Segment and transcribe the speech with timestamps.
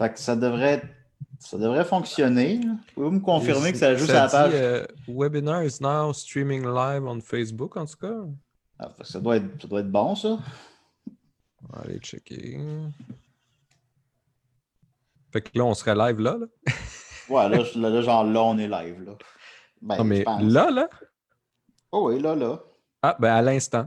[0.00, 0.82] Fait que ça devrait,
[1.38, 2.58] ça devrait fonctionner.
[2.94, 4.52] Pouvez-vous me confirmer que ça joue sur la page?
[4.54, 8.14] Euh, webinar is now streaming live on Facebook, en tout cas.
[8.78, 10.38] Ah, ça, doit être, ça doit être bon, ça.
[11.62, 12.58] On va aller checker.
[15.30, 16.46] Fait que là, on serait live là, là.
[17.28, 19.12] ouais, là, là, genre là, on est live, là.
[19.82, 20.88] Ben, non, mais là, là?
[21.92, 22.58] Oh oui, là, là.
[23.02, 23.86] Ah, ben à l'instant.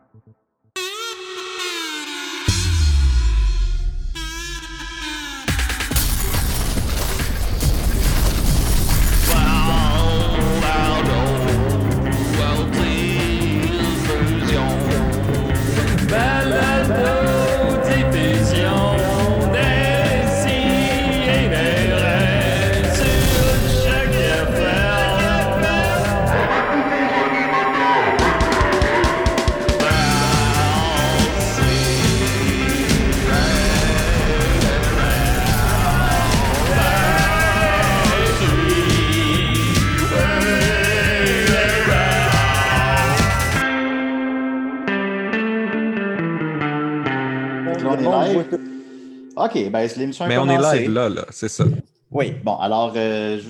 [49.45, 51.65] OK, ben l'émission Mais on est live là, là, c'est ça.
[52.11, 52.93] Oui, bon, alors.
[52.95, 53.41] Euh,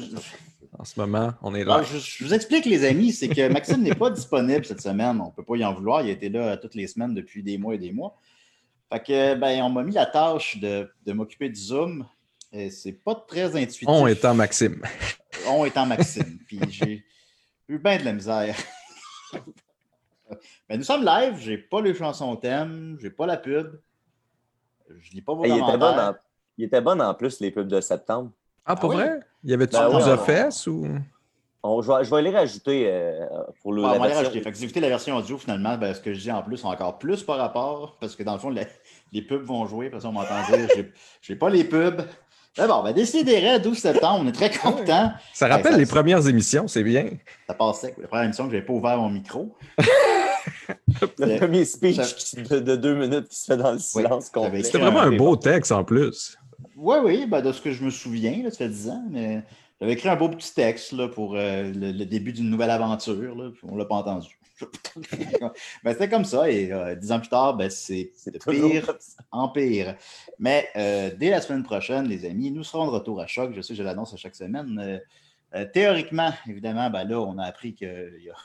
[0.79, 1.83] en ce moment, on est là.
[1.83, 5.19] Je, vous explique, les amis, c'est que Maxime n'est pas disponible cette semaine.
[5.21, 6.01] On ne peut pas y en vouloir.
[6.01, 8.17] Il a été là toutes les semaines depuis des mois et des mois.
[8.91, 12.05] Fait que, ben, on m'a mis la tâche de, m'occuper du Zoom.
[12.53, 13.87] Et c'est pas très intuitif.
[13.87, 14.81] On étant Maxime.
[15.47, 16.39] On étant Maxime.
[16.47, 17.05] Puis j'ai
[17.67, 18.55] eu bien de la misère.
[20.69, 21.37] ben, nous sommes live.
[21.39, 22.97] J'ai pas les chansons thème.
[23.01, 23.79] J'ai pas la pub.
[24.99, 26.13] Je lis pas vos il était, bon en,
[26.57, 28.31] il était bon en plus, les pubs de septembre.
[28.65, 29.19] Ah, pour ah vrai?
[29.43, 30.85] Il y avait-tu ben, fesses ou?
[31.63, 33.25] je, vais, je, vais, les rajouter euh,
[33.61, 33.83] pour le.
[33.83, 34.41] on va les rajouter.
[34.41, 36.43] Fait que si vous écoutez la version audio, finalement, ben, ce que je dis en
[36.43, 40.03] plus, encore plus par rapport, parce que dans le fond, les, pubs vont jouer, parce
[40.03, 40.67] qu'on m'entend dire,
[41.21, 42.01] j'ai pas les pubs.
[42.57, 45.13] Mais bon, ben, décidez 12 septembre, on est très contents.
[45.33, 47.09] Ça rappelle les premières émissions, c'est bien.
[47.47, 47.95] Ça passait.
[47.97, 49.55] La première émission que je n'avais pas ouvert mon micro.
[51.19, 54.63] le premier speech de, deux minutes qui se fait dans le silence complet.
[54.63, 56.37] C'était vraiment un beau texte en plus.
[56.75, 59.43] Oui, oui, ben, de ce que je me souviens, ça fait 10 ans, mais
[59.81, 63.35] j'avais écrit un beau petit texte là, pour euh, le, début d'une nouvelle aventure.
[63.35, 64.39] Là, on ne l'a pas entendu.
[65.83, 68.95] ben, c'était comme ça, et euh, dix ans plus tard, ben, c'est de pire
[69.31, 69.95] en pire.
[70.37, 73.53] Mais euh, dès la semaine prochaine, les amis, nous serons de retour à choc.
[73.55, 75.01] Je sais que je l'annonce à chaque semaine.
[75.73, 78.35] théoriquement, évidemment, ben là, on a appris qu'il y a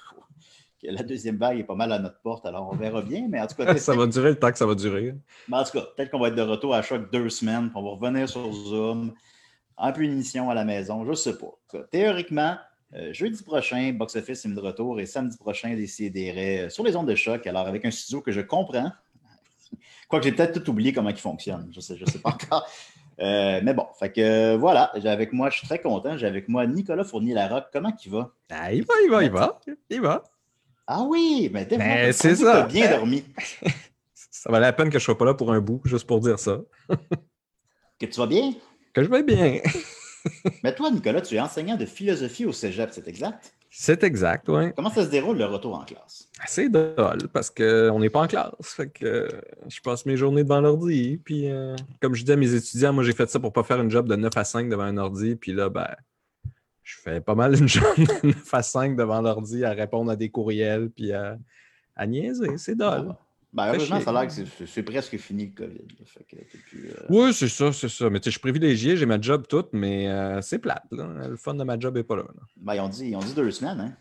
[0.83, 3.27] la deuxième vague est pas mal à notre porte, alors on verra bien.
[3.29, 5.15] Mais en tout cas, ça va durer le temps que ça va durer.
[5.51, 7.91] en tout cas, peut-être qu'on va être de retour à chaque deux semaines, on va
[7.91, 9.13] revenir sur Zoom,
[9.77, 11.83] en punition à la maison, je ne sais pas.
[11.91, 12.57] théoriquement,
[12.95, 16.85] euh, jeudi prochain, Box Office est de retour et samedi prochain, des CDR euh, sur
[16.85, 17.47] les ondes de choc.
[17.47, 18.93] Alors, avec un studio que je comprends,
[20.09, 22.69] quoique j'ai peut-être tout oublié comment il fonctionne, je ne sais, je sais pas encore.
[23.19, 26.19] Euh, mais bon, fait que voilà, j'ai avec moi, je suis très content.
[26.19, 27.69] J'ai avec moi Nicolas Fournier-Larocque.
[27.73, 28.31] Comment il va?
[28.51, 29.59] Ah, il va, il va, il va.
[29.89, 30.23] Il va.
[30.87, 32.65] Ah oui, mais t'es Ben, c'est ça.
[32.65, 33.25] as bien dormi.
[34.31, 36.39] Ça valait la peine que je sois pas là pour un bout, juste pour dire
[36.39, 36.61] ça.
[37.99, 38.53] Que tu vas bien?
[38.93, 39.61] Que je vais bien.
[40.63, 43.55] Mais toi, Nicolas, tu es enseignant de philosophie au cégep, c'est exact?
[43.71, 44.73] C'est exact, oui.
[44.77, 46.29] Comment ça se déroule le retour en classe?
[46.47, 48.53] C'est drôle parce qu'on n'est pas en classe.
[48.61, 49.29] Fait que
[49.67, 51.19] je passe mes journées devant l'ordi.
[51.25, 53.81] Puis, euh, comme je dis à mes étudiants, moi, j'ai fait ça pour pas faire
[53.81, 55.37] une job de 9 à 5 devant un ordi.
[55.37, 55.89] Puis là, ben,
[56.87, 60.31] je fais pas mal une de 9 à 5 devant l'ordi à répondre à des
[60.31, 60.89] courriels.
[60.91, 61.37] Puis à,
[61.97, 62.57] à niaiser.
[62.59, 63.15] C'est drôle.
[63.53, 65.79] Ben, Fait heureusement, ça a l'air que c'est- presque fini le COVID.
[65.99, 66.05] là.
[66.05, 68.09] Fait que t'es plus, euh, Oui, c'est ça, c'est ça.
[68.11, 70.85] Mais tu sais, je suis privilégié, j'ai ma job toute, mais euh, c'est plate.
[70.93, 71.09] là.
[71.29, 72.23] Le fun de ma job n'est pas là.
[72.25, 72.43] là.
[72.57, 73.97] Ben, ils ont dit, ils ont dit deux semaines, hein?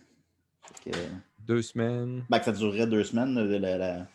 [0.83, 0.91] Que,
[1.39, 2.23] Deux semaines.
[2.29, 4.07] ben, que ça durerait deux semaines, le, la- la-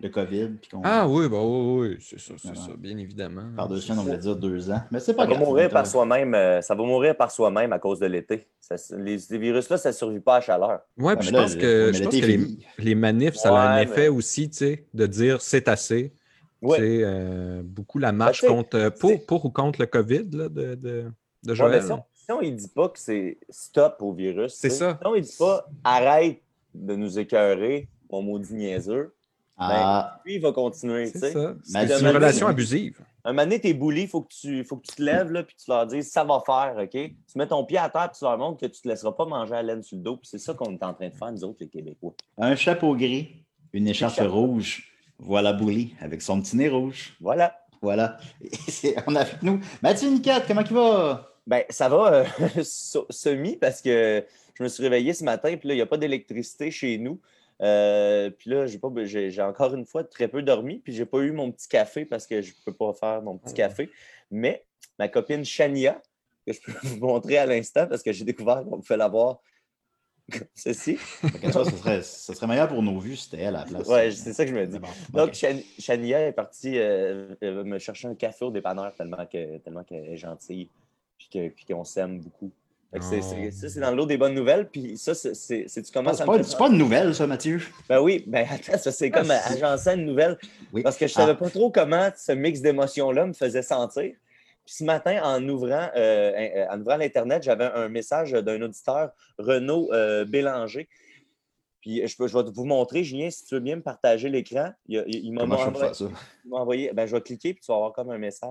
[0.00, 0.48] le COVID.
[0.60, 3.44] Puis qu'on, Ah oui, bah oui, oui, c'est ça, c'est ça, bien évidemment.
[3.56, 4.82] Par deux semaines, on voulait dire deux ans.
[4.90, 5.46] Mais c'est Ça pas va grave.
[5.46, 6.34] mourir par soi-même.
[6.34, 8.48] euh, ça va mourir par soi-même à cause de l'été.
[8.60, 10.80] Ça- Les, ces virus-là, ça ne survit pas à chaleur.
[10.98, 12.40] Ouais, Ouais, puis je là, pense que, je pense que les,
[12.78, 16.12] les manifs, ça a un effet mais- aussi, tu sais, de dire c'est assez.
[16.60, 16.78] Ouais.
[16.78, 20.48] Tu sais, euh, beaucoup la marche contre, euh, pour, pour ou contre le COVID là,
[20.48, 21.82] de, de, de Ouais, Joël.
[22.40, 24.98] mais il dit pas que c'est stop au virus, C'est ça.
[25.00, 26.40] Si on, il dit pas arrête
[26.74, 29.13] de nous écœurer, mon maudit niaiseux,
[29.56, 31.04] Ah, lui, il va continuer.
[31.10, 31.32] tu c'est sais.
[31.32, 31.54] ça.
[31.72, 33.00] Mais C'est une relation abusive.
[33.24, 35.42] Un moment donné, t'es bully, il faut, que tu- faut que tu te lèves là,
[35.44, 36.90] puis tu leur dises ça va faire, OK?
[36.90, 39.24] Tu mets ton pied à terre puis tu leur montres que tu te laisseras pas
[39.24, 40.16] manger à laine sur le dos.
[40.16, 42.12] Puis c'est ça qu'on est en train de faire, nous autres, les Québécois.
[42.36, 44.90] un chapeau gris, une écharpe rouge.
[45.18, 47.16] Voilà Bouli avec son petit nez rouge.
[47.20, 47.56] Voilà.
[47.80, 48.18] Voilà.
[48.42, 51.30] Et c'est- on a avec nous Mathieu Niquette, comment il va?
[51.46, 52.24] Ben, ça va euh,
[52.64, 54.24] so- semi parce que
[54.58, 57.20] je me suis réveillé ce matin, puis là, il n'y a pas d'électricité chez nous.
[57.62, 61.06] Euh, puis là, j'ai pas, j'ai, j'ai encore une fois très peu dormi, puis j'ai
[61.06, 63.90] pas eu mon petit café parce que je peux pas faire mon petit café.
[64.30, 64.64] Mais
[64.98, 66.00] ma copine Shania,
[66.46, 69.40] que je peux vous montrer à l'instant parce que j'ai découvert qu'on pouvait l'avoir
[70.32, 70.96] comme ceci.
[71.52, 73.86] Ça, serait, ce serait meilleur pour nos vues c'était elle à la place.
[73.86, 74.78] Ouais, c'est ça que je me dis.
[74.78, 75.34] Bon, Donc,
[75.78, 80.06] Shania est partie euh, euh, me chercher un café au dépanneur tellement que- tellement qu'elle
[80.06, 80.70] est gentille
[81.18, 82.50] puis que- puis qu'on s'aime beaucoup.
[83.00, 84.68] C'est- c'est- ça, c'est dans le lot des bonnes nouvelles.
[84.68, 87.26] Puis ça, c'est- c'est c'est- tu commences C'est à pas, c'est pas une nouvelle, ça,
[87.26, 87.60] Mathieu.
[87.88, 90.38] Ben oui, ben attends, ça c'est comme Ah, agencer une nouvelle.
[90.72, 90.82] Oui.
[90.82, 91.22] Parce que je Ah.
[91.22, 94.12] savais pas trop comment ce mix d'émotions-là me faisait sentir.
[94.64, 99.10] Puis ce matin, en ouvrant, euh, euh, en ouvrant l'Internet, j'avais un message d'un auditeur,
[99.38, 100.88] Renaud euh, Bélanger.
[101.80, 104.70] Puis je, peux, je vais vous montrer, Julien, si tu veux bien me partager l'écran.
[104.88, 106.06] Il, a- il- il m'a envoyé, ça?
[106.44, 108.50] il m'a envoyé- ben, je vais cliquer, puis tu vas avoir comme un message.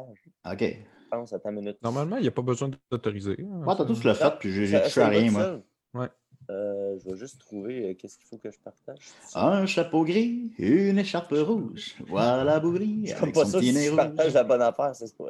[0.52, 0.78] OK.
[1.14, 1.78] Je pense, à ta minute.
[1.84, 3.38] Normalement, il n'y a pas besoin d'autoriser.
[3.40, 3.88] hein, Moi, t'as ça.
[3.88, 5.60] tous le fait, puis j'ai Ça- touché ça à rien, moi.
[5.94, 6.08] Ouais.
[6.50, 8.98] Euh, je vais juste trouver euh, qu'est-ce qu'il faut que je partage?
[9.36, 11.96] Un chapeau gris, une écharpe rouge.
[12.08, 14.92] Voilà Bouli Je suis avec comme pas son si nez je partage la bonne affaire,
[14.94, 15.26] c'est pas.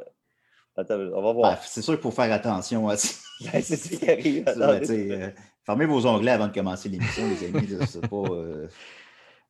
[0.76, 1.52] Attends, on va voir.
[1.52, 3.14] Ben, c'est sûr qu'il faut faire attention à ça.
[3.52, 4.44] Ben, c'est ce qui arrive.
[4.48, 5.30] Euh,
[5.64, 7.68] fermez vos onglets avant de commencer l'émission, les amis.
[7.86, 8.16] C'est pas.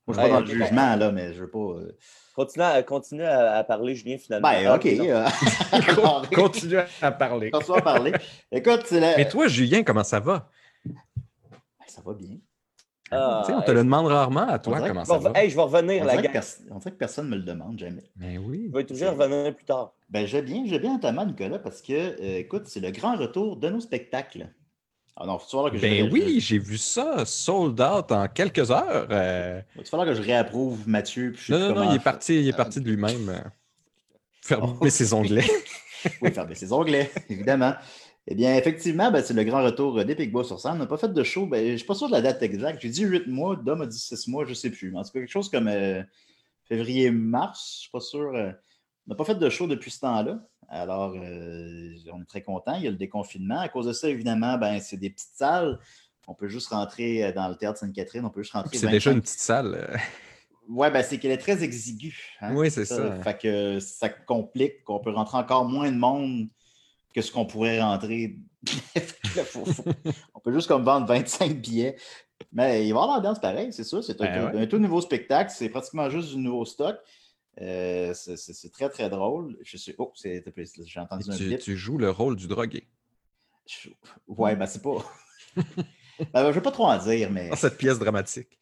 [0.06, 1.58] Moi, je suis Ouais, pas dans le jugement, là, mais je veux pas.
[1.58, 1.96] euh,
[2.34, 4.48] Continue à, continue à, à parler, Julien, finalement.
[4.50, 4.86] Ben, OK.
[4.86, 5.26] euh,
[6.34, 7.50] Continue à parler.
[7.50, 8.12] Continue à parler.
[8.52, 9.16] Écoute, c'est la...
[9.16, 10.48] Mais toi, Julien, comment ça va?
[10.84, 10.94] Ben,
[11.86, 12.36] ça va bien.
[13.10, 15.30] Ah, Tu sais, on te hey, le demande rarement à toi comment je ça vais-
[15.30, 15.40] va.
[15.40, 16.42] hey, je vais revenir, On la gang.
[16.70, 18.02] on dirait que personne ne me le demande jamais.
[18.16, 18.66] Mais oui.
[18.72, 19.92] Je vais de revenir plus tard.
[20.08, 23.56] Ben, j'ai bien, j'ai bien notamment, Nicolas, parce que, euh, écoute, c'est le grand retour
[23.58, 24.48] de nos spectacles.
[25.16, 29.06] Ah non, faut que je Ben oui, j'ai vu ça sold out en quelques heures.
[29.10, 29.60] euh.
[29.76, 31.30] Il va falloir que je réapprouve Mathieu.
[31.32, 32.02] puis je sais Non, non, non, il est faire.
[32.02, 33.28] parti, il est Euh, parti de lui-même.
[33.28, 33.38] euh,
[34.42, 34.88] Fermer Oh.
[34.88, 35.44] ses onglets.
[36.20, 37.74] Oui, baisser ses onglets, évidemment.
[38.26, 40.72] Eh bien, effectivement, ben, c'est le grand retour euh, des Picbois sur scène.
[40.72, 41.46] On n'a pas fait de show.
[41.46, 42.80] Ben, je ne suis pas sûr de la date exacte.
[42.82, 44.94] J'ai dit 8 mois, Dom a dit 6 mois, je ne sais plus.
[44.94, 46.02] En tout cas, quelque chose comme euh,
[46.68, 48.32] février-mars, je ne suis pas sûr.
[48.34, 48.50] euh,
[49.06, 50.40] on n'a pas fait de show depuis ce temps-là.
[50.68, 52.74] Alors, euh, on est très content.
[52.76, 53.60] Il y a le déconfinement.
[53.60, 55.78] À cause de ça, évidemment, ben, c'est des petites salles.
[56.26, 58.24] On peut juste rentrer euh, dans le théâtre Sainte-Catherine.
[58.24, 58.78] On peut juste rentrer.
[58.78, 59.74] C'est déjà 25 une petite salle.
[59.74, 59.96] euh.
[60.66, 62.16] Ouais, ben, c'est qu'elle est très exiguë.
[62.40, 63.20] hein, Oui, c'est ça.
[63.20, 66.48] Fait que ça complique qu'on peut rentrer encore moins de monde
[67.14, 68.38] que ce qu'on pourrait rentrer.
[70.34, 71.96] On peut juste comme vendre 25 billets.
[72.52, 74.02] Mais il va y avoir l'ambiance pareil, c'est sûr.
[74.02, 75.52] C'est un, Ben un tout nouveau spectacle.
[75.54, 76.96] C'est pratiquement juste du nouveau stock.
[77.60, 79.56] Euh, c'est- très, très drôle.
[79.62, 79.94] Je sais.
[79.98, 80.42] Oh, j'ai
[81.00, 81.60] entendu un Tu, bip.
[81.60, 82.88] tu joues le rôle du drogué.
[83.66, 83.90] Je-
[84.26, 84.96] Ouais, ben c'est pas.
[85.56, 87.48] ben, je vais pas trop en dire, mais.
[87.50, 88.58] Dans cette pièce dramatique.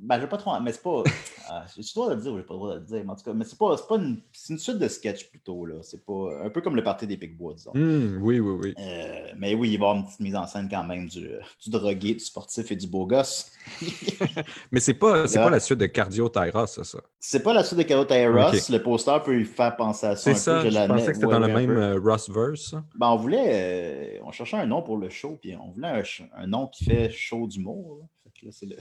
[0.00, 0.58] Ben, je vais pas trop.
[0.60, 1.02] Mais c'est pas.
[1.46, 3.02] Ah, J'ai le droit de le dire ou j'ai pas le droit de le dire?
[3.04, 4.22] Mais en tout cas, mais c'est pas, c'est pas une.
[4.32, 5.74] C'est une suite de sketch plutôt, là.
[5.82, 6.42] C'est pas.
[6.42, 7.72] Un peu comme le party des Picbois, disons.
[7.74, 8.74] Hum, oui, oui, oui.
[8.78, 11.28] Euh, mais oui, il va y avoir une petite mise en scène quand même du,
[11.62, 13.52] du drogué, du sportif et du beau gosse.
[14.72, 16.82] Mais c'est pas, c'est pas la suite de Cardio Tyra, ça.
[16.82, 17.00] ça.
[17.20, 18.54] C'est pas la suite de Ross.
[18.54, 18.68] Ok.
[18.68, 20.22] Le poster peut lui faire penser à ça.
[20.22, 22.70] C'est un ça, peu, je pensais que c'était ouais, dans le même euh, Rossverse.
[22.70, 22.84] ça.
[22.96, 24.18] Ben, on voulait.
[24.18, 26.02] euh, on cherchait un nom pour le show, puis on voulait
[26.36, 27.98] un, nom qui fait show d'humour.
[28.00, 28.06] là.
[28.24, 28.76] Fait que là, c'est le,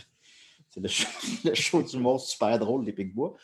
[0.73, 1.07] C'est le show,
[1.45, 3.35] le show d'humour super drôle des Picbois.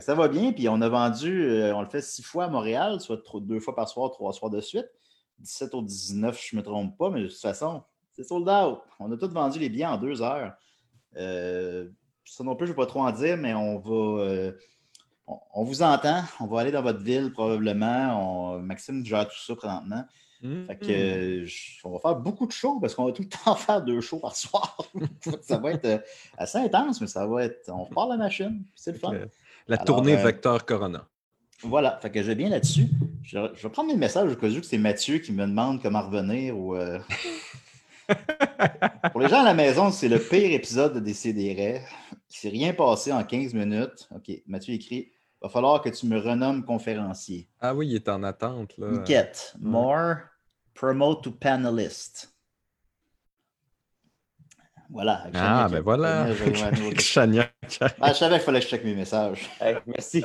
[0.00, 2.98] Ça va bien, puis on a vendu, euh, on le fait six fois à Montréal,
[3.00, 4.88] soit deux fois par soir, trois soirs de suite.
[5.40, 8.80] 17 au 19, je ne me trompe pas, mais de toute façon, c'est sold out.
[8.98, 10.54] On a tous vendu les billets en deux heures.
[11.16, 11.88] Euh,
[12.24, 14.22] ça non plus, je ne vais pas trop en dire, mais on va.
[14.24, 14.52] euh,
[15.26, 16.22] on, on vous entend.
[16.40, 18.54] On va aller dans votre ville probablement.
[18.54, 20.04] On- Maxime gère tout ça présentement.
[20.66, 23.28] Fait que, euh, je- on va faire beaucoup de shows parce qu'on va tout le
[23.44, 24.76] temps faire deux shows par soir.
[25.42, 25.98] ça va être euh,
[26.36, 27.68] assez intense, mais ça va être.
[27.68, 28.64] On repart la machine.
[28.74, 29.12] C'est le fun.
[29.14, 29.26] Euh,
[29.68, 31.06] La Alors, tournée euh, Vecteur Corona.
[31.62, 32.88] Voilà, fait que je vais bien là-dessus.
[33.22, 35.80] Je, je vais prendre mes messages au cas où que c'est Mathieu qui me demande
[35.80, 36.74] comment revenir ou.
[36.74, 36.98] euh,
[39.12, 41.82] Pour les gens à la maison, c'est le pire épisode de Décideret.
[42.30, 44.08] Il s'est rien passé en 15 minutes.
[44.14, 47.48] OK, Mathieu écrit Va falloir que tu me renommes conférencier.
[47.60, 48.76] Ah oui, il est en attente.
[48.78, 49.02] Là.
[49.04, 50.16] Get more
[50.74, 52.32] promote to panelist.
[54.90, 55.26] Voilà.
[55.34, 56.26] Ah, ben voilà.
[56.98, 57.50] Chania.
[58.00, 59.48] Ah, je savais qu'il fallait que je check mes messages.
[59.60, 60.22] Hey, merci.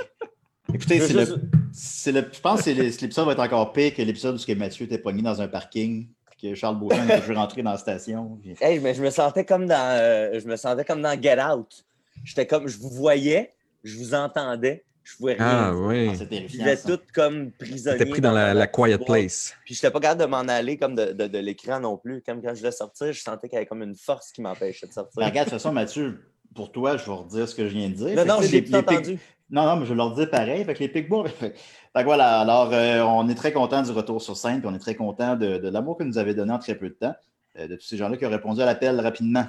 [0.74, 4.46] Écoutez, Je le, le- pense que l'épisode va être encore pire que l'épisode où ce
[4.46, 7.72] que Mathieu était pogné dans un parking, puis que Charles Beauchamp était toujours rentré dans
[7.72, 8.38] la station.
[8.42, 11.42] puis- Hey, mais je me sentais comme dans euh, je me sentais comme dans Get
[11.42, 11.86] Out.
[12.26, 13.54] J'étais comme je vous voyais,
[13.86, 15.46] je vous entendais, je pouvais rien.
[15.48, 16.10] Ah oui.
[16.12, 16.60] Ah, Je terrifiant.
[16.66, 16.90] vivais ça.
[16.98, 17.98] tout comme prisonnier.
[17.98, 19.54] T'es pris dans la, quiet place.
[19.66, 22.22] Puis j'étais pas capable de m'en aller comme de, de- de l'écran non plus.
[22.26, 24.88] Comme quand je voulais sortir, je sentais qu'il y avait comme une force qui m'empêchait
[24.88, 25.14] de sortir.
[25.18, 26.20] Mais regarde, de toute façon, Mathieu,
[26.56, 28.08] pour toi, je vais redire ce que je viens de dire.
[28.10, 29.20] non, Fait non, je pic- entendu.
[29.50, 30.66] Non, non, mais je vais leur dire pareil.
[30.66, 31.28] Fait que les Picbois.
[31.30, 31.54] Fait,
[31.94, 34.76] fait que voilà, alors euh, on est très content du retour sur scène, puis on
[34.76, 37.16] est très content de, de l'amour que nous avez donné en très peu de temps,
[37.58, 39.46] euh, de tous ces gens-là qui ont répondu à l'appel rapidement.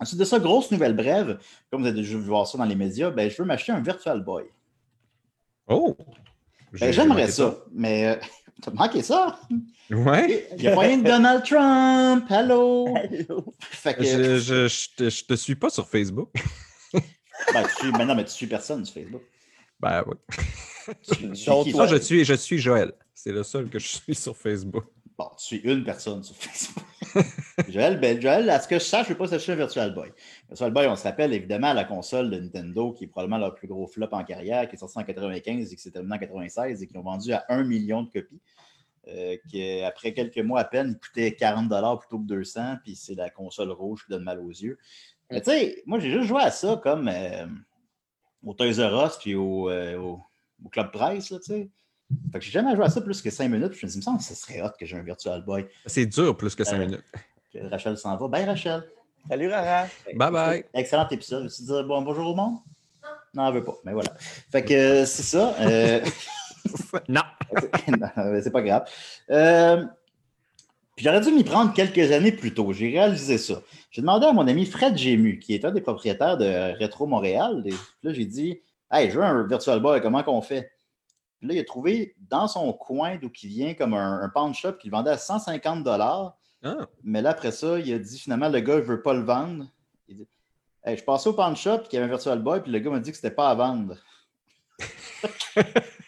[0.00, 1.38] Ensuite de ça, grosse nouvelle brève,
[1.70, 3.80] comme vous avez déjà vu voir ça dans les médias, ben, je veux m'acheter un
[3.80, 4.44] Virtual Boy.
[5.68, 5.96] Oh!
[6.72, 8.16] Ben, J'ai- J'aimerais j'ai ça, mais euh,
[8.62, 9.38] t'as manqué ça?
[9.90, 10.48] Ouais.
[10.56, 12.24] Il n'y a pas rien de Donald Trump.
[12.30, 12.94] Hello!
[13.60, 16.30] Fait que, Je, je, je, te, je te suis pas sur Facebook.
[16.92, 19.22] ben, tu suis, ben non, mais tu suis personne sur Facebook.
[19.80, 20.14] Ben oui.
[21.02, 21.86] Tu toi?
[21.86, 22.92] je suis, je suis Joël.
[23.14, 24.84] C'est le seul que je suis sur Facebook.
[25.16, 26.84] Bon, tu suis une personne sur Facebook.
[27.68, 29.94] Joël, ben, Joël, à ce que je sache, je ne vais pas s'acheter un Virtual
[29.94, 30.12] Boy.
[30.48, 33.68] Virtual Boy, on se rappelle évidemment la console de Nintendo, qui est probablement leur plus
[33.68, 36.82] gros flop en carrière, qui est sorti en 95 et qui s'est terminé en 96
[36.82, 38.40] et qui ont vendu à 1 million de copies.
[39.08, 43.14] Euh, qui, après quelques mois à peine, il coûtait 40 plutôt que 200, puis c'est
[43.14, 44.78] la console rouge qui donne mal aux yeux.
[45.30, 47.46] Mais tu sais, moi, j'ai juste joué à ça comme euh,
[48.44, 50.20] au Toys R Us puis au, euh, au,
[50.64, 51.70] au Club Price, tu sais.
[52.32, 53.70] Fait que j'ai jamais joué à ça plus que 5 minutes.
[53.70, 55.42] puis Je me dis, il me semble que ce serait hot que j'ai un Virtual
[55.44, 55.66] Boy.
[55.86, 57.04] C'est dur plus que 5 Euh, minutes.
[57.52, 58.28] Que Rachel s'en va.
[58.28, 58.82] Bye, Rachel.
[59.28, 59.86] Salut Rara.
[60.14, 60.64] Bye bye.
[60.74, 61.44] Excellent épisode.
[61.44, 62.56] Veux-tu dire bon, bonjour au monde?
[63.34, 63.74] Non, elle veut pas.
[63.84, 64.10] Mais voilà.
[64.50, 65.54] Fait que euh, c'est ça.
[65.60, 66.00] Euh,
[67.08, 67.22] Non.
[68.42, 68.84] c'est pas grave.
[69.30, 69.84] Euh,
[70.96, 72.72] puis j'aurais dû m'y prendre quelques années plus tôt.
[72.72, 73.62] J'ai réalisé ça.
[73.90, 77.62] J'ai demandé à mon ami Fred Gému, qui est un des propriétaires de Retro Montréal.
[77.66, 78.60] Et puis là, j'ai dit
[78.90, 80.70] Hey, je veux un Virtual Boy, comment qu'on fait?
[81.38, 84.54] Puis là, il a trouvé dans son coin d'où il vient comme un, un pawn
[84.54, 86.36] shop qu'il vendait à 150 Ah,
[87.04, 89.66] Mais là, après ça, il a dit finalement, le gars ne veut pas le vendre.
[90.08, 90.28] Il dit
[90.84, 92.78] Hey, Je passais au pawn shop, puis il y avait un Virtual Boy, puis le
[92.78, 93.96] gars m'a dit que c'était pas à vendre.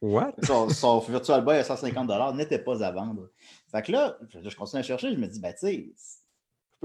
[0.00, 0.34] What?
[0.42, 3.30] son, son Virtual Boy à 150 n'était pas à vendre.
[3.70, 5.92] Fait que là, je, continue à chercher, je me dis, ben, tu sais,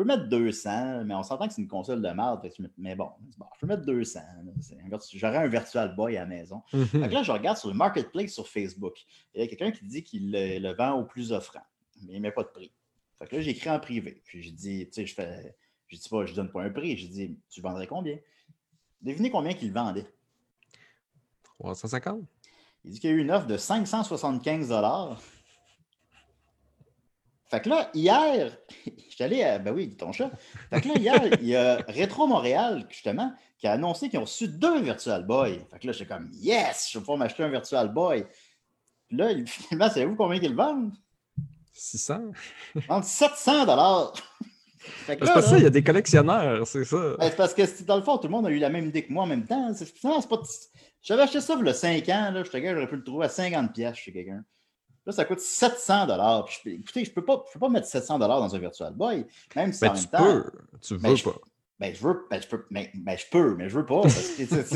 [0.02, 2.50] peux mettre 200, mais on s'entend que c'est une console de merde.
[2.58, 4.20] je mais bon, je dis, bon, je peux mettre 200.
[4.20, 6.62] là, c'est un virtu- J'aurais un Virtual Boy à la maison.
[6.72, 7.10] Fait Mhm.
[7.12, 8.96] là, je regarde sur le marketplace sur Facebook.
[9.36, 11.62] Il y a quelqu'un qui dit qu'il le, le vend au plus offrant,
[12.04, 12.72] mais il ne met pas de prix.
[13.18, 14.22] Fait que là, j'ai écrit en privé.
[14.24, 15.56] Puis j'ai dit, tu sais, je fais.
[15.88, 16.96] Je dis pas, je donne pas un prix.
[16.98, 18.18] J'ai dit, tu vendrais combien?
[19.02, 20.06] Devinez combien qu'il vendait.
[21.60, 22.22] 350?
[22.86, 24.72] Il dit qu'il y a eu une offre de 575
[27.50, 29.58] Fait que là, hier, je suis allé à.
[29.58, 30.30] Ben oui, ton chat.
[30.70, 34.24] Fait que là, hier, il y a Retro Montréal, justement, qui a annoncé qu'ils ont
[34.24, 35.60] reçu deux Virtual Boy.
[35.72, 38.26] Fait que là, j'étais comme Yes, je vais pouvoir m'acheter un Virtual Boy.
[39.08, 40.94] Puis là, finalement, savez-vous combien ils le vendent?
[41.74, 42.20] 600?
[42.76, 44.14] Ils vendent 700
[44.80, 47.16] Fait que C'est là, ça, il y a des collectionneurs, c'est ça.
[47.20, 49.04] ben, c'est parce que dans le fond, tout le monde a eu la même idée
[49.04, 49.74] que moi en même temps.
[49.74, 50.42] C'est, pas.
[51.02, 53.04] J'avais acheté ça il y a 5 ans, là, je te gars, j'aurais pu le
[53.04, 54.44] trouver à 50$ piastres chez quelqu'un.
[55.10, 56.06] Là, ça coûte 700
[56.46, 58.94] Puis je- Écoutez, je ne peux, pas- je peux pas mettre 700 dans un Virtual
[58.94, 59.26] Boy,
[59.56, 60.20] même si en même tu temps.
[60.24, 61.36] peux, tu veux je- pas.
[61.80, 64.02] Ben, je veux, ben, je peux, ben, ben, je peux, mais je veux pas.
[64.02, 64.70] Parce que, Parce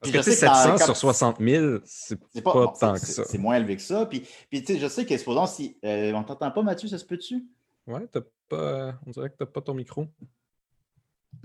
[0.00, 2.40] Puis que je tu sais, sais que dans- 700 quand- sur 60 000, c'est pas,
[2.42, 3.22] pas, bon, tant que ça.
[3.24, 4.06] C'est moins élevé que ça.
[4.06, 5.76] Puis, puis tu sais, je sais que, supposons, si.
[5.84, 7.44] euh, on t'entend pas, Mathieu, ça se peut-tu?
[7.86, 8.98] Ouais, t'as pas.
[9.06, 10.06] On dirait que t'as pas ton micro.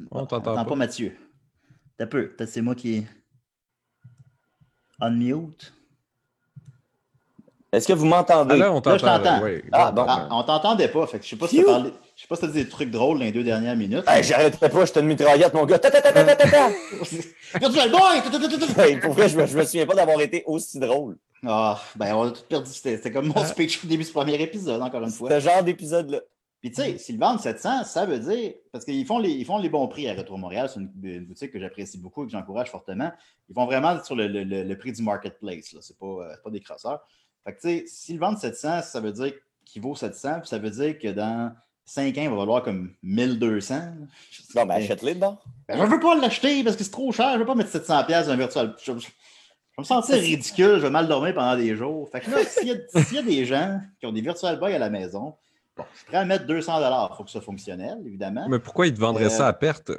[0.10, 0.66] On On t'entend pas.
[0.66, 1.16] pas, Mathieu.
[1.98, 2.36] T'as peu.
[2.48, 3.06] C'est moi qui.
[5.00, 5.74] Unmute.
[7.74, 8.54] Est-ce que vous m'entendez?
[8.54, 9.18] Ah, là, on Là, je t'entend.
[9.24, 9.44] t'entends.
[9.44, 9.62] oui.
[9.72, 10.06] Ah, bon.
[10.08, 11.92] Ah, on t'entendait pas, fait que je sais pas si t'as parlé.
[12.16, 14.04] Je sais pas si t'as dit des trucs drôles dans les deux dernières minutes.
[14.08, 15.80] Hey, j'arrêterai pas, je te une mitraillette, mon gars.
[15.80, 16.70] Ta, ta, ta, ta, ta, ta, ta.
[17.60, 18.22] Virtual Boy!
[18.78, 21.18] Hey, pour vrai, je me, je me souviens pas d'avoir été aussi drôle.
[21.46, 22.70] Ah, ben on a tout perdu.
[22.72, 25.30] C'était comme mon speech au début du premier épisode, encore une fois.
[25.30, 26.20] Ce genre d'épisode-là.
[26.62, 29.58] Puis tu sais, s'ils vendent 700, ça veut dire, parce qu'ils font les, ils font
[29.58, 32.32] les bons prix à Retro Montréal, c'est une, une boutique que j'apprécie beaucoup et que
[32.32, 33.12] j'encourage fortement.
[33.50, 35.80] Ils vont vraiment sur le, le- le- le prix du marketplace, là.
[35.82, 37.02] c'est pas, euh, c'est pas des crasseurs.
[37.46, 39.34] Fait que tu sais, s'ils vendent 700, ça veut dire
[39.66, 41.52] qu'il vaut 700, puis ça veut dire que dans
[41.86, 43.76] 5 ans, il va valoir comme 1200.
[44.56, 45.40] Bon, ben, achète-les dedans.
[45.68, 48.06] Ben, je veux pas l'acheter parce que c'est trop cher, je veux pas mettre 700$
[48.06, 48.76] piastres dans un virtual.
[48.82, 52.08] Je, je- je vais me sentir ridicule, je vais mal dormir pendant des jours.
[52.12, 54.60] Fait que là, s'il y, a- s'il y a des gens qui ont des virtual
[54.60, 55.34] boys à la maison,
[55.78, 57.10] bon, je suis prêt à mettre 200$.
[57.12, 58.48] Il faut que ce soit fonctionnel, évidemment.
[58.50, 59.92] Mais pourquoi ils te vendraient Euh, ça à perte?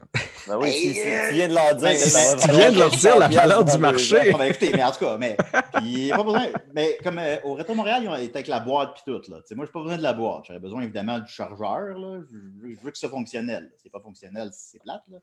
[0.47, 1.89] Ben oui, si, si- tu viens de leur dire.
[1.89, 4.31] ben, ça tu viens de leur dire la 400 valeur du marché.
[4.33, 5.37] Bon, ben, écoutez, mais en tout cas, mais,
[5.75, 8.95] puis, pas besoin, mais comme euh, au Retro Montréal, ils ont été avec la boîte
[8.95, 9.31] puis tout.
[9.31, 9.39] Là.
[9.39, 10.45] Tu sais, moi, je n'ai pas besoin de la boîte.
[10.47, 11.99] J'aurais besoin évidemment du chargeur.
[11.99, 12.21] Là.
[12.31, 13.71] Je, veux, je veux que ce soit fonctionnel.
[13.83, 15.03] C'est pas fonctionnel, c'est plate.
[15.11, 15.19] Là.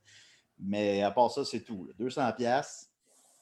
[0.60, 1.86] Mais à part ça, c'est tout.
[1.88, 1.94] là.
[1.98, 2.91] 200 pièces.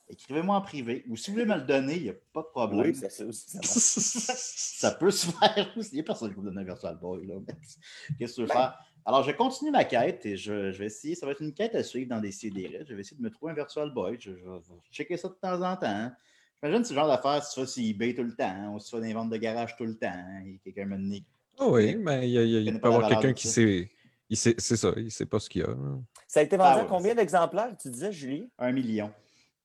[0.10, 1.06] Écrivez-moi en privé.
[1.08, 2.82] Ou si vous voulez me le donner, il n'y a pas de problème.
[2.82, 3.70] Oui, ça, ça aussi, ça marche.
[3.70, 5.90] ça peut se faire aussi.
[5.92, 7.28] Il n'y a personne qui vous donne un Virtual Boy.
[8.20, 8.78] Qu'est-ce que tu veux faire?
[9.06, 11.16] Alors, je continue ma quête et je, je vais essayer.
[11.16, 12.84] Ça va être une quête à suivre dans des CDR.
[12.88, 14.18] Je vais essayer de me trouver un Virtual Boy.
[14.20, 14.60] Je, je vais
[14.92, 15.86] checker ça de temps en temps.
[15.88, 16.14] hein.
[16.62, 18.90] J'imagine ce genre d'affaires, si tu vas sur eBay tout le temps, hein, ou si
[18.90, 20.08] tu vas dans les ventes de garage tout le temps.
[20.12, 21.26] hein, et quelqu'un me dit
[21.58, 23.34] Oh oui, mais il, y a- il y a- il peut pas y avoir quelqu'un
[23.34, 23.54] qui ça.
[23.54, 23.90] sait.
[24.32, 25.68] Il sait c'est ça, il sait pas ce qu'il y a.
[25.70, 26.00] là.
[26.28, 28.50] Ça a été vendu Ah à combien d'exemplaires, tu disais, Julie?
[28.60, 29.12] un million.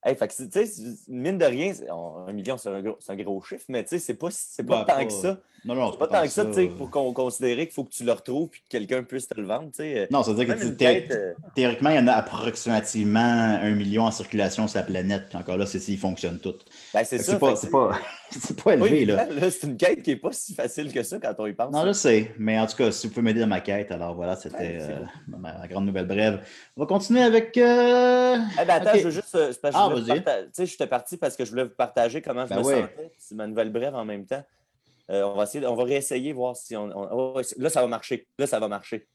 [0.07, 2.75] Hey, fait que, c'est- tu sais, c'est- mine de rien, on- un million, c'est un,
[2.85, 5.39] un gros chiffre, mais tu sais, c'est pas, c'est pas Ouais, tant pas- que ça.
[5.65, 7.91] Non, non, C'est pas tant que ça, tu sais, pour qu'on considère qu'il faut que
[7.91, 10.07] tu le retrouves et que quelqu'un puisse te le vendre, tu sais.
[10.11, 14.05] Non, ça veut dire que tête, euh, théoriquement, il y en a approximativement un million
[14.05, 15.29] en circulation sur la planète.
[15.31, 16.67] Puis encore là, c'est s'ils fonctionnent toutes.
[16.93, 17.33] ben, c'est ça.
[17.57, 17.99] C'est pas, pas,
[18.41, 19.27] c'est pas élevé, Oui, là.
[19.27, 21.73] là, c'est une quête qui n'est pas si facile que ça quand on y pense.
[21.73, 22.33] Non, je sais.
[22.39, 24.79] Mais en tout cas, si vous pouvez m'aider dans ma quête, alors voilà, c'était Ouais,
[24.81, 24.99] euh,
[25.29, 26.47] ma, ma grande nouvelle brève.
[26.77, 27.57] On va continuer avec.
[27.57, 29.35] euh, Eh ben, attends, je veux juste.
[29.35, 30.21] euh, parce Ah, je vas-y.
[30.21, 32.65] parta- Tu sais, j'étais parti parce que je voulais vous partager comment je Ben me
[32.65, 32.81] ouais.
[32.83, 33.13] sentais.
[33.19, 34.43] C'est ma nouvelle brève en même temps.
[35.11, 36.85] Euh, on va essayer, on va réessayer, voir si on.
[36.95, 38.27] on- là, ça va marcher.
[38.39, 39.07] Là, ça va marcher.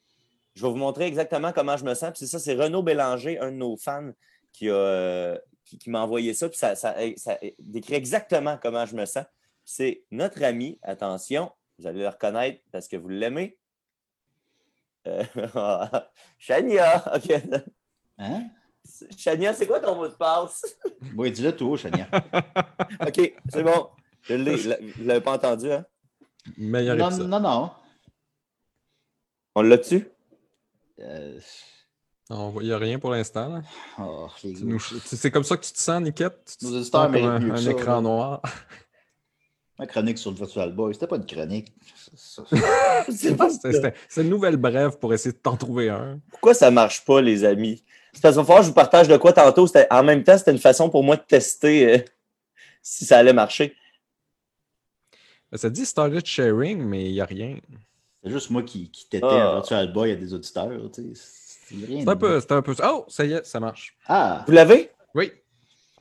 [0.55, 2.09] Je vais vous montrer exactement comment je me sens.
[2.11, 4.09] Puis c'est ça, c'est Renaud Bélanger, un de nos fans,
[4.53, 6.49] qui, a, euh, qui, qui m'a envoyé ça.
[6.49, 9.25] Puis ça, ça- ça décrit exactement comment je me sens.
[9.65, 13.57] C'est notre ami, attention, vous allez le reconnaître parce que vous l'aimez.
[15.07, 15.23] Euh,
[16.37, 17.31] Chania, OK.
[18.17, 18.47] Hein?
[19.17, 20.63] Chania, c'est quoi ton mot de passe?
[21.15, 22.07] Oui, dis-le tout haut, Chania.
[23.07, 23.89] OK, c'est bon.
[24.23, 24.55] Je l'ai.
[24.57, 25.85] Vous l'avez pas entendu, hein?
[26.57, 27.29] Meilleur non, épisode.
[27.29, 27.71] non, non.
[29.55, 30.07] On l'a tu
[30.99, 31.39] Euh,
[32.31, 33.61] Il n'y a rien pour l'instant.
[33.97, 34.55] oh, tu-
[35.05, 36.57] C'est comme ça que tu te sens, Niquette?
[36.59, 38.41] Tu Nos sens comme un, ça, écran noir?
[39.79, 41.73] Ma chronique sur le Virtual Boy, c'était pas une chronique.
[43.09, 46.19] C'est une nouvelle brève pour essayer de t'en trouver un.
[46.31, 47.83] Pourquoi ça marche pas, les amis?
[48.13, 49.67] C'est parce qu'il va falloir que je vous partage de quoi tantôt.
[49.89, 51.97] En même temps, c'était une façon pour moi de tester euh,
[52.81, 53.75] si ça allait marcher.
[55.51, 57.57] Ben, Ça dit started sharing, mais il n'y a rien.
[58.23, 59.51] C'est juste moi qui, qui tétais Ah.
[59.51, 60.69] un Virtual Boy à des auditeurs.
[61.69, 62.39] C'est un peu.
[62.39, 62.73] C'est un peu.
[62.83, 63.95] Oh, ça y est, ça marche.
[64.07, 64.91] Ah, Vous l'avez?
[65.15, 65.31] Oui.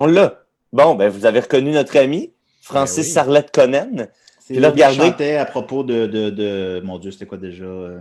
[0.01, 0.43] On l'a.
[0.73, 3.11] Bon, ben vous avez reconnu notre ami, Francis Ben oui.
[3.13, 4.09] Sarlette Connen.
[4.41, 4.97] c'est Puis là, regardez.
[4.97, 7.65] chantait à propos de, de, de- Mon Dieu, c'était quoi déjà?
[7.65, 7.99] euh,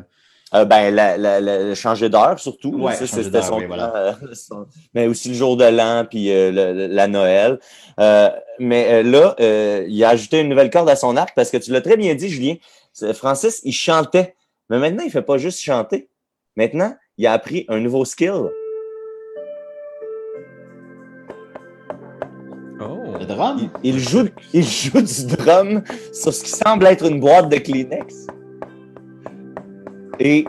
[0.53, 2.73] Euh, ben, la, la- la- changer d'heure, surtout.
[2.80, 3.95] Ouais, Ça, changer c'était d'heure, son, oui, voilà.
[3.95, 7.60] euh, son- Mais aussi le jour de l'an, puis euh, la Noël.
[7.99, 11.49] Euh, mais euh, là, euh, il a ajouté une nouvelle corde à son arc parce
[11.49, 12.56] que tu l'as très bien dit, Julien.
[13.13, 14.36] Francis, il chantait.
[14.69, 16.10] Mais maintenant, il ne fait pas juste chanter.
[16.56, 18.49] Maintenant, il a appris un nouveau skill.
[22.80, 22.99] Oh.
[23.19, 23.69] Le drum?
[23.84, 25.82] Il, il joue, il joue du drum
[26.13, 28.27] sur ce qui semble être une boîte de Kleenex.
[30.19, 30.45] Et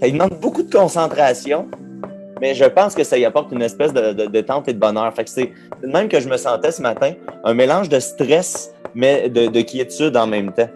[0.00, 1.66] ça lui demande beaucoup de concentration,
[2.40, 5.12] mais je pense que ça y apporte une espèce de, de détente et de bonheur.
[5.14, 7.12] Fait que c'est de même que je me sentais ce matin,
[7.44, 10.68] un mélange de stress, mais de, de quiétude en même temps.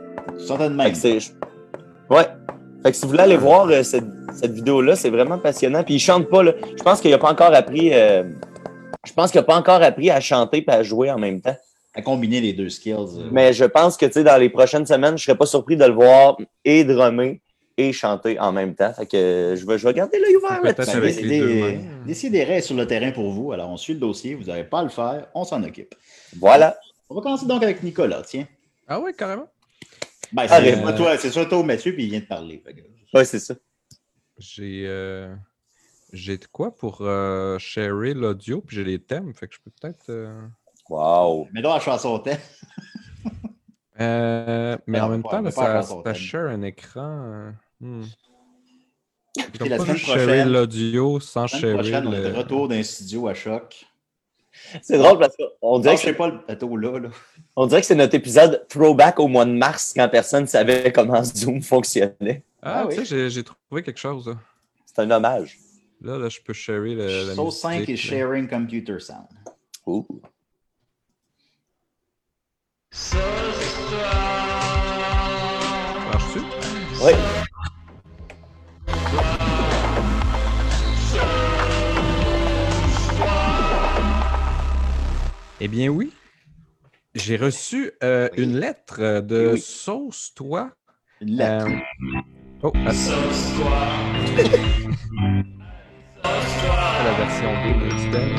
[0.85, 1.21] Fait que c'est.
[1.21, 1.31] je-
[2.09, 2.27] Ouais.
[2.83, 5.83] Fait que si vous voulez aller voir euh, cette, cette vidéo-là, c'est vraiment passionnant.
[5.85, 6.53] Puis il chante pas, là.
[6.77, 7.91] Je pense qu'il a pas encore appris.
[7.93, 8.25] euh,
[9.07, 11.57] Je pense qu'il a pas encore appris à chanter et à jouer en même temps.
[11.95, 12.93] À combiner les deux skills.
[12.95, 15.77] euh, Mais je pense que, tu sais, dans les prochaines semaines, je serais pas surpris
[15.77, 17.41] de le voir et drummer
[17.77, 18.93] et chanter en même temps.
[18.95, 21.01] Fait que je vais, je vais garder l'œil ouvert là-dessus.
[22.07, 23.53] Décidérez sur le terrain pour vous.
[23.53, 24.35] Alors, on suit le dossier.
[24.35, 25.27] Vous n'avez pas à le faire.
[25.35, 25.95] On s'en occupe.
[26.39, 26.77] Voilà.
[27.09, 28.23] On va commencer donc avec Nicolas.
[28.27, 28.47] Tiens.
[28.89, 29.47] Ah oui, carrément.
[30.33, 32.25] Ben, Ah, c'est mais- pas toi, c'est soit toi ou Mathieu, puis il vient de
[32.25, 32.63] parler.
[33.13, 33.55] Ouais, c'est ça.
[34.39, 34.85] J'ai.
[34.87, 35.35] euh,
[36.13, 39.71] J'ai de quoi pour euh, sharer l'audio, puis j'ai les thèmes, fait que je peux
[39.81, 40.09] peut-être.
[40.11, 40.41] euh,
[40.89, 41.47] Wow.
[41.53, 42.39] Mais là, la chanson thème.
[44.01, 47.01] Euh, mais Alors, en même temps, là, ça, ça share un écran.
[47.03, 48.03] euh, hmm.
[49.63, 52.35] Ils la semaine prochaine, l'audio sans la semaine prochaine, on est de le...
[52.39, 53.85] retour d'un studio à choc.
[54.83, 56.99] C'est drôle parce qu'on dirait Non, que je sais pas le bateau là.
[56.99, 57.09] là.
[57.63, 60.91] On dirait que c'est notre épisode throwback au mois de mars quand personne ne savait
[60.93, 62.43] comment Zoom fonctionnait.
[62.63, 63.31] Ah, Ah tu sais, oui.
[63.31, 64.29] j'ai- trouvé quelque chose.
[64.29, 64.37] Là,
[64.87, 65.59] C'est un hommage.
[66.01, 68.17] là, là, je peux sharer le, la Soul 5 musique, is là.
[68.17, 69.27] sharing computer sound.
[69.87, 70.07] Ouh.
[76.13, 76.41] Marche-tu?
[77.05, 77.13] Oui.
[85.61, 86.13] Eh bien, oui.
[87.15, 88.43] J'ai reçu euh, Oui.
[88.45, 89.61] une lettre euh, de Oui.
[89.61, 90.71] Sauce Toi.
[91.21, 91.67] Une lettre.
[91.67, 91.71] Euh,
[92.63, 92.91] Oh, attends.
[96.25, 98.37] la version B de thème.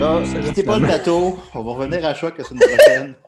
[0.00, 1.38] Là, J'aime quittez pas le bateau.
[1.54, 3.14] On va revenir à choc la semaine prochaine.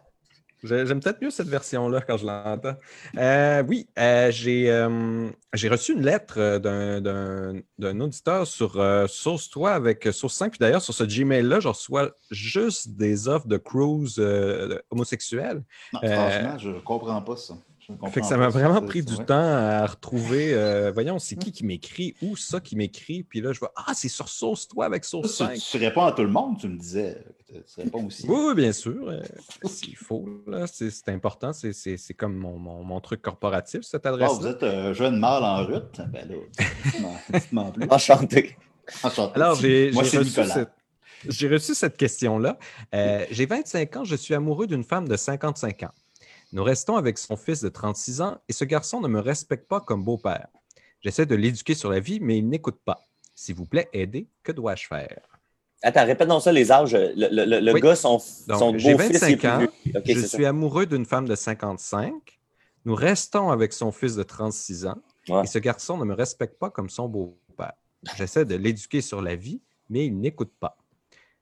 [0.64, 2.74] J'ai- J'aime peut-être mieux cette version-là quand je l'entends.
[3.16, 9.06] Euh, oui, euh, j'ai euh, j'ai reçu une lettre d'un- d'un d'un auditeur sur euh,
[9.06, 10.50] Sauce Toi avec Sauce 5.
[10.52, 14.18] Puis d'ailleurs, sur ce Gmail-là, je reçois juste des offres de cruise
[14.90, 15.62] homosexuels.
[15.92, 17.54] Non, franchement, je comprends pas ça.
[18.10, 19.26] Fait que ça m'a vraiment pris du vrai.
[19.26, 20.54] temps à retrouver.
[20.54, 22.14] euh, voyons, c'est qui qui m'écrit?
[22.22, 23.22] Où ça qui m'écrit?
[23.24, 25.58] Puis là, je vois, ah, c'est sur Sauce Toi avec Sauce Tu, 5.
[25.58, 27.22] tu réponds à tout le monde, tu me disais.
[27.46, 28.26] Tu, tu réponds aussi.
[28.28, 29.08] Oui, oui, bien sûr.
[29.08, 29.20] euh,
[29.64, 31.52] S'il faut, là, c'est important.
[31.52, 34.38] C'est- C'est c'est comme mon, mon- mon truc corporatif, cette Ah, adresse-là.
[34.38, 36.00] vous êtes un jeune mâle en route?
[36.10, 36.34] Ben là,
[36.84, 37.88] dites-moi- dites-moi plus.
[37.90, 38.56] Enchanté.
[39.02, 39.32] Enchanté.
[39.36, 40.54] Alors, j'ai Moi, j'ai c'est reçu, Nicolas.
[40.54, 40.72] cette-
[41.28, 42.58] j'ai reçu cette question-là.
[42.94, 45.90] Euh, j'ai 25 ans, je suis amoureux d'une femme de 55 ans.
[46.54, 49.80] Nous restons avec son fils de 36 ans et ce garçon ne me respecte pas
[49.80, 50.46] comme beau-père.
[51.00, 53.00] J'essaie de l'éduquer sur la vie, mais il n'écoute pas.
[53.34, 54.28] S'il vous plaît, aidez.
[54.44, 55.18] Que dois-je faire?
[55.82, 56.94] Attends, répète donc ça, les âges.
[56.94, 57.80] Le, le- le- le Oui.
[57.80, 59.38] gars, son, Donc, son j'ai beau-fils, il est 25
[59.82, 60.00] plus ans.
[60.06, 60.28] je ça.
[60.28, 62.12] suis amoureux d'une femme de 55.
[62.84, 65.42] Nous restons avec son fils de 36 ans Ouais.
[65.42, 67.72] et ce garçon ne me respecte pas comme son beau-père.
[68.16, 70.76] J'essaie de l'éduquer sur la vie, mais il n'écoute pas.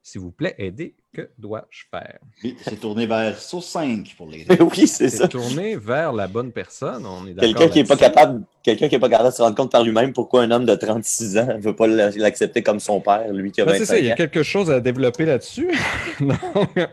[0.05, 0.95] S'il vous plaît, aidez.
[1.15, 2.19] Que dois-je faire?
[2.43, 5.25] Oui, c'est tourné vers Source 5 pour les oui, c'est ça.
[5.25, 7.07] C'est tourné vers la bonne personne.
[7.07, 9.55] On est Quelqu'un qui n'est pas capable, quelqu'un qui est pas capable de se rendre
[9.55, 13.01] compte par lui-même pourquoi un homme de 36 ans ne veut pas l'accepter comme son
[13.01, 14.17] père, lui qui a Ben, c'est ça, il y 25 a ans.
[14.17, 15.71] quelque chose à développer là-dessus.
[16.21, 16.89] Donc,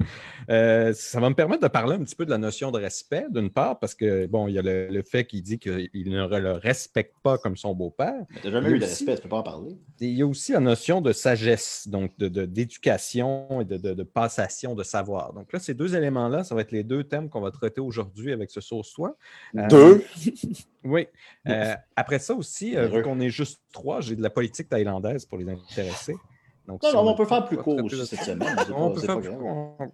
[0.50, 3.26] euh, ça va me permettre de parler un petit peu de la notion de respect,
[3.30, 6.38] d'une part, parce que, bon, il y a le, le fait qu'il dit qu'il ne
[6.40, 8.26] le respecte pas comme son beau-père.
[8.30, 9.78] Mais T'as jamais Il y a eu de aussi- respect, tu peux pas en parler.
[10.00, 13.94] Il y a aussi la notion de sagesse, donc de- de- d'éducation et de, de-
[13.94, 15.34] de passation de savoir.
[15.34, 18.32] Donc là, ces deux éléments-là, ça va être les deux thèmes qu'on va traiter aujourd'hui
[18.32, 19.16] avec ce sauce-soi.
[19.58, 20.04] Euh, Deux.
[20.86, 21.08] Oui.
[21.50, 25.26] Euh, après ça aussi, euh, vu qu'on est juste trois, j'ai de la politique thaïlandaise
[25.26, 26.16] pour les intéressés.
[26.70, 28.56] Donc, Non, si non, on le peut faire plus court aussi cette semaine.
[28.76, 29.76] On peut faire plus court.
[29.80, 29.90] OK,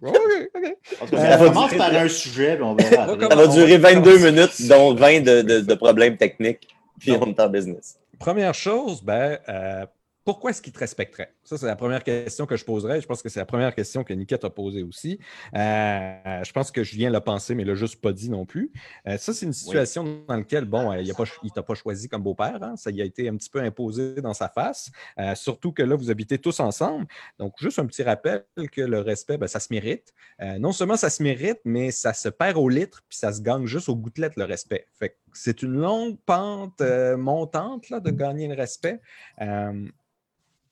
[0.54, 0.76] OK.
[1.00, 3.06] En tout cas, on commence par un sujet, puis on verra.
[3.08, 3.20] On.
[3.30, 4.32] Ça va On durer va 22 commencer.
[4.32, 6.68] minutes, dont 20 de, de- de problèmes techniques.
[7.00, 7.96] Puis on est en business.
[8.18, 9.86] Première chose, ben, euh,
[10.26, 11.32] pourquoi est-ce qu'il te respecterait?
[11.44, 13.00] Ça, c'est la première question que je poserais.
[13.00, 15.20] Je pense que c'est la première question que Niket a posée aussi.
[15.54, 18.72] Euh, je pense que Julien l'a pensé, mais il l'a juste pas dit non plus.
[19.06, 22.24] Euh, ça, c'est une situation dans laquelle, bon, euh, il ne t'a pas choisi comme
[22.24, 22.58] beau-père.
[22.60, 22.74] hein.
[22.74, 24.90] Ça y a été un petit peu imposé dans sa face.
[25.36, 27.06] Surtout que là, vous habitez tous ensemble.
[27.38, 30.12] Donc, juste un petit rappel que le respect, ben, ça se mérite.
[30.58, 33.66] Non seulement ça se mérite, mais ça se perd au litre, puis ça se gagne
[33.66, 34.88] juste aux gouttelettes, le respect.
[34.98, 36.82] Fait que c'est une longue pente
[37.16, 39.00] montante là, de gagner le respect.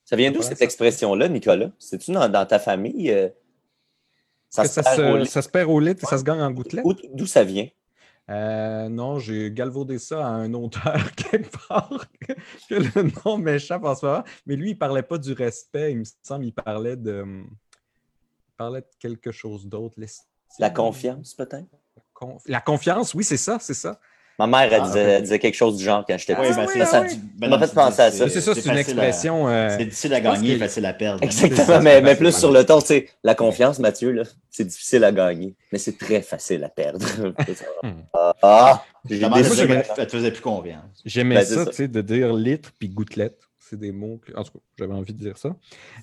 [0.04, 1.70] Ça vient d'où cette expression-là, Nicolas?
[1.78, 3.10] C'est-tu dans, dans ta famille?
[3.10, 3.28] euh,
[4.50, 4.80] ça, se,
[5.18, 5.26] lit?
[5.26, 6.84] ça se perd au litre et ça se gagne en gouttelettes.
[6.84, 7.68] Où- D'où ça vient?
[8.30, 12.32] Euh, non, j'ai galvaudé ça à un auteur quelque part que,
[12.70, 14.24] le nom m'échappe en ce moment.
[14.46, 18.80] Mais lui, il parlait pas du respect, il me semble, il parlait de, il parlait
[18.80, 19.96] de quelque chose d'autre.
[20.58, 21.66] La confiance, peut-être?
[22.46, 24.00] La confiance, oui, c'est ça, c'est ça.
[24.38, 26.54] Ma mère, elle, Ah, disait, elle disait quelque chose du genre quand j'étais Oui, petit.
[26.56, 27.00] ben, oui, c'est ah ça.
[27.02, 27.08] oui.
[27.40, 28.24] Ça m'a fait c'est- penser à ça.
[28.24, 29.48] Mais c'est ça, c'est une expression.
[29.48, 31.22] euh, C'est difficile à gagner, facile à perdre.
[31.22, 35.04] Exactement, ça, mais, mais plus sur le ton, tu sais, la confiance, Mathieu, c'est difficile
[35.04, 37.06] à gagner, mais c'est très facile à perdre.
[38.12, 40.82] ah, ah, j'ai des- te faisait plus confiance.
[41.04, 41.66] J'aimais Ben, ça.
[41.66, 43.38] tu sais, de dire litre puis gouttelette.
[43.58, 44.36] C'est des mots que.
[44.36, 45.54] En tout cas, j'avais envie de dire ça.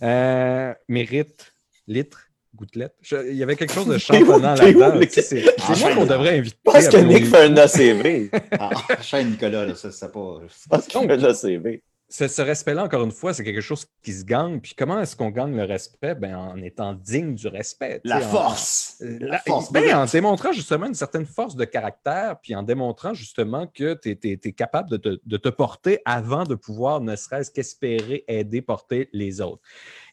[0.02, 1.54] Euh, mérite,
[1.88, 2.96] litre, gouttelette.
[3.02, 5.00] Je- Il y avait quelque chose de chantonnant là-dedans.
[5.10, 6.58] C'est c'est moi qu'on devrait inviter.
[6.66, 8.30] Je pense que Nick fait un ACV.
[8.60, 8.70] Ah,
[9.02, 10.40] chaîne Nicolas, là, ça, c'est pas.
[10.48, 11.84] Je pense qu'il fait un ACV.
[12.14, 14.60] Ce, ce respect-là, encore une fois, c'est quelque chose qui se gagne.
[14.60, 16.14] Puis comment est-ce qu'on gagne le respect?
[16.14, 18.02] Ben, en étant digne du respect.
[18.04, 18.96] La sais, en- force!
[19.02, 19.72] Euh, La la- force!
[19.72, 24.10] ben, en démontrant justement une certaine force de caractère, puis en démontrant justement que tu
[24.24, 29.08] es, capable de te, de te porter avant de pouvoir ne serait-ce qu'espérer aider, porter
[29.14, 29.62] les autres.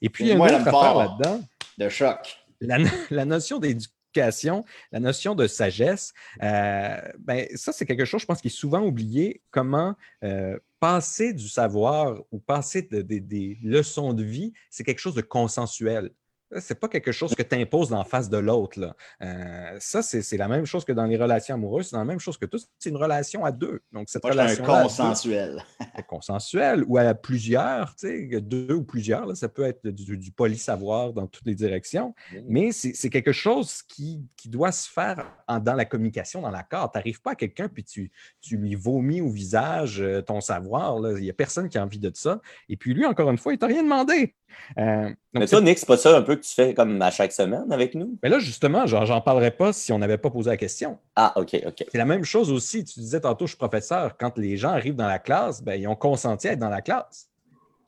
[0.01, 1.41] Et puis, il y a une autre affaire là-dedans,
[1.79, 2.39] De choc.
[2.61, 8.07] la, no- la notion d'éducation d'éducation, la notion de sagesse, euh, ben, ça, c'est quelque
[8.07, 9.43] chose, je pense, qui est souvent oublié.
[9.51, 15.21] Comment euh, passer du savoir ou passer des leçons de vie, c'est quelque chose de
[15.21, 16.11] consensuel.
[16.59, 18.95] C'est pas quelque chose que tu imposes en face de l'autre.
[19.23, 22.39] Euh, ça, c'est la même chose que dans les relations amoureuses, c'est la même chose
[22.39, 22.59] que tout.
[22.79, 23.81] C'est une relation à deux.
[23.93, 24.65] Donc, cette relation.
[24.65, 25.63] consensuelle.
[26.09, 29.37] consensuelle ou à plusieurs, tu sais, deux ou plusieurs.
[29.37, 32.15] ça peut être du, du poly-savoir dans toutes les directions.
[32.47, 36.91] Mais c'est quelque chose qui, doit se faire dans la communication, dans l'accord.
[36.91, 40.99] Tu n'arrives pas à quelqu'un puis tu, tu lui vomis au visage euh, ton savoir.
[41.17, 42.41] Il n'y a personne qui a envie de ça.
[42.69, 44.35] Et puis lui, encore une fois, il t'a rien demandé.
[44.79, 47.33] Euh, mais toi, Nick, c'est pas ça un peu que tu fais comme à chaque
[47.33, 48.17] semaine avec nous?
[48.23, 50.99] Mais là, justement, j'en parlerais pas si on n'avait pas posé la question.
[51.17, 51.85] Ah, OK, OK.
[51.91, 52.85] C'est la même chose aussi.
[52.85, 54.17] Tu disais tantôt, je suis professeur.
[54.17, 56.81] Quand les gens arrivent dans la classe, ben, ils ont consenti à être dans la
[56.81, 57.29] classe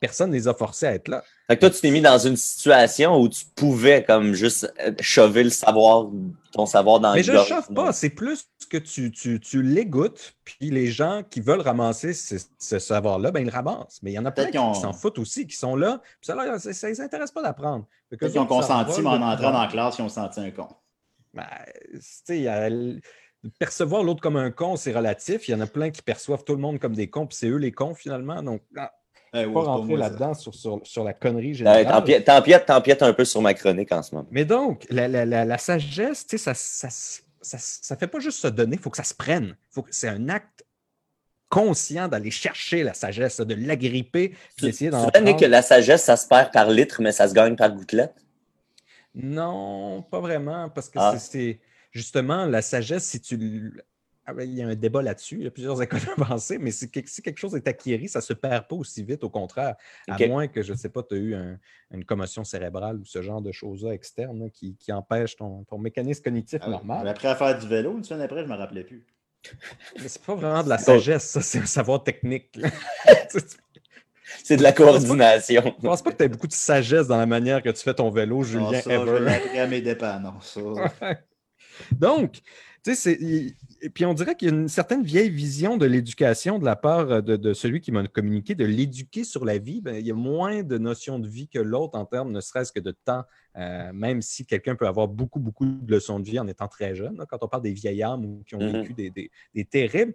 [0.01, 1.23] personne ne les a forcés à être là.
[1.47, 5.43] Fait que toi, tu t'es mis dans une situation où tu pouvais comme juste chover
[5.43, 6.07] le savoir,
[6.51, 10.33] ton savoir dans Mais je ne chauffe pas, c'est plus que tu, tu, tu l'égoutes,
[10.43, 13.99] puis les gens qui veulent ramasser ce, savoir-là, ben ils le ramassent.
[14.01, 16.35] Mais il y en a peut-être qui s'en foutent aussi, qui sont là, puis ça
[16.35, 17.85] ne les intéresse pas d'apprendre.
[18.09, 20.67] Peut-être qu'ils ont consenti, mais en entrant dans la classe, ils ont senti un con.
[21.33, 21.45] Ben,
[21.93, 23.01] tu sais,
[23.59, 25.47] percevoir l'autre comme un con, c'est relatif.
[25.47, 27.47] Il y en a plein qui perçoivent tout le monde comme des cons, puis c'est
[27.47, 28.41] eux les cons finalement.
[28.41, 28.91] Donc, ah,
[29.33, 32.03] eh pas rentrer là-dedans sur, sur, la connerie générale.
[32.25, 34.27] T'empiètes un peu sur ma chronique en ce moment.
[34.31, 38.75] Mais donc, la, la, la, sagesse, ça, ça, ça, ça, fait pas juste se donner,
[38.75, 39.55] il faut que ça se prenne.
[39.89, 40.65] C'est un acte
[41.47, 45.37] conscient d'aller chercher la sagesse, de l'agripper, d'essayer d'en prendre.
[45.37, 48.15] que la sagesse, ça se perd par litre, mais ça se gagne par gouttelette?
[49.15, 51.17] Non, pas vraiment, parce que ah.
[51.17, 51.59] c'est
[51.91, 53.81] justement la sagesse, si tu
[54.39, 55.37] il y a un débat là-dessus.
[55.37, 58.33] Il y a plusieurs écoles avancées, mais si quelque chose est acquis, ça ne se
[58.33, 59.23] perd pas aussi vite.
[59.23, 59.75] Au contraire,
[60.07, 61.35] à moins que, je ne sais pas, tu as eu
[61.91, 66.59] une commotion cérébrale ou ce genre de choses-là externes qui, qui empêchent ton, mécanisme cognitif
[66.63, 67.07] ah normal.
[67.07, 69.05] Après à faire du vélo, une semaine après, je ne me rappelais plus.
[69.95, 72.59] Mais c'est pas vraiment de la sagesse, ça, c'est un savoir technique.
[74.43, 75.61] c'est de la coordination.
[75.63, 77.81] Je ne pense pas que tu aies beaucoup de sagesse dans la manière que tu
[77.81, 78.71] fais ton vélo, Julien.
[78.71, 80.59] Non, ça, Je l'ai à mes dépenses.
[81.91, 82.41] Donc,
[82.83, 83.17] tu sais,
[83.89, 87.11] puis on dirait qu'il y a une certaine vieille vision de l'éducation de la part
[87.11, 89.81] euh, de, celui qui m'a communiqué, de l'éduquer sur la vie.
[89.81, 92.71] Ben, il y a moins de notions de vie que l'autre en termes ne serait-ce
[92.71, 93.23] que de temps,
[93.57, 96.95] euh, même si quelqu'un peut avoir beaucoup, beaucoup de leçons de vie en étant très
[96.95, 97.23] jeune.
[97.29, 98.81] quand on parle des vieilles âmes qui ont mm-hmm.
[98.81, 100.13] vécu des, des, terribles,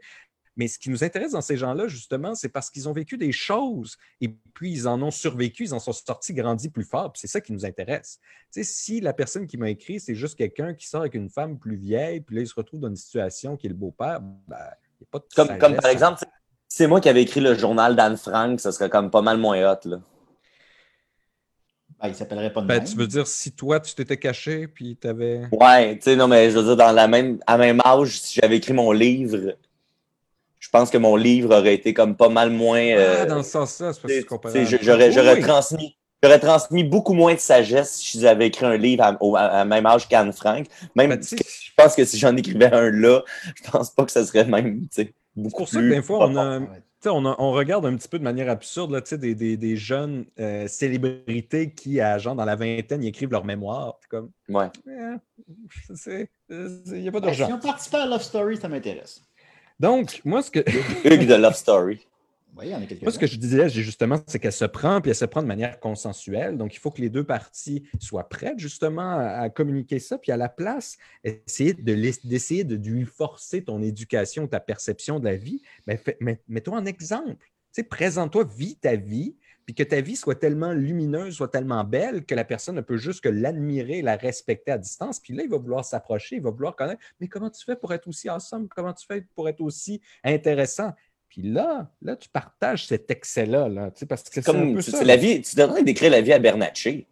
[0.56, 3.32] mais ce qui nous intéresse dans ces gens-là, justement, c'est parce qu'ils ont vécu des
[3.32, 7.12] choses et puis ils en ont survécu, ils en sont sortis grandis plus fort.
[7.14, 8.18] C'est ça qui nous intéresse.
[8.52, 11.28] Tu sais, si la personne qui m'a écrit, c'est juste quelqu'un qui sort avec une
[11.28, 14.20] femme plus vieille, puis là, il se retrouve dans une situation qui est le beau-père,
[14.20, 14.56] ben,
[14.98, 16.24] il n'y a pas de comme, comme par exemple,
[16.68, 19.58] c'est moi qui avais écrit le journal d'Anne Frank, ça serait comme pas mal moins
[19.70, 19.88] hot.
[19.88, 20.00] Là.
[22.00, 24.98] Ben, il s'appellerait pas de ben, Tu veux dire si toi, tu t'étais caché puis
[25.00, 25.42] tu avais.
[25.52, 28.38] Ouais, tu sais, non, mais je veux dire, dans la même, à même âge, si
[28.40, 29.54] j'avais écrit mon livre,
[30.58, 32.78] je pense que mon livre aurait été comme pas mal moins.
[32.78, 35.96] ah, euh, dans ce sens-là, c'est parce que J'aurais transmis.
[36.22, 39.04] J'aurais transmis beaucoup moins de sagesse si j'avais écrit un livre
[39.36, 40.66] à, même âge qu'Anne Frank.
[40.94, 43.22] Même, ben, je pense que si j'en écrivais un là,
[43.54, 44.86] je pense pas que ça serait même
[45.36, 46.30] beaucoup C'est pour ça que des fois,
[47.04, 50.66] on, on, regarde un petit peu de manière absurde là, des, des, des, jeunes euh,
[50.66, 54.00] célébrités qui, à genre dans la vingtaine, ils écrivent leur mémoire.
[54.08, 54.70] Comme, ouais.
[54.86, 57.46] Il n'y a pas d'urgence.
[57.46, 59.22] si on participe à Love Story, ça m'intéresse.
[59.78, 60.60] Donc, moi, ce que.
[61.04, 62.06] Hugues de Love Story.
[62.58, 65.16] Oui, en a Moi, ce que je disais justement, c'est qu'elle se prend, puis elle
[65.16, 66.56] se prend de manière consensuelle.
[66.56, 70.16] Donc, il faut que les deux parties soient prêtes justement à, communiquer ça.
[70.16, 75.36] Puis à la place, essayer d'essayer de, lui forcer ton éducation, ta perception de la
[75.36, 75.60] vie.
[75.86, 76.00] Mais,
[76.48, 77.36] mets-toi en exemple.
[77.36, 79.36] Tu sais, présente-toi, vis ta vie,
[79.66, 82.96] puis que ta vie soit tellement lumineuse, soit tellement belle que la personne ne peut
[82.96, 85.18] juste que l'admirer, la respecter à distance.
[85.18, 87.92] Puis là, il va vouloir s'approcher, il va vouloir connaître, mais comment tu fais pour
[87.92, 88.68] être aussi ensemble?
[88.68, 90.92] Comment tu fais pour être aussi intéressant?
[91.28, 95.42] Puis là, là, tu partages cet excès-là, là, parce que c'est comme la vie.
[95.42, 97.06] Tu devrais décrire la vie à Bernatchez.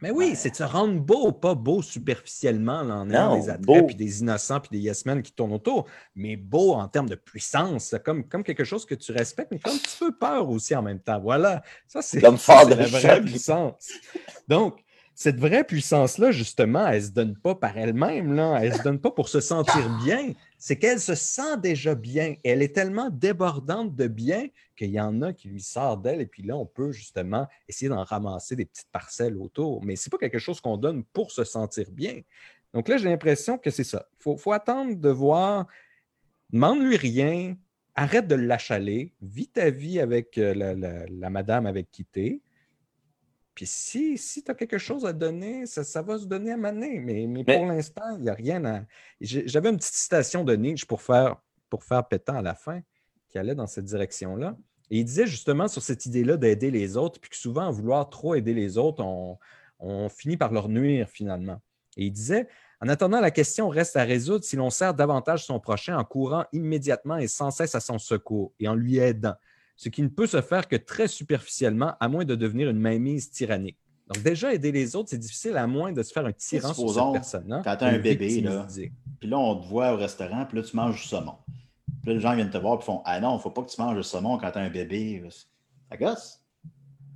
[0.00, 3.96] Mais oui, c'est de se rendre beau, pas beau superficiellement en ayant des attraits, puis
[3.96, 7.94] des innocents, puis des yes men qui tournent autour, mais beau en termes de puissance,
[8.04, 10.82] comme, comme quelque chose que tu respectes, mais a un petit peu peur aussi en
[10.82, 11.20] même temps.
[11.20, 13.88] Voilà, ça c'est la vraie puissance.
[14.46, 14.84] Donc,
[15.14, 18.60] cette vraie puissance-là, justement, elle ne se donne pas par elle-même, là.
[18.62, 20.32] elle ne se donne pas pour se sentir bien.
[20.60, 22.34] C'est qu'elle se sent déjà bien.
[22.42, 26.20] Elle est tellement débordante de bien qu'il y en a qui lui sortent d'elle.
[26.20, 29.84] Et puis là, on peut justement essayer d'en ramasser des petites parcelles autour.
[29.84, 32.22] Mais ce n'est pas quelque chose qu'on donne pour se sentir bien.
[32.74, 34.08] Donc là, j'ai l'impression que c'est ça.
[34.26, 35.66] Il faut, attendre de voir.
[36.50, 37.56] Demande-lui rien.
[37.94, 39.14] Arrête de l'achaler.
[39.22, 42.40] Vis ta vie avec euh, la, madame avec qui tu es
[43.58, 46.56] Puis si, si tu as quelque chose à donner, ça, ça va se donner à
[46.56, 47.00] maner.
[47.00, 48.82] Mais, mais, Mais- pour l'instant, il n'y a rien à.
[49.20, 52.82] J'avais une petite citation de Nietzsche pour faire, pour faire pétant à la fin,
[53.26, 54.56] qui allait dans cette direction-là.
[54.92, 58.08] Et il disait justement sur cette idée-là d'aider les autres, puis que souvent, en vouloir
[58.08, 59.38] trop aider les autres, on,
[59.80, 61.60] on finit par leur nuire finalement.
[61.96, 62.46] Et il disait
[62.80, 66.44] En attendant, la question reste à résoudre si l'on sert davantage son prochain en courant
[66.52, 69.34] immédiatement et sans cesse à son secours et en lui aidant,
[69.78, 73.30] ce qui ne peut se faire que très superficiellement, à moins de devenir une mainmise
[73.30, 73.78] tyrannique.
[74.12, 76.90] Donc, déjà, aider les autres, c'est difficile à moins de se faire un tyran sur
[76.92, 77.62] cette personne-là.
[77.64, 78.66] quand t'as un de bébé, là.
[79.20, 81.34] Puis là, on te voit au restaurant, puis là, tu manges du saumon.
[82.02, 83.70] Puis là, les gens viennent te voir et font Ah non, il faut pas que
[83.70, 85.22] tu manges du saumon quand tu as un bébé.
[85.90, 86.42] Ça gosse.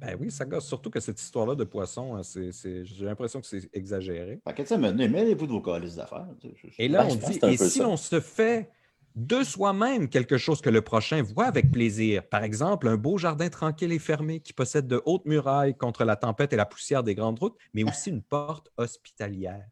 [0.00, 0.66] Ben oui, ça gosse.
[0.66, 4.40] Surtout que cette histoire-là de poisson, hein, j'ai l'impression que c'est exagéré.
[4.46, 6.28] Fait que ça me mêlez-vous de vos calices d'affaires.
[6.40, 7.82] tu sais, Et là, Ben, on dit, un et si ça.
[7.84, 8.70] l'on se fait
[9.14, 13.48] de soi-même quelque chose que le prochain voit avec plaisir, par exemple, un beau jardin
[13.48, 17.14] tranquille et fermé qui possède de hautes murailles contre la tempête et la poussière des
[17.14, 19.66] grandes routes, mais aussi une porte hospitalière.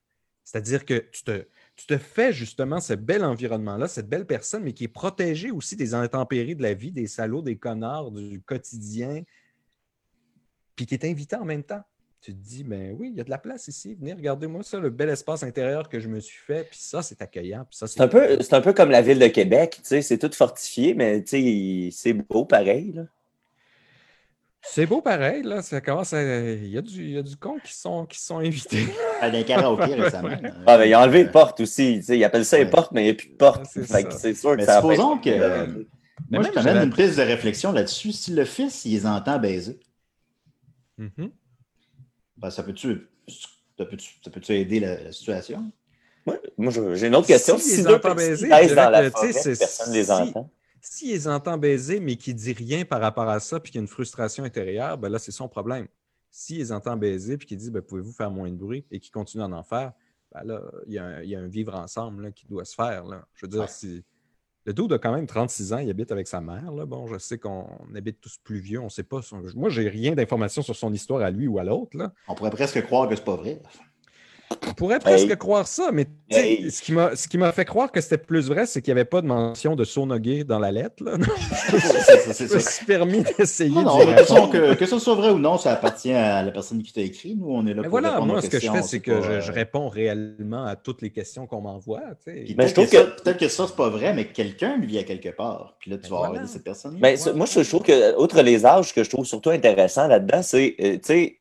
[0.44, 4.88] C'est-à-dire que tu te, fais justement ce bel environnement-là, cette belle personne, mais qui est
[4.88, 9.22] protégée aussi des intempéries de la vie, des salauds, des connards, du quotidien,
[10.74, 11.84] puis qui est invité en même temps.
[12.22, 13.94] Tu te dis, ben oui, il y a de la place ici.
[13.98, 16.64] Venez, regardez-moi ça, le bel espace intérieur que je me suis fait.
[16.68, 17.64] Puis ça, c'est accueillant.
[17.68, 20.02] Puis ça, C'est un, peu, c'est un peu comme la ville de Québec, tu sais,
[20.02, 22.92] c'est tout fortifié, mais tu sais, c'est beau pareil.
[22.92, 23.04] Là.
[24.62, 25.62] C'est beau pareil, là.
[25.62, 26.22] Ça commence à...
[26.22, 28.84] Il y a du, il y a du con qui sont, qui sont invités.
[29.22, 30.28] À d'un karaoké récemment.
[30.28, 30.50] là.
[30.66, 32.70] Ah, ben, ils ont enlevé les portes aussi, tu sais, ils appellent ça les Ouais.
[32.70, 33.64] portes, mais il n'y a plus de portes.
[33.72, 34.18] C'est Fait que ça.
[34.18, 35.30] c'est sûr que Mais ça va supposons que.
[35.30, 35.66] euh,
[36.30, 38.12] Mais moi, je même, t'amène une prise de réflexion là-dessus.
[38.12, 39.80] Si le fils, il les entend baiser,
[40.98, 41.30] Mhm.
[42.40, 43.06] Ben, ça peut-tu
[43.78, 45.70] ça peut ça peut aider la, la situation?
[46.26, 47.56] Ouais, Moi, j'ai une autre question.
[47.58, 50.50] Si Si deux entendent petits baiser, dans la forêt, personne ne les si- entend.
[50.82, 53.78] S'ils les entend baiser, mais qui ne dit rien par rapport à ça, puis qu'il
[53.78, 55.86] y a une frustration intérieure, ben là, c'est son problème.
[56.30, 59.12] S'ils les entend baiser, puis qu'ils disent ben, pouvez-vous faire moins de bruit, et qu'ils
[59.12, 59.92] continuent à en faire,
[60.32, 62.64] ben là, il y, a un- il y a un vivre ensemble là, qui doit
[62.66, 63.04] se faire.
[63.06, 63.26] Là.
[63.34, 63.66] Je veux dire, Ouais.
[63.68, 64.04] si.
[64.70, 66.70] Le dude a quand même 36 ans, il habite avec sa mère.
[66.86, 69.18] Bon, je sais qu'on habite tous plus vieux, on ne sait pas.
[69.56, 71.90] Moi, j'ai rien d'informations sur son histoire à lui ou à l'autre.
[72.28, 73.60] On pourrait presque croire que c'est pas vrai.
[74.68, 75.36] On pourrait presque Hey.
[75.36, 76.70] croire ça, mais tu sais, Hey.
[76.70, 78.98] ce qui m'a ce qui m'a fait croire que c'était plus vrai, c'est qu'il n'y
[79.00, 81.04] avait pas de mention de Sonogué dans la lettre.
[81.04, 81.12] Là.
[82.32, 82.60] C'est- ça.
[82.60, 84.52] suis permis d'essayer Non, de toute façon, répondre.
[84.52, 87.36] que, que ce soit vrai ou non, ça appartient à la personne qui t'a écrit.
[87.36, 88.82] Nous, on est là Mais pour voilà, répondre moi, aux ce que je questions, fais,
[88.82, 92.00] c'est que je, euh, je réponds réellement à toutes les questions qu'on m'envoie.
[92.24, 95.28] peut-être je trouve que, peut-être que ça, c'est pas vrai, mais quelqu'un lui à quelque
[95.30, 95.76] part.
[95.78, 96.28] Puis là, tu Ben vas voilà.
[96.30, 96.98] avoir aidé cette personne.
[97.00, 100.06] Ben, moi, je, je trouve que, outre les âges, ce que je trouve surtout intéressant
[100.08, 101.36] là-dedans, c'est, euh, tu sais,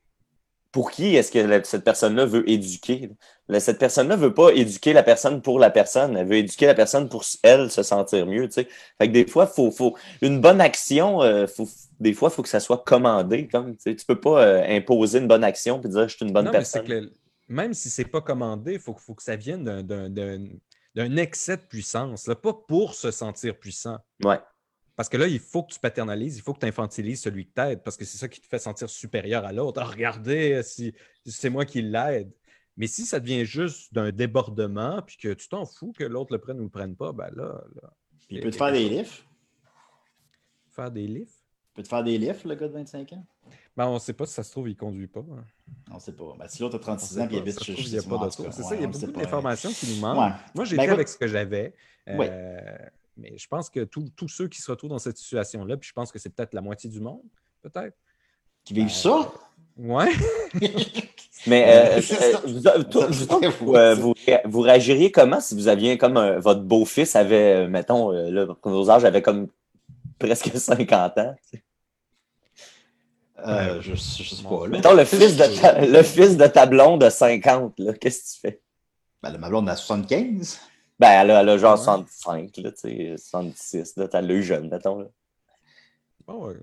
[0.72, 3.10] pour qui est-ce que cette personne-là veut éduquer?
[3.58, 7.08] Cette personne-là veut pas éduquer la personne pour la personne, elle veut éduquer la personne
[7.08, 8.48] pour elle se sentir mieux.
[8.48, 8.66] Fait
[9.00, 12.48] que des fois, faut, faut, une bonne action, euh, faut, des fois, il faut que
[12.48, 13.96] ça soit commandé, comme, tu.
[13.96, 16.52] Tu peux pas euh, imposer une bonne action et dire, je suis une bonne non,
[16.52, 16.86] personne.
[16.86, 17.12] le-
[17.48, 22.28] même si c'est pas commandé, il faut, faut que ça vienne d'un- excès de puissance,
[22.28, 23.98] là, pas pour se sentir puissant.
[24.24, 24.38] Ouais.
[25.00, 27.52] Parce que là, il faut que tu paternalises, il faut que tu infantilises celui que
[27.54, 29.80] t'aides, parce que c'est ça qui te fait sentir supérieur à l'autre.
[29.82, 30.92] Ah, regardez, si,
[31.24, 32.30] c'est moi qui l'aide.
[32.76, 36.38] Mais si ça devient juste d'un débordement, puis que tu t'en fous que l'autre le
[36.38, 37.94] prenne ou le prenne pas, ben là, là,
[38.28, 39.24] il peut te faire des lifts.
[40.68, 41.32] faire des livres.
[41.32, 43.26] Il peut te faire des lifts, le gars de 25 ans?
[43.78, 45.20] Ben, on ne sait pas si ça se trouve, il ne conduit pas.
[45.20, 45.44] hein.
[45.90, 46.34] On sait pas.
[46.38, 48.00] Ben, si l'autre a On 36 sait ans et il habite chez C'est
[48.62, 50.18] ça, il y a beaucoup d'informations qui nous manquent.
[50.30, 50.36] Ouais.
[50.54, 51.74] Moi, j'ai Ben, fait avec ce que j'avais.
[52.06, 52.26] Oui.
[53.16, 55.92] Mais je pense que tous tous ceux qui se retrouvent dans cette situation-là, puis je
[55.92, 57.22] pense que c'est peut-être la moitié du monde,
[57.62, 57.96] peut-être.
[58.64, 59.30] Qui vivent ça?
[59.76, 60.10] Ouais.
[61.46, 65.96] Mais euh, euh, vous, toi, vous autres, vous, vous, vous réagiriez comment si vous aviez
[65.96, 69.48] comme un- votre beau-fils avait, euh, mettons, euh, là, vos âges avaient comme
[70.18, 71.34] presque 50 ans.
[71.50, 71.64] tu sais?
[73.38, 74.66] Euh, je, je sais pas.
[74.66, 74.68] Là.
[74.68, 78.34] Mettons le fils de ta, le fils de ta blonde de 50, là, qu'est-ce que
[78.34, 78.60] tu fais?
[79.22, 80.60] Ben, ma blonde a 75.
[81.00, 81.84] Ben, elle a, elle a genre Ouais.
[81.84, 84.98] 65, là, tu sais, 76, là, t'as le jeune, mettons.
[85.00, 85.06] Là.
[86.26, 86.54] Bon, ouais.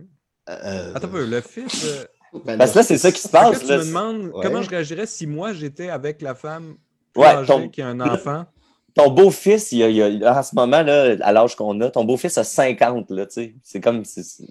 [0.50, 1.84] Euh, Attends un peu, le fils.
[1.86, 2.06] euh,
[2.46, 3.62] ben, Parce que là, c'est ça qui se passe.
[3.62, 3.80] tu Là.
[3.80, 4.44] me demandes Ouais.
[4.44, 6.76] comment je réagirais si moi j'étais avec la femme
[7.14, 8.46] plus Ouais, âgée ton- qui a un enfant?
[8.94, 12.04] Ton beau-fils, il a, il a- en ce moment, là, à l'âge qu'on a, ton
[12.06, 13.56] beau-fils a 50, là, tu sais.
[13.64, 14.06] C'est comme...
[14.06, 14.46] c'est-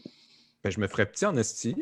[0.66, 1.74] Ben, je me ferais petit en esti.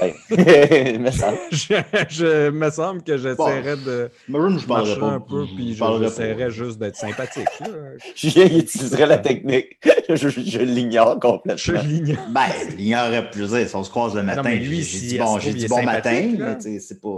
[0.00, 0.12] ben,
[1.00, 1.38] me semble.
[1.50, 1.74] je,
[2.08, 5.06] je- me semble que j'essaierais de Maroon, je marcher pas.
[5.06, 7.46] un peu, puis je je- j'essaierais juste d'être sympathique.
[8.56, 9.76] utiliserait la technique.
[10.08, 11.82] je je l'ignore Je complètement.
[11.82, 12.26] l'ignore.
[12.30, 12.42] Ben,
[12.78, 15.18] y aurait plus dire, si on se croise le matin, mais lui, j'ai si dit
[15.18, 17.08] bon, dit bon matin, mais tu sais, c'est pas.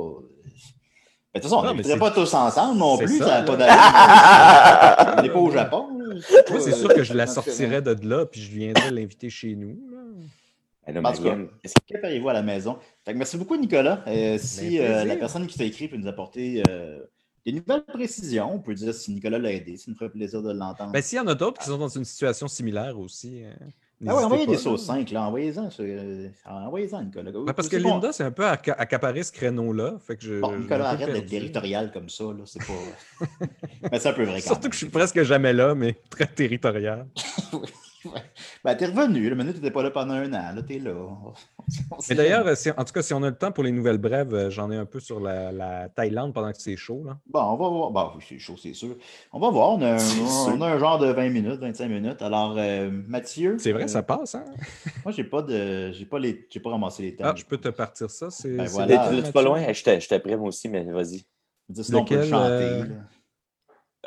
[1.34, 3.26] Mais de toute façon, on Non, mais n'habiterait c'est- pas tous ensemble non plus, ça,
[3.26, 5.14] n'a pas d'allure.
[5.18, 5.86] On n'est pas au Japon.
[6.50, 9.78] Moi, c'est sûr que je la sortirais de là, puis je viendrais l'inviter chez nous.
[10.96, 12.78] En tout cas, qu'est-ce que- à la maison?
[13.04, 14.02] Fait que merci beaucoup, Nicolas.
[14.06, 15.04] Euh, si Ben, euh, plaisir.
[15.06, 17.00] la personne qui t'a écrit peut nous apporter euh,
[17.46, 19.76] des nouvelles précisions, on peut dire si Nicolas l'a aidé.
[19.76, 20.92] Ça nous ferait plaisir de l'entendre.
[20.92, 23.44] Ben, s'il y en a d'autres qui sont dans une situation similaire aussi.
[23.44, 23.52] euh,
[24.06, 25.22] ah ouais, envoyez pas, des sauces 5, là.
[25.24, 25.68] Envoyez-en.
[25.80, 27.32] euh, Envoyez-en, Nicolas.
[27.32, 27.94] Ben, parce que bon.
[27.94, 29.96] Linda, c'est un peu acca- accaparé ce créneau-là.
[30.06, 32.24] Fait que je, Bon, Nicolas, arrête d'être territorial comme ça.
[32.24, 32.44] Là.
[32.44, 33.26] C'est pas.
[33.90, 34.40] Mais c'est un peu vrai.
[34.40, 34.70] quand Surtout même.
[34.70, 37.06] que je suis presque jamais là, mais très territorial.
[38.64, 39.28] Ben, t'es revenu.
[39.28, 40.54] Le minute, t'étais pas là pendant un an.
[40.54, 40.94] Là, t'es là.
[42.08, 43.98] Mais d'ailleurs, euh, si- en tout cas, si on a le temps pour les nouvelles
[43.98, 47.02] brèves, euh, j'en ai un peu sur la, la Thaïlande pendant que c'est chaud.
[47.04, 47.18] Là.
[47.26, 47.90] Bon, on va voir.
[47.90, 48.96] Bon, oui, c'est chaud, c'est sûr.
[49.32, 49.70] On va voir.
[49.74, 49.96] On a,
[50.48, 52.22] on a un genre de 20 minutes, 25 minutes.
[52.22, 53.56] Alors, euh, Mathieu.
[53.58, 54.44] C'est vrai, euh, ça passe, hein?
[55.04, 55.92] Moi, j'ai pas de.
[55.92, 56.46] J'ai pas les.
[56.50, 57.26] J'ai pas ramassé les thèmes.
[57.26, 58.30] Ah, je peux te partir ça.
[58.30, 59.10] C'est Ben voilà.
[59.32, 59.72] Pas loin?
[59.72, 61.24] J'étais prêt, moi aussi, mais vas-y.
[61.82, 62.64] Sinon, on peut chanter.
[62.64, 62.86] euh.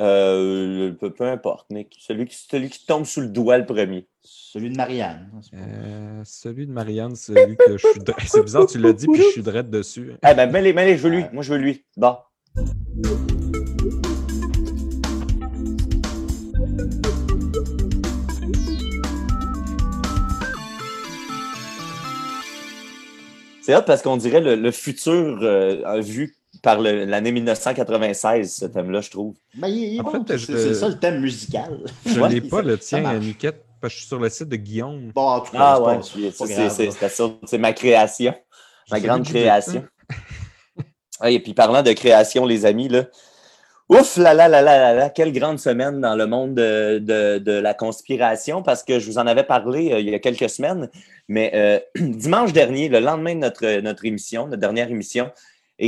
[0.02, 1.95] Euh, peu, peu importe, Nick.
[1.99, 4.08] Celui qui, celui qui tombe sous le doigt le premier.
[4.24, 5.30] Celui de Marianne.
[5.54, 7.99] Euh, celui de Marianne, celui que je suis.
[7.99, 10.14] dra- C'est bizarre, tu l'as dit, puis je suis direct dessus.
[10.28, 11.24] Eh ben, mets-les, mets-les, je veux lui.
[11.34, 11.86] Moi, je veux lui.
[11.97, 12.16] Bon.
[23.62, 29.01] C'est hot parce qu'on dirait le, le futur euh, vu par l'année 1996, ce thème-là,
[29.01, 29.36] je trouve.
[29.55, 31.80] Ben, il, il bon, c'est ça le thème musical.
[32.05, 33.18] Je Ouais, l'ai pas, le tien, marche.
[33.26, 35.12] Niquette, parce que je suis sur le site de Guillaume.
[35.16, 36.18] Bon, en tout cas, Ah c'est
[37.51, 38.34] ouais, ma création,
[38.91, 39.84] ma grande création.
[41.22, 43.05] Ouais, et puis parlant de création, les amis, là,
[43.89, 47.38] ouf là là là là là là, quelle grande semaine dans le monde de, de-
[47.38, 50.49] de la conspiration, parce que je vous en avais parlé euh, il y a quelques
[50.49, 50.89] semaines,
[51.28, 55.30] mais euh, dimanche dernier, le lendemain de notre, notre émission, notre dernière émission,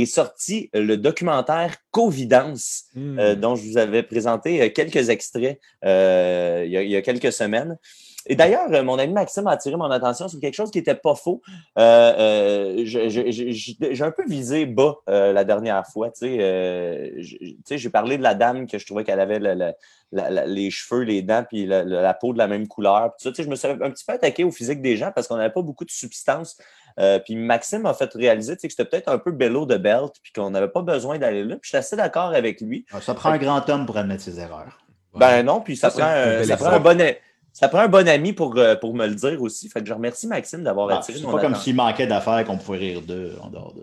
[0.02, 3.18] est sorti le documentaire Covidence, Hmm.
[3.18, 6.96] euh, dont je vous avais présenté euh, quelques extraits euh, il, y a, il y
[6.96, 7.78] a quelques semaines.
[8.26, 11.14] Et d'ailleurs, mon ami Maxime a attiré mon attention sur quelque chose qui n'était pas
[11.14, 11.42] faux.
[11.78, 16.10] Euh, J'ai un peu visé bas la dernière fois.
[16.10, 19.38] Tu sais, je- tu sais, j'ai parlé de la dame que je trouvais qu'elle avait
[19.38, 19.72] le- le-
[20.12, 23.12] la- la- les cheveux, les dents, puis la, peau de la même couleur.
[23.16, 25.10] Puis ça, tu sais, je me suis un petit peu attaqué au physique des gens
[25.14, 26.56] parce qu'on n'avait pas beaucoup de substance.
[27.00, 30.32] Euh, puis Maxime m'a fait réaliser que c'était peut-être un peu bello de belt, puis
[30.32, 31.56] qu'on n'avait pas besoin d'aller là.
[31.56, 32.86] Puis je suis assez d'accord avec lui.
[32.92, 34.78] Ah, Ça prend un grand homme pour admettre ses erreurs.
[35.14, 36.96] Ben non, puis ça, prend, un ça, prend un exemple.
[36.96, 37.14] bon,
[37.54, 39.68] ça prend un bon ami pour, euh, pour me le dire aussi.
[39.70, 42.44] Fait que je remercie Maxime d'avoir Ah, attiré c'est mon pas comme s'il manquait d'affaires
[42.44, 43.82] qu'on pouvait rire d'eux en dehors de.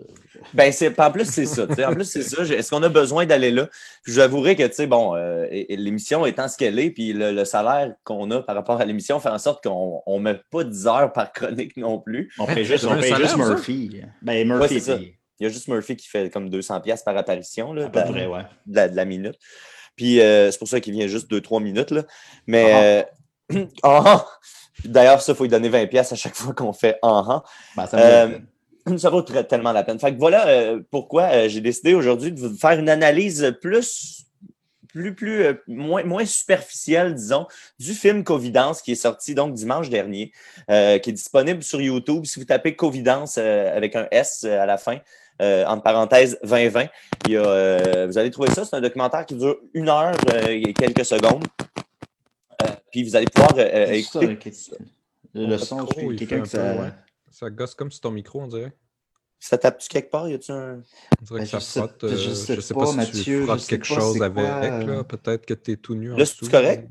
[0.52, 1.62] Ben, c'est, en plus, c'est ça.
[1.88, 2.42] En plus, c'est ça.
[2.44, 3.66] Est-ce qu'on a besoin d'aller là?
[4.02, 7.12] Puis, je vous avouerai que, tu sais, bon, euh, l'émission étant ce qu'elle est, puis
[7.14, 10.40] le, le salaire qu'on a par rapport à l'émission fait en sorte qu'on ne met
[10.50, 12.30] pas 10 heures par chronique non plus.
[12.38, 13.36] On paye juste, on paye juste?
[13.36, 14.02] Murphy.
[14.20, 14.98] Ben, Ouais, Murphy, c'est ça.
[15.40, 17.90] Il y a juste Murphy qui fait comme 200$ piastres par apparition, là, à de,
[17.92, 18.42] peu la, près, ouais.
[18.66, 19.36] de la- de la minute.
[19.96, 22.02] Puis, euh, c'est pour ça qu'il vient juste 2-3 minutes, là.
[22.46, 23.02] Mais, euh,
[23.82, 24.24] ah,
[24.84, 27.42] D'ailleurs, ça, il faut lui donner 20$ piastres à chaque fois qu'on fait ah, ah.
[27.76, 28.28] Ben, ça me Euh,
[28.86, 30.00] fait- Ça vaut très- tellement la peine.
[30.00, 34.24] Fait que voilà euh, pourquoi euh, j'ai décidé aujourd'hui de vous faire une analyse plus,
[34.88, 37.46] plus, plus euh, moins, moins superficielle, disons,
[37.78, 40.32] du film Covidence qui est sorti donc dimanche dernier,
[40.68, 42.24] euh, qui est disponible sur YouTube.
[42.24, 44.98] Si vous tapez Covidence euh, avec un S euh, à la fin,
[45.40, 46.86] euh, entre parenthèses 2020,
[47.26, 48.64] il y a, euh, vous allez trouver ça.
[48.64, 51.44] C'est un documentaire qui dure une heure euh, et quelques secondes.
[52.92, 54.50] Puis vous allez pouvoir euh, C'est ça, écouter.
[55.34, 56.74] Le, le son, micro, c'est il quelqu'un que ça.
[56.76, 56.92] ouais.
[57.30, 58.72] Ça gosse comme sur ton micro, on dirait.
[59.40, 60.28] Ça tape-tu quelque part?
[60.28, 60.82] Y a-tu un.
[61.20, 61.98] On dirait Ben, que ça je sais- frotte.
[62.02, 64.22] je euh, sais sais pas, pas, si Mathieu, tu frottes sais quelque pas chose c'est
[64.22, 64.34] avec.
[64.44, 64.98] quoi, là.
[64.98, 66.50] euh, Peut-être que t'es tout nu en Là, c'est-tu dessous.
[66.52, 66.88] correct?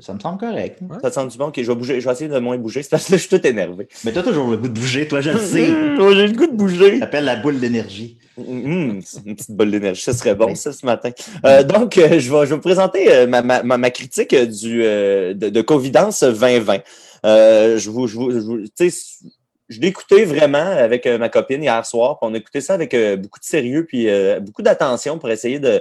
[0.00, 0.80] Ça me semble correct.
[0.82, 0.96] Ouais.
[1.00, 1.46] Ça te sent du bon?
[1.46, 2.00] Ok, je vais bouger.
[2.00, 2.82] Je vais essayer de moins bouger.
[2.82, 3.86] C'est parce que là, je suis tout énervé.
[4.04, 5.68] Mais t'as toujours le goût de bouger, toi, je le sais.
[5.96, 6.94] Mmh, J'ai le goût de bouger.
[6.94, 8.18] Ça s'appelle la boule d'énergie.
[8.36, 10.02] Mmh, c'est une petite bolle d'énergie.
[10.02, 11.10] Ça serait bon, ça, ce matin.
[11.44, 14.34] Euh, donc, euh, je, vais, je vais vous présenter euh, ma, ma, ma, ma critique
[14.34, 16.80] du, euh, de, de Covidence 2020.
[17.24, 19.26] Euh, je vous, je vous, je vous- tu sais,
[19.68, 22.18] je l'ai écouté vraiment avec euh, ma copine hier soir.
[22.18, 25.30] Puis on a écouté ça avec euh, beaucoup de sérieux puis euh, beaucoup d'attention pour
[25.30, 25.80] essayer de.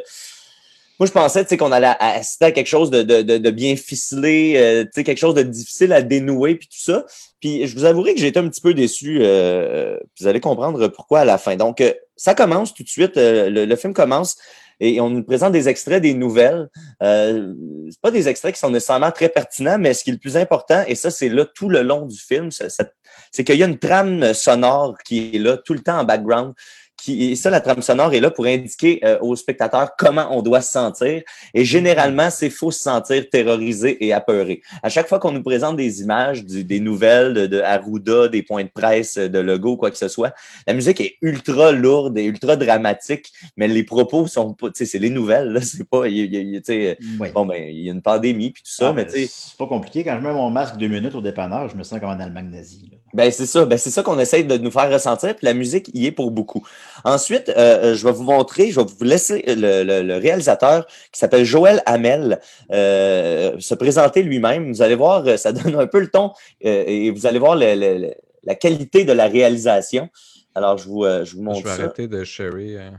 [1.00, 4.54] Moi, je pensais qu'on allait assister à quelque chose de, de, de, de bien ficelé,
[4.56, 7.06] euh, quelque chose de difficile à dénouer, puis tout ça.
[7.42, 9.20] Puis je vous avouerai que j'ai été un petit peu déçu.
[9.22, 11.58] euh, vous allez comprendre pourquoi à la fin.
[11.58, 13.18] Donc, euh, ça commence tout de suite.
[13.18, 14.38] euh, le, le film commence
[14.80, 16.70] et on nous présente des extraits des nouvelles.
[17.04, 17.54] Euh,
[18.02, 20.84] pas des extraits qui sont nécessairement très pertinents, mais ce qui est le plus important,
[20.88, 24.34] et ça, c'est là tout le long du film, c'est qu'il y a une trame
[24.34, 26.54] sonore qui est là tout le temps en background.
[26.98, 30.42] Qui, et ça, la trame sonore est là pour indiquer euh, aux spectateurs comment on
[30.42, 31.22] doit se sentir.
[31.54, 34.62] Et généralement, c'est faut se sentir terrorisé et apeuré.
[34.82, 38.44] À chaque fois qu'on nous présente des images, du- des nouvelles de, de Arruda, des
[38.44, 40.34] points de presse, de logo, quoi que ce soit,
[40.66, 44.86] la musique est ultra lourde et ultra dramatique, mais les propos sont pas, tu sais,
[44.86, 47.30] c'est les nouvelles, là, c'est pas, il y y Oui.
[47.34, 49.28] bon, ben, il y a une pandémie puis tout ça, Ah, mais ben, tu sais,
[49.30, 50.04] c'est pas compliqué.
[50.04, 52.50] Quand je mets mon masque deux minutes au dépanneur, je me sens comme en Allemagne
[52.50, 52.90] nazie.
[52.92, 52.98] là.
[53.16, 53.66] Ben, c'est ça.
[53.66, 55.36] Ben, c'est ça qu'on essaye de nous faire ressentir.
[55.36, 56.68] Puis la musique y est pour beaucoup.
[57.04, 60.86] Ensuite, euh, euh, je vais vous montrer, je vais vous laisser le, le- le réalisateur
[61.12, 62.40] qui s'appelle Joël Hamel
[62.72, 64.72] euh, se présenter lui-même.
[64.72, 66.34] Vous allez voir, ça donne un peu le ton
[66.66, 68.14] euh, et vous allez voir le-
[68.44, 70.10] la qualité de la réalisation.
[70.54, 71.84] Alors, je vous, je vous Je montre vais ça.
[71.84, 72.76] arrêter de sherry.
[72.78, 72.92] euh.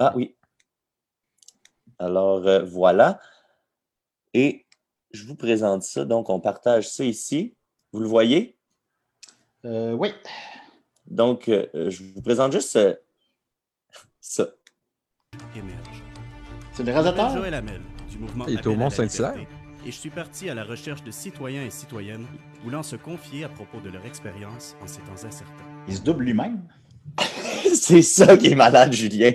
[0.00, 0.34] Ah oui.
[1.98, 3.18] Alors, voilà.
[4.34, 4.66] Et
[5.12, 6.04] je vous présente ça.
[6.04, 7.54] Donc, on partage ça ici.
[7.92, 8.57] Vous le voyez?
[9.68, 10.12] Euh, oui.
[11.06, 12.94] Donc, euh, je vous présente juste euh,
[14.20, 14.46] ça.
[15.56, 16.02] émerge.
[16.72, 17.30] C'est le réalisateur?
[17.36, 19.34] Joël Hamel, du mouvement Il est au Mont-Saint-Hilaire.
[19.86, 22.26] Et je suis parti à la recherche de citoyens et citoyennes
[22.62, 25.64] voulant se confier à propos de leur expérience en ces temps incertains.
[25.86, 26.62] Il se double lui-même.
[27.74, 29.32] C'est ça qui est malade, Julien.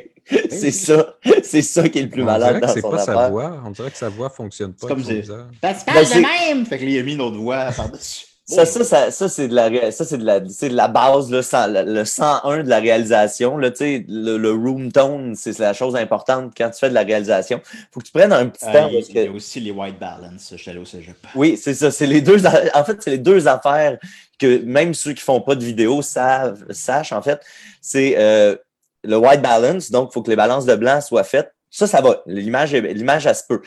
[0.50, 1.16] C'est ça.
[1.44, 3.12] C'est ça qui est le plus On malade dirait que dans c'est son pas sa
[3.14, 3.30] affaire.
[3.32, 3.62] voix.
[3.66, 4.88] On dirait que sa voix fonctionne pas.
[4.88, 6.22] C'est comme se Ben, passe c'est- de
[6.56, 6.66] même!
[6.66, 8.26] Fait que là, il a mis une autre voix par-dessus.
[8.46, 11.32] Ça, ça, ça, ça, c'est de la, ça, c'est de la, c'est de la base,
[11.32, 15.58] là, le, le 101 de la réalisation, là, tu sais, le, le room tone, c'est
[15.60, 17.62] la chose importante quand tu fais de la réalisation.
[17.94, 18.90] Faut que tu prennes un petit Euh, temps.
[18.90, 20.54] il parce il que- y a aussi les white balance.
[20.58, 21.16] Je au cégep.
[21.36, 21.90] Oui, c'est ça.
[21.90, 22.38] C'est les deux.
[22.74, 23.98] En fait, c'est les deux affaires
[24.38, 27.14] que même ceux qui font pas de vidéo savent, sachent.
[27.14, 27.40] En fait,
[27.82, 28.58] c'est euh,
[29.06, 29.90] le white balance.
[29.90, 31.54] Donc, il faut que les balances de blanc soient faites.
[31.70, 32.22] Ça, ça va.
[32.26, 33.62] L'image, l'image, elle se peut.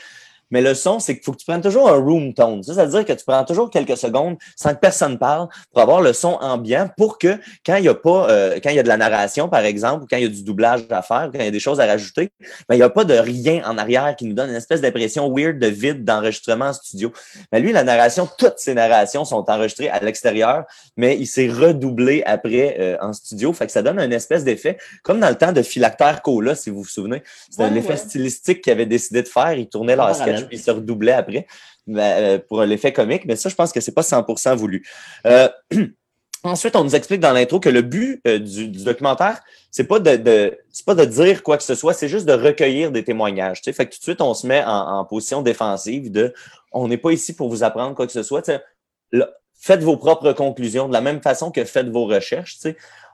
[0.50, 2.62] Mais le son, c'est qu'il faut que tu prennes toujours un room tone.
[2.62, 5.82] Ça, ça veut dire que tu prends toujours quelques secondes sans que personne parle pour
[5.82, 8.78] avoir le son ambiant pour que quand il y a pas, euh, quand il y
[8.78, 11.28] a de la narration, par exemple, ou quand il y a du doublage à faire,
[11.28, 12.30] ou quand il y a des choses à rajouter,
[12.68, 15.32] ben, il n'y a pas de rien en arrière qui nous donne une espèce d'impression
[15.34, 17.12] weird de vide d'enregistrement en studio.
[17.52, 20.64] Mais lui, la narration, toutes ses narrations sont enregistrées à l'extérieur,
[20.96, 23.52] mais il s'est redoublé après euh, en studio.
[23.52, 26.70] Fait que ça donne un espèce d'effet, comme dans le temps de Philactère Cola, si
[26.70, 27.22] vous vous souvenez.
[27.50, 27.96] C'était Ouais, un effet ouais.
[27.96, 29.52] stylistique qu'ils avaient décidé de faire.
[29.54, 31.46] Ils tournaient En leur sketch, puis ils se redoublaient après
[31.88, 33.24] euh, pour l'effet comique.
[33.26, 34.86] Mais ça, je pense que c'est pas 100% voulu.
[35.26, 35.48] Euh,
[36.44, 39.98] Ensuite, on nous explique dans l'intro que le but euh, du, du documentaire, c'est pas
[39.98, 43.62] de, pas de dire quoi que ce soit, c'est juste de recueillir des témoignages.
[43.62, 46.32] Fait que tout de suite, on se met en, en position défensive de
[46.70, 48.48] on n'est pas ici pour vous apprendre quoi que ce soit.
[49.10, 49.28] Là,
[49.58, 52.58] faites vos propres conclusions de la même façon que faites vos recherches.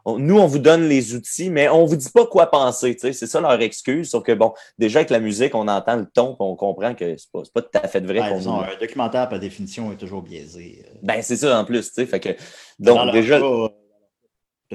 [0.05, 2.97] On- nous, on vous donne les outils, mais on vous dit pas quoi penser.
[2.99, 4.11] C'est ça leur excuse.
[4.11, 7.31] Sauf que bon, déjà avec la musique, on entend le ton, on comprend que c'est
[7.31, 8.35] pas, pas tout à fait vrai.
[8.37, 10.85] Disons, nous- un documentaire, par définition, est toujours biaisé.
[10.87, 10.95] euh.
[11.03, 11.89] Ben, c'est ça en plus.
[11.89, 12.07] tu sais.
[12.07, 12.31] Fait que,
[12.79, 13.37] donc, déjà.
[13.41, 13.69] euh,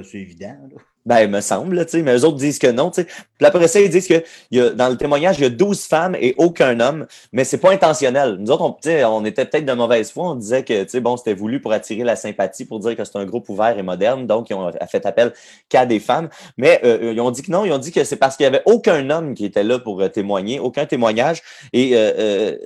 [0.02, 0.56] c'est évident.
[0.72, 0.80] là.
[1.08, 2.90] Ben, il me semble, là, tu sais, mais eux autres disent que non.
[2.90, 3.06] tu sais.
[3.06, 5.86] Puis après ça, ils disent que y a, dans le témoignage, il y a 12
[5.86, 8.36] femmes et aucun homme, mais c'est pas intentionnel.
[8.38, 10.32] Nous autres, on, on était peut-être de mauvaise foi.
[10.32, 13.04] On disait que tu sais, bon, c'était voulu pour attirer la sympathie, pour dire que
[13.04, 15.32] c'est un groupe ouvert et moderne, donc ils ont fait appel
[15.70, 16.28] qu'à des femmes.
[16.58, 18.46] Mais euh, ils ont dit que non, ils ont dit que c'est parce qu'il y
[18.46, 21.42] avait aucun homme qui était là pour euh, témoigner, aucun témoignage.
[21.72, 22.58] Et euh,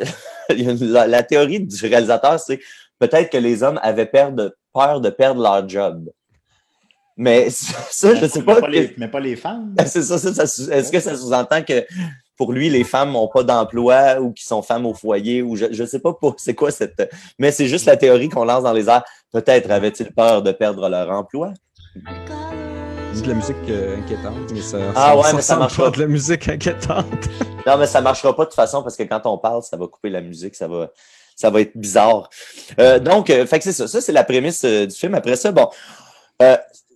[0.51, 2.59] euh, la, théorie du réalisateur, c'est
[2.99, 6.11] peut-être que les hommes avaient peur de perdre leur job.
[7.17, 8.69] Mais ça, je sais mais pas.
[8.69, 9.75] les, mais pas les femmes.
[9.87, 11.85] C'est ça, ça, Est-ce que ça sous-entend que
[12.37, 15.67] pour lui, les femmes n'ont pas d'emploi ou qui sont femmes au foyer ou je
[15.67, 17.11] ne sais pas pour- c'est quoi cette.
[17.39, 19.05] Mais c'est juste la théorie qu'on lance dans les airs.
[19.33, 21.53] Peut-être avaient-ils peur de perdre leur emploi?
[21.95, 25.91] De la musique euh, inquiétante, mais ça, Ah ouais, mais ça marche pas pas.
[25.91, 27.07] de la musique inquiétante.
[27.67, 29.77] Non, mais ça ne marchera pas de toute façon parce que quand on parle, ça
[29.77, 30.91] va couper la musique, ça va,
[31.37, 32.29] ça va être bizarre.
[32.81, 33.87] Euh, donc, euh, fait que c'est ça.
[33.87, 35.15] Ça, c'est la prémisse euh, du film.
[35.15, 35.69] Après ça, bon.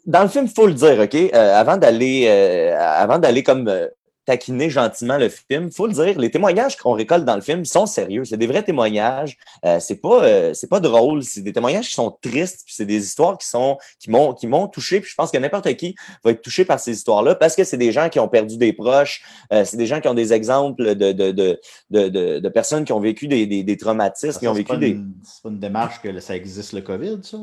[0.06, 1.14] Dans le film, il faut le dire, OK?
[1.14, 3.88] euh, avant d'aller euh, avant d'aller comme euh,
[4.24, 7.64] taquiner gentiment le film, il faut le dire, les témoignages qu'on récolte dans le film
[7.64, 8.24] sont sérieux.
[8.24, 9.36] C'est des vrais témoignages.
[9.78, 11.22] C'est pas c'est pas drôle.
[11.22, 12.62] C'est des témoignages qui sont tristes.
[12.66, 15.00] Puis c'est des histoires qui sont qui m'ont qui m'ont touché.
[15.00, 15.94] Puis je pense que n'importe qui
[16.24, 18.72] va être touché par ces histoires-là parce que c'est des gens qui ont perdu des
[18.72, 19.22] proches.
[19.52, 22.92] c'est des gens qui ont des exemples de, de, de, de, de, de personnes qui
[22.92, 24.98] ont vécu des, des, des traumatismes, qui ont vécu des.
[25.22, 27.38] c'est pas une démarche que ça existe le COVID, ça?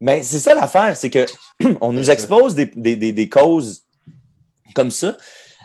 [0.00, 1.26] Mais c'est ça l'affaire, c'est que
[1.80, 3.82] on nous expose des, des, des, des causes
[4.74, 5.16] comme ça,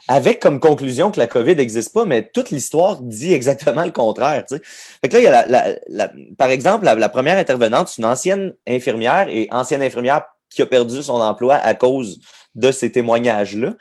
[0.08, 4.44] avec comme conclusion que la COVID n'existe pas, mais toute l'histoire dit exactement le contraire.
[4.48, 4.62] Tu sais.
[5.02, 7.88] Fait que là, il y a la, la- la- par exemple, la, la première intervenante,
[7.90, 12.20] c'est une ancienne infirmière et ancienne infirmière qui a perdu son emploi à cause
[12.56, 13.74] de ces témoignages-là.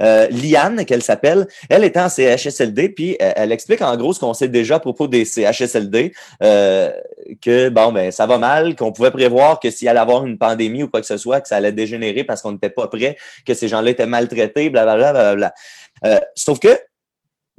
[0.00, 4.20] Euh, Liane, qu'elle s'appelle, elle est en CHSLD, puis euh, elle explique en gros ce
[4.20, 6.92] qu'on sait déjà à propos des CHSLD, euh,
[7.40, 10.82] que bon, ben ça va mal, qu'on pouvait prévoir que s'il allait avoir une pandémie
[10.82, 13.54] ou quoi que ce soit, que ça allait dégénérer parce qu'on n'était pas prêt, que
[13.54, 15.12] ces gens-là étaient maltraités, blablabla.
[15.12, 15.54] blablabla.
[16.04, 16.78] Euh, sauf que,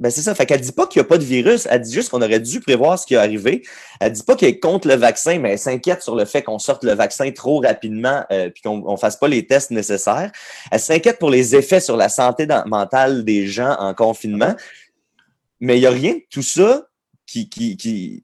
[0.00, 1.92] ben c'est ça, fait qu'elle dit pas qu'il n'y a pas de virus, elle dit
[1.92, 3.62] juste qu'on aurait dû prévoir ce qui est arrivé.
[4.00, 6.58] Elle dit pas qu'elle est contre le vaccin, mais elle s'inquiète sur le fait qu'on
[6.58, 10.32] sorte le vaccin trop rapidement euh, puis qu'on on fasse pas les tests nécessaires.
[10.72, 14.54] Elle s'inquiète pour les effets sur la santé dans- mentale des gens en confinement.
[15.60, 16.88] Mais il n'y a rien de tout ça
[17.26, 18.22] qui, qui, qui,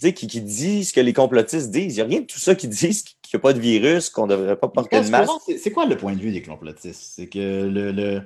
[0.00, 1.94] qui, qui dit ce que les complotistes disent.
[1.94, 3.60] Il n'y a rien de tout ça qui dit ce qu'il n'y a pas de
[3.60, 5.30] virus, qu'on ne devrait pas porter de masque.
[5.62, 7.12] C'est quoi le point de vue des complotistes?
[7.14, 7.38] C'est que
[7.68, 8.22] le, le,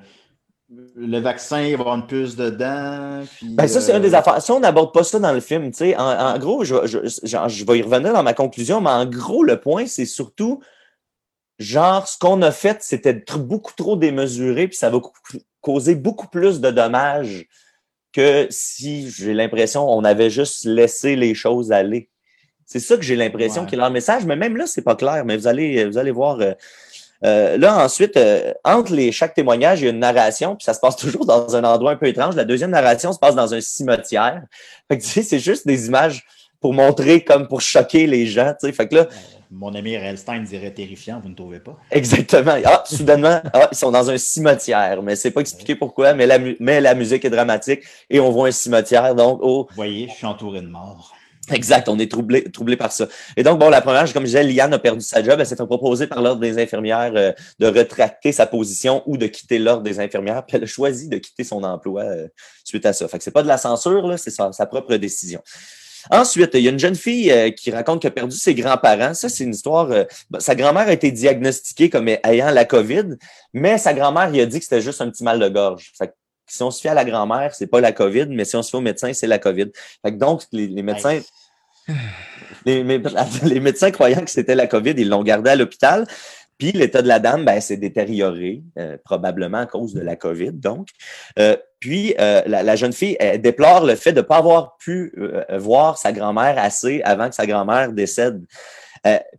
[0.96, 3.22] le, vaccin, il va y avoir une puce dedans.
[3.42, 4.40] ben ça, c'est une des euh, affaires.
[4.40, 7.64] Si on n'aborde pas ça dans le film, tu sais, en, gros, je, je, je,
[7.64, 10.60] vais y revenir dans ma conclusion, mais en gros, le point, c'est surtout
[11.58, 15.00] genre, ce qu'on a fait, c'était beaucoup trop démesuré, puis ça va
[15.60, 17.46] causer beaucoup plus de dommages
[18.12, 22.10] que si, j'ai l'impression, on avait juste laissé les choses aller.
[22.64, 24.94] C'est ça que j'ai l'impression qu'il y a leur message, mais même là, c'est pas
[24.94, 26.40] clair, mais vous allez, vous allez voir.
[26.40, 26.52] Euh,
[27.24, 30.74] euh, là, ensuite, euh, entre les, chaque témoignage, il y a une narration, puis ça
[30.74, 32.36] se passe toujours dans un endroit un peu étrange.
[32.36, 34.42] La deuxième narration se passe dans un cimetière.
[34.88, 36.24] Fait que, tu sais, c'est juste des images
[36.60, 38.72] pour montrer, comme pour choquer les gens, tu sais.
[38.72, 39.08] Fait que là,
[39.50, 41.76] mon ami Relstein dirait terrifiant, vous ne trouvez pas?
[41.90, 42.54] Exactement.
[42.64, 46.38] Ah, soudainement, ah, ils sont dans un cimetière, mais c'est pas expliqué pourquoi, mais la,
[46.60, 49.14] mais la musique est dramatique et on voit un cimetière.
[49.14, 49.66] Donc, oh.
[49.70, 51.14] Vous voyez, je suis entouré de morts.
[51.52, 53.06] Exact, on est troublé, troublé par ça.
[53.36, 55.36] Et donc, bon, la première, comme je disais, Liane a perdu sa job.
[55.38, 59.26] Elle s'est fait proposer par l'Ordre des infirmières euh, de retracter sa position ou de
[59.26, 60.44] quitter l'Ordre des infirmières.
[60.46, 62.28] Puis elle a choisi de quitter son emploi euh,
[62.64, 63.08] suite à ça.
[63.08, 65.42] Fait que c'est pas de la censure, c'est sa, propre décision.
[66.10, 69.14] Ensuite, il y a une jeune fille euh, qui raconte qu'elle a perdu ses grands-parents.
[69.14, 69.88] Ça, c'est une histoire.
[70.30, 73.16] Ben, sa grand-mère a été diagnostiquée comme ayant la COVID,
[73.52, 75.92] mais sa grand-mère lui a dit que c'était juste un petit mal de gorge.
[75.98, 76.12] Fait que
[76.50, 78.70] si on se fie à la grand-mère, c'est pas la COVID, mais si on se
[78.70, 79.70] fie au médecin, c'est la COVID.
[80.04, 81.20] Fait que donc, les, médecins.
[82.66, 86.06] Les, médecins croyant que c'était la COVID, ils l'ont gardée à l'hôpital.
[86.58, 90.52] Puis l'état de la dame ben, s'est détérioré, euh, probablement à cause de la COVID,
[90.52, 90.88] donc.
[91.38, 95.14] Euh, puis euh, la, jeune fille déplore le fait de ne pas avoir pu
[95.56, 98.44] voir sa grand-mère assez avant que sa grand-mère décède.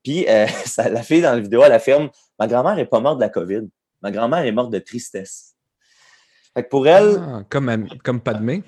[0.03, 0.25] puis
[0.77, 3.69] la fille dans la vidéo, elle affirme Ma grand-mère n'est pas morte de la COVID.
[4.01, 5.53] Ma grand-mère est morte de tristesse.
[6.55, 7.17] Fait que pour elle.
[7.19, 8.63] Ah, comme, comme Padmé.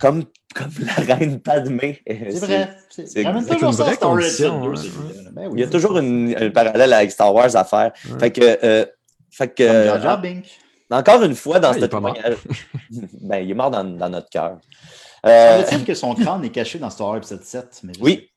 [0.00, 0.24] Comme,
[0.54, 2.02] comme la reine Padmé.
[2.06, 2.70] C'est vrai.
[2.88, 4.72] C'est une vraie condition.
[5.32, 7.92] Ben Il y a toujours une, un parallèle avec Star Wars à faire.
[8.18, 8.58] Fait que.
[8.64, 8.86] Euh,
[9.30, 10.40] fait que euh,
[10.90, 12.36] encore une fois, dans ce témoignage,
[13.20, 14.58] ben, il est mort dans, dans notre cœur.
[15.24, 17.80] Euh, Semble-t-il que son crâne est caché dans Star Wars épisode 7?
[17.84, 18.29] Mais oui,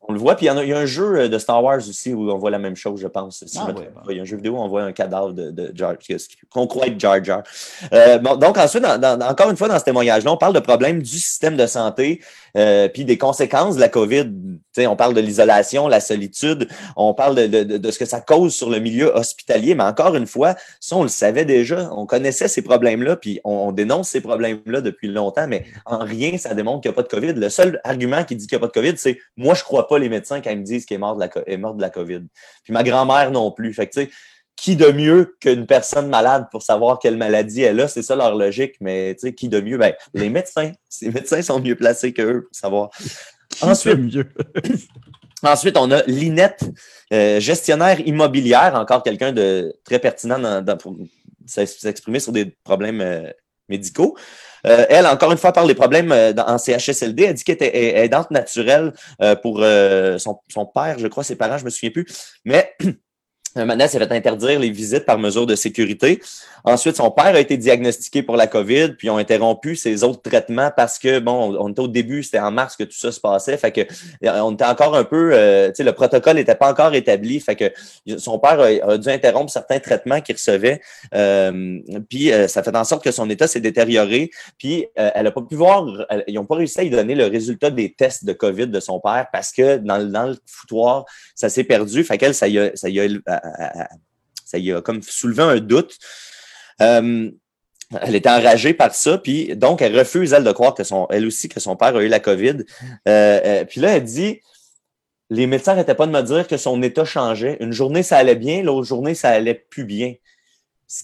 [0.00, 2.30] on le voit, puis il y, a, un jeu euh, de Star Wars aussi où
[2.30, 3.44] on voit la même chose, je pense.
[3.58, 3.68] Ah
[4.08, 5.94] il y a un jeu vidéo où on voit un cadavre de, de Jar
[6.50, 7.42] qu'on croit être Jar Jar.
[7.92, 11.56] Euh, donc ensuite, encore une fois, dans ce témoignage-là, on parle de problèmes du système
[11.56, 12.22] de santé,
[12.56, 14.30] euh, puis des conséquences de la COVID.
[14.78, 18.54] on parle de l'isolation, la solitude, on parle de, de, de, ce que ça cause
[18.54, 22.48] sur le milieu hospitalier, mais encore une fois, ça, on le savait déjà, on connaissait
[22.48, 26.90] ces problèmes-là, puis on, dénonce ces problèmes-là depuis longtemps, mais en rien, ça démontre qu'il
[26.90, 27.32] n'y a pas de COVID.
[27.34, 29.88] Le seul argument qui dit qu'il n'y a pas de COVID, c'est moi, je crois
[29.88, 31.82] pas les médecins quand ils me disent qu'il est mort de la, est mort de
[31.82, 32.22] la COVID.
[32.62, 33.74] Puis ma grand-mère non plus.
[33.74, 34.10] Fait que, tu sais,
[34.56, 37.88] qui de mieux qu'une personne malade pour savoir quelle maladie elle a?
[37.88, 39.76] C'est ça leur logique, mais tu sais, qui de mieux?
[39.76, 40.72] Ben, les médecins.
[41.02, 42.90] Les médecins sont mieux placés qu'eux pour savoir.
[43.60, 44.26] Ensuite, mieux?
[45.42, 46.64] ensuite, on a Linette,
[47.12, 50.96] euh, gestionnaire immobilière, encore quelqu'un de très pertinent pour
[51.44, 53.30] s'exprimer sur des problèmes euh,
[53.68, 54.16] médicaux.
[54.66, 57.24] Euh, elle, encore une fois, parle des problèmes en CHSLD.
[57.24, 58.92] Elle dit qu'elle était aidante naturelle
[59.42, 62.06] pour son, son, père, je crois, ses parents, je me souviens plus.
[62.44, 62.74] Mais
[63.64, 66.20] Maintenant, ça va interdire les visites par mesure de sécurité.
[66.68, 70.72] Ensuite, son père a été diagnostiqué pour la COVID, puis ont interrompu ses autres traitements
[70.76, 73.56] parce que, bon, on était au début, c'était en mars que tout ça se passait.
[73.56, 76.68] Fait que, euh, on était encore un peu, euh, tu sais, le protocole n'était pas
[76.68, 77.38] encore établi.
[77.38, 77.72] Fait que
[78.18, 80.80] son père a, dû interrompre certains traitements qu'il recevait.
[81.14, 81.78] Euh,
[82.10, 84.30] puis, ça fait en sorte que son état s'est détérioré.
[84.58, 85.86] Puis, elle n'a pas pu voir,
[86.26, 88.98] ils n'ont pas réussi à lui donner le résultat des tests de COVID de son
[88.98, 91.04] père parce que dans, dans le foutoir,
[91.36, 92.02] ça s'est perdu.
[92.02, 93.04] Fait qu'elle, ça y a, ça y a
[94.44, 95.98] ça y a comme soulevé un doute.
[96.80, 97.30] Euh,
[98.00, 101.26] elle était enragée par ça, puis donc elle refuse, elle, de croire que son, elle
[101.26, 102.56] aussi, que son père a eu la COVID.
[102.58, 104.40] Euh, euh, puis là, elle dit
[105.30, 107.56] les médecins n'arrêtaient pas de me dire que son état changeait.
[107.60, 110.14] Une journée, ça allait bien, l'autre journée, ça allait plus bien.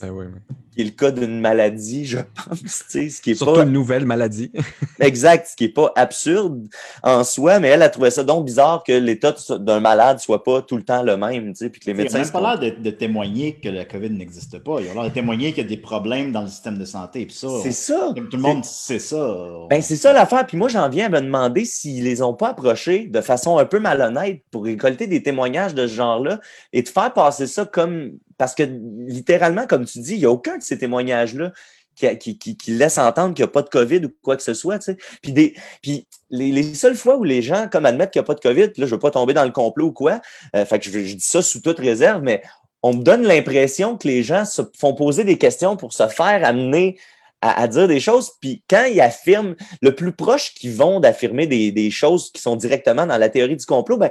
[0.00, 0.26] Ben oui,
[0.74, 2.60] qui est le cas d'une maladie, je pense.
[2.64, 3.62] Ce qui est Surtout pas...
[3.62, 4.50] une nouvelle maladie.
[5.00, 6.66] exact, ce qui n'est pas absurde
[7.02, 10.62] en soi, mais elle a trouvé ça donc bizarre que l'état d'un malade soit pas
[10.62, 11.52] tout le temps le même.
[11.54, 12.20] Puis que les médecins.
[12.20, 14.80] Ils n'ont pas l'air de, témoigner que la COVID n'existe pas.
[14.80, 17.26] Ils ont l'air de témoigner qu'il y a des problèmes dans le système de santé.
[17.30, 18.12] C'est ça.
[18.14, 19.36] Tout le monde sait ça.
[19.68, 20.46] Ben, c'est ça l'affaire.
[20.46, 23.64] Puis moi, j'en viens à me demander s'ils les ont pas approchés de façon un
[23.64, 26.40] peu malhonnête pour récolter des témoignages de ce genre-là
[26.72, 28.12] et de faire passer ça comme
[28.42, 31.52] parce que littéralement, comme tu dis, il n'y a aucun de ces témoignages-là
[31.94, 34.78] qui, qui, laisse entendre qu'il n'y a pas de COVID ou quoi que ce soit.
[34.78, 34.96] Tu sais.
[35.22, 38.34] Puis, des, puis les, seules fois où les gens comme admettent qu'il n'y a pas
[38.34, 40.20] de COVID, là, je ne veux pas tomber dans le complot ou quoi,
[40.56, 42.42] euh, fait que je, dis ça sous toute réserve, mais
[42.82, 46.44] on me donne l'impression que les gens se font poser des questions pour se faire
[46.44, 46.98] amener
[47.40, 48.32] à, dire des choses.
[48.40, 52.54] Puis quand ils affirment, le plus proche qu'ils vont d'affirmer des, des, choses qui sont
[52.54, 54.10] directement dans la théorie du complot, ben,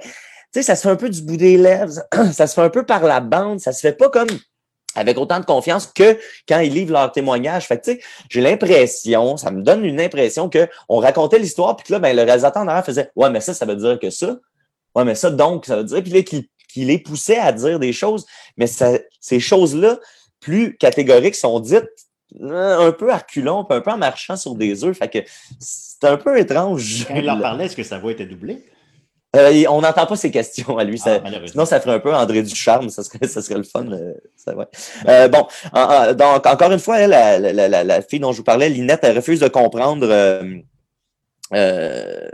[0.54, 1.93] ça se fait un peu du bout des lèvres,
[2.34, 4.28] ça se fait un peu par la bande, ça se fait pas comme
[4.95, 6.17] avec autant de confiance que
[6.47, 7.67] quand ils livrent leur témoignage.
[7.67, 11.87] Fait que, tu sais, j'ai l'impression, ça me donne une impression qu'on racontait l'histoire, puis
[11.87, 14.09] que là, ben, le réalisateur en arrière faisait Ouais, mais ça, ça veut dire que
[14.09, 14.37] ça.
[14.95, 16.03] Ouais, mais ça, donc, ça veut dire.
[16.03, 18.25] Puis là, qu'il les poussait à dire des choses,
[18.57, 19.97] mais ça, ces choses-là,
[20.39, 21.87] plus catégoriques, sont dites
[22.39, 24.97] euh, un peu à reculons, un peu en marchant sur des œufs.
[24.97, 25.19] Fait que
[25.59, 27.05] c'est un peu étrange.
[27.07, 28.63] Quand il leur parlait, est-ce que sa voix était doublée?
[29.36, 30.97] Euh, on n'entend pas ses questions à lui.
[30.97, 32.89] Ça, ah, sinon, ça ferait un peu André Ducharme.
[32.89, 33.88] Ça serait, ça serait le fun.
[33.91, 34.65] Euh, ça, ouais.
[35.07, 35.47] euh, bon,
[36.15, 38.99] donc, encore une fois, elle, la, la, la, la, fille dont je vous parlais, Linette,
[39.03, 40.05] elle refuse de comprendre.
[41.53, 42.29] Euh,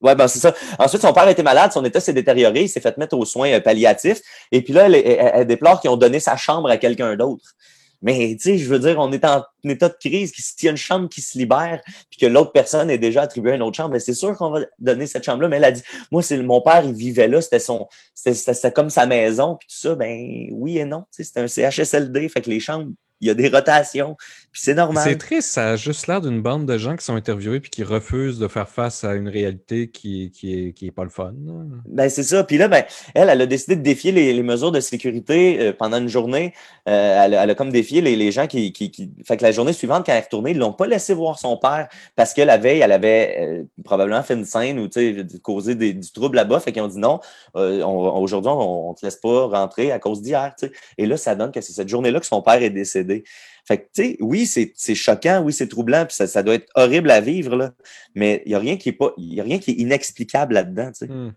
[0.00, 0.52] ouais, ben c'est ça.
[0.78, 3.60] Ensuite, son père était malade, son état s'est détérioré, il s'est fait mettre aux soins
[3.60, 4.20] palliatifs.
[4.50, 7.54] Et puis là, elle, elle déplore qu'ils ont donné sa chambre à quelqu'un d'autre.
[8.02, 10.32] Mais, tu sais, je veux dire, on est en état de crise.
[10.36, 11.80] S'il y a une chambre qui se libère,
[12.10, 14.50] puis que l'autre personne est déjà attribuée à une autre chambre, ben, c'est sûr qu'on
[14.50, 15.48] va donner cette chambre-là.
[15.48, 18.90] Mais elle a dit, moi, c'est mon père, il vivait là, c'était son, c'était comme
[18.90, 19.94] sa maison, puis tout ça.
[19.94, 21.04] Ben, oui et non.
[21.10, 22.90] C'est un CHSLD, fait que les chambres,
[23.20, 24.16] il y a des rotations,
[24.52, 25.02] puis c'est normal.
[25.02, 27.84] C'est triste, ça a juste l'air d'une bande de gens qui sont interviewés puis qui
[27.84, 31.32] refusent de faire face à une réalité qui, qui, est, qui est pas le fun.
[31.86, 32.44] Ben, c'est ça.
[32.44, 32.84] Puis là, ben,
[33.14, 36.52] elle, elle a décidé de défier les, mesures de sécurité euh, pendant une journée.
[36.86, 38.92] Euh, elle, a comme défié les, gens qui, qui,
[39.24, 41.38] Fait que la journée suivante, quand elle est retournée, ils ne l'ont pas laissé voir
[41.38, 44.90] son père parce que la veille, elle avait euh, probablement fait une scène ou
[45.40, 46.60] causé des, du trouble là-bas.
[46.60, 47.20] Fait qu'ils ont dit non,
[47.54, 50.54] aujourd'hui, on ne te laisse pas rentrer à cause d'hier.
[50.98, 53.24] Et là, ça donne que c'est cette journée-là que son père est décédé.
[53.64, 56.68] Fait que, tu sais, oui, c'est choquant, oui, c'est troublant, puis ça, ça, doit être
[56.74, 57.72] horrible à vivre, là,
[58.14, 60.90] mais il n'y a, rien qui est pas, y a rien qui est inexplicable là-dedans,
[60.92, 61.12] tu sais.
[61.12, 61.32] Hmm.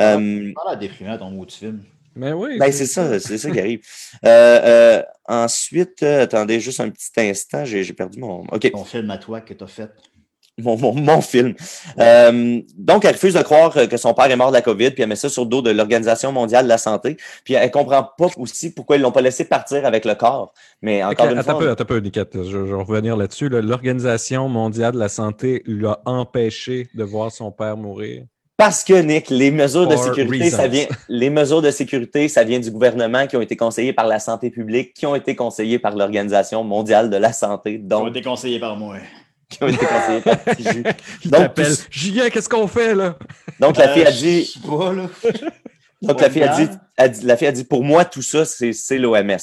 [0.00, 1.82] Euh, pas déprimant ton mot de film.
[2.16, 2.58] Mais oui.
[2.58, 3.80] Ben, c'est ça, c'est ça qui arrive.
[4.24, 8.40] Euh, euh, ensuite, attendez juste un petit instant, j'ai perdu mon.
[8.52, 8.70] OK.
[8.70, 9.90] Ton film à toi que tu as fait
[10.58, 11.54] mon, film.
[11.98, 15.02] Euh, donc, elle refuse de croire que son père est mort de la COVID, puis
[15.02, 17.16] elle met ça sur le dos de l'Organisation mondiale de la santé.
[17.44, 20.52] Puis elle comprend pas aussi pourquoi ils l'ont pas laissé partir avec le corps.
[20.82, 21.54] Mais encore une fois...
[21.70, 23.48] Attends un peu, Niquette, je, vais revenir là-dessus.
[23.48, 28.24] L'Organisation mondiale de la santé l'a empêché de voir son père mourir?
[28.56, 32.60] Parce que, Nick, les mesures de sécurité, ça vient, les mesures de sécurité, ça vient
[32.60, 35.96] du gouvernement qui ont été conseillées par la santé publique, qui ont été conseillées par
[35.96, 37.78] l'Organisation mondiale de la santé.
[37.78, 38.02] Donc...
[38.02, 38.98] Qui ont été conseillées par moi
[39.56, 40.36] qui ont été conseillés par
[41.56, 43.16] Donc, Julien, qu'est-ce qu'on fait là?
[43.60, 44.54] Donc la fille a dit.
[46.02, 49.38] Donc la fille a dit, la fille a dit, pour moi, tout ça, c'est l'OMS.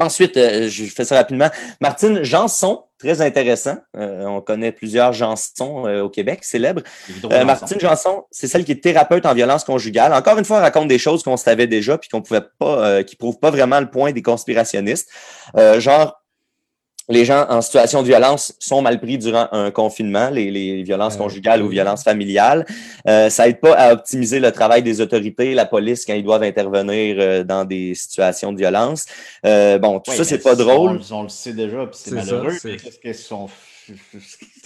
[0.00, 1.48] Ensuite, euh, je fais ça rapidement.
[1.80, 3.76] Martine Janson, très intéressant.
[3.96, 6.82] Euh, on connaît plusieurs Janson euh, au Québec, célèbres.
[7.30, 10.12] Martine Janson, c'est celle qui est thérapeute en violence conjugale.
[10.12, 13.16] Encore une fois, elle raconte des choses qu'on savait déjà puis qu'on pouvait pas, qui
[13.16, 15.10] prouvent pas vraiment le point des conspirationnistes.
[15.78, 16.22] genre,
[17.08, 21.62] les gens en situation de violence sont mal pris durant un confinement, les, violences conjugales
[21.62, 22.66] ou violences familiales.
[23.08, 26.42] Euh, ça aide pas à optimiser le travail des autorités, la police quand ils doivent
[26.42, 29.06] intervenir euh, dans des situations de violence.
[29.46, 31.00] Euh, bon, tout ça, c'est pas drôle.
[31.10, 32.56] On, le sait déjà, puis c'est malheureux.
[32.60, 33.48] Qu'est-ce qu'ils sont...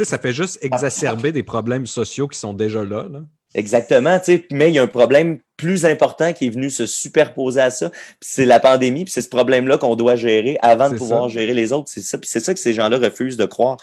[0.02, 3.06] ça fait juste exacerber des problèmes sociaux qui sont déjà là.
[3.10, 3.20] là.
[3.54, 4.18] Exactement,
[4.50, 7.90] mais il y a un problème plus important qui est venu se superposer à ça.
[8.20, 11.72] C'est la pandémie, puis c'est ce problème-là qu'on doit gérer avant de pouvoir gérer les
[11.72, 11.90] autres.
[11.92, 13.76] C'est ça, puis c'est ça que ces gens-là refusent de croire.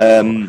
[0.00, 0.44] Euh,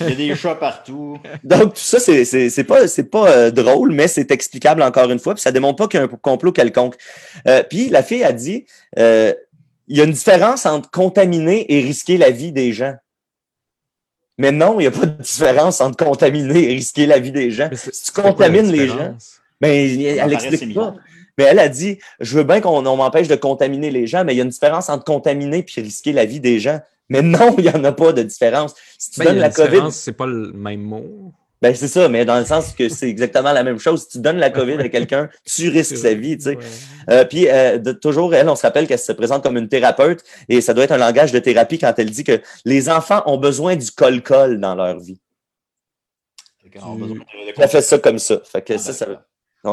[0.00, 1.18] il y a des chats partout.
[1.44, 5.42] Donc, tout ça, c'est pas, pas euh, drôle, mais c'est explicable encore une fois, puis
[5.42, 6.94] ça démontre pas qu'il y a un complot quelconque.
[7.48, 8.66] Euh, puis la fille a dit
[8.96, 12.94] il y a une différence entre contaminer et risquer la vie des gens.
[14.42, 17.52] Mais non, il n'y a pas de différence entre contaminer et risquer la vie des
[17.52, 17.70] gens.
[17.72, 19.16] Si tu contamines les gens,
[19.60, 20.96] ben, elle n'explique pas.
[21.38, 24.38] Mais elle a dit Je veux bien qu'on m'empêche de contaminer les gens, mais il
[24.38, 26.80] y a une différence entre contaminer et risquer la vie des gens.
[27.08, 28.74] Mais non, il n'y en a pas de différence.
[28.98, 29.92] Si tu ben, donnes la COVID.
[29.92, 31.32] C'est pas le même mot.
[31.62, 34.02] Ben, c'est ça, mais dans le sens que c'est exactement la même chose.
[34.02, 36.58] Si tu donnes la COVID à quelqu'un, tu risques sa vie, tu sais.
[37.08, 40.60] Euh, puis, euh, toujours, elle, on se rappelle qu'elle se présente comme une thérapeute et
[40.60, 43.76] ça doit être un langage de thérapie quand elle dit que les enfants ont besoin
[43.76, 45.20] du col-col dans leur vie.
[47.58, 48.40] Elle fait ça comme ça.
[48.44, 49.06] Fait que ah, ça,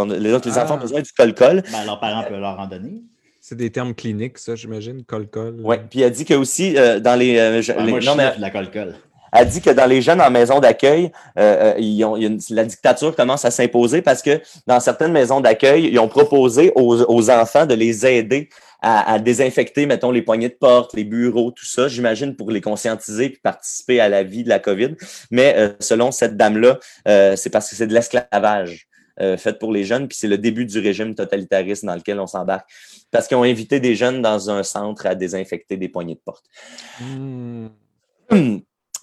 [0.06, 0.82] les, autres, les enfants ont ah.
[0.82, 1.64] besoin du col-col.
[1.72, 3.02] Ben, leurs parents peuvent leur en donner.
[3.42, 5.62] C'est des termes cliniques, ça, j'imagine, col-col.
[5.64, 7.36] Oui, puis elle dit que aussi, euh, dans les.
[7.36, 8.38] Ben, moi, non, mais...
[8.38, 8.96] la col-col
[9.32, 13.52] a dit que dans les jeunes en maison d'accueil, euh, euh la dictature commence à
[13.52, 18.50] s'imposer parce que dans certaines maisons d'accueil, ils ont proposé aux, enfants de les aider
[18.82, 23.26] à, désinfecter, mettons, les poignées de porte, les bureaux, tout ça, j'imagine, pour les conscientiser
[23.26, 24.96] et participer à la vie de la COVID.
[25.32, 28.88] Mais euh, selon cette dame-là, euh, c'est parce que c'est de l'esclavage.
[29.38, 32.70] fait pour les jeunes, puis c'est le début du régime totalitariste dans lequel on s'embarque.
[33.12, 36.46] Parce qu'ils ont invité des jeunes dans un centre à désinfecter des poignées de porte.
[37.02, 37.68] Hmm.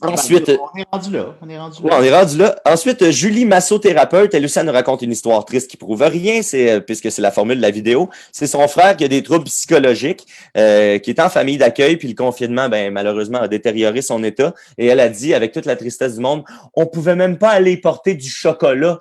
[0.02, 1.34] Ensuite, on est rendu là.
[1.40, 1.96] On est rendu Ouais, là.
[1.98, 2.56] on est rendu là.
[2.66, 6.70] Ensuite, Julie massothérapeute, elle aussi, elle nous raconte une histoire triste qui prouve rien, c'est
[6.70, 8.10] euh, puisque c'est la formule de la vidéo.
[8.32, 10.26] C'est son frère qui a des troubles psychologiques,
[10.56, 14.54] euh, qui est en famille d'accueil, puis le confinement, ben malheureusement, a détérioré son état.
[14.76, 16.44] Et elle a dit, avec toute la tristesse du monde,
[16.74, 18.98] on pouvait même pas aller porter du chocolat,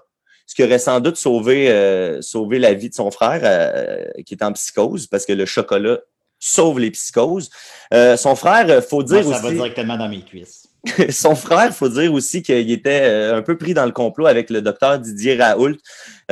[0.47, 4.35] ce qui aurait sans doute sauvé, euh, sauvé la vie de son frère, euh, qui
[4.35, 5.99] est en psychose, parce que le chocolat
[6.39, 7.49] sauve les psychoses.
[7.93, 10.67] Euh, son frère, faut Moi, dire ça va aussi directement dans mes cuisses.
[11.09, 14.49] son frère, faut dire aussi qu'il était euh, un peu pris dans le complot avec
[14.49, 15.77] le docteur Didier Raoult,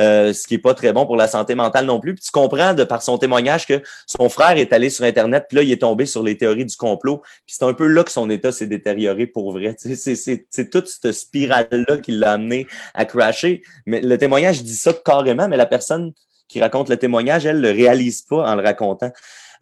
[0.00, 2.14] euh, ce qui est pas très bon pour la santé mentale non plus.
[2.14, 5.56] Puis tu comprends de par son témoignage que son frère est allé sur Internet, puis
[5.56, 7.22] là, il est tombé sur les théories du complot.
[7.46, 9.76] Puis c'est un peu là que son état s'est détérioré pour vrai.
[9.84, 13.62] C'est toute cette spirale-là qui l'a amené à crasher.
[13.86, 16.12] Mais le témoignage dit ça carrément, mais la personne
[16.48, 19.10] qui raconte le témoignage, elle le réalise pas en le racontant.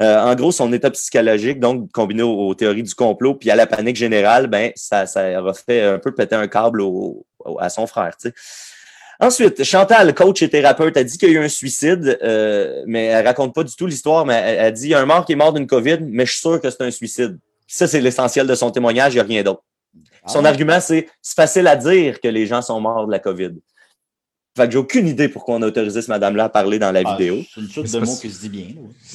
[0.00, 3.56] Euh, en gros, son état psychologique, donc combiné aux, aux théories du complot, puis à
[3.56, 7.58] la panique générale, ben ça, ça a fait un peu péter un câble au- au-
[7.60, 8.16] à son frère.
[9.20, 13.04] Ensuite, Chantal, coach et thérapeute, a dit qu'il y a eu un suicide, euh, mais
[13.06, 15.24] elle raconte pas du tout l'histoire, mais elle, elle dit il y a un mort
[15.24, 17.38] qui est mort d'une COVID, mais je suis sûr que c'est un suicide.
[17.66, 19.62] Puis ça, c'est l'essentiel de son témoignage, il n'y a rien d'autre.
[20.26, 20.48] Son Ah ouais?
[20.48, 23.52] argument, c'est c'est facile à dire que les gens sont morts de la COVID.
[24.56, 27.02] Fait que j'ai aucune idée pourquoi on a autorisé ce madame-là à parler dans la
[27.04, 27.38] Ah, vidéo.
[27.54, 28.66] C'est une c'est de mots qui se dit bien.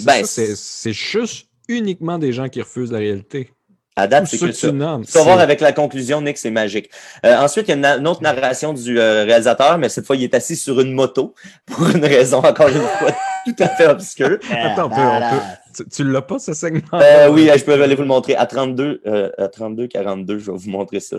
[0.03, 3.51] Ben, c'est- juste uniquement des gens qui refusent la réalité.
[3.95, 4.69] À date, c'est que ça.
[4.69, 6.89] tu voir avec la conclusion, Nick, c'est magique.
[7.25, 10.23] Euh, ensuite, il y a une autre narration du euh, réalisateur, mais cette fois, il
[10.23, 11.33] est assis sur une moto
[11.65, 13.11] pour une raison, encore une fois,
[13.45, 14.37] tout à fait obscure.
[14.51, 15.43] Attends, on peut- on peut-
[15.77, 16.81] Tu, tu l'as pas, ce segment?
[16.93, 18.35] Euh, oui, je peux aller vous le montrer.
[18.35, 21.17] À 32, euh, à 32, 42, je vais vous montrer ça.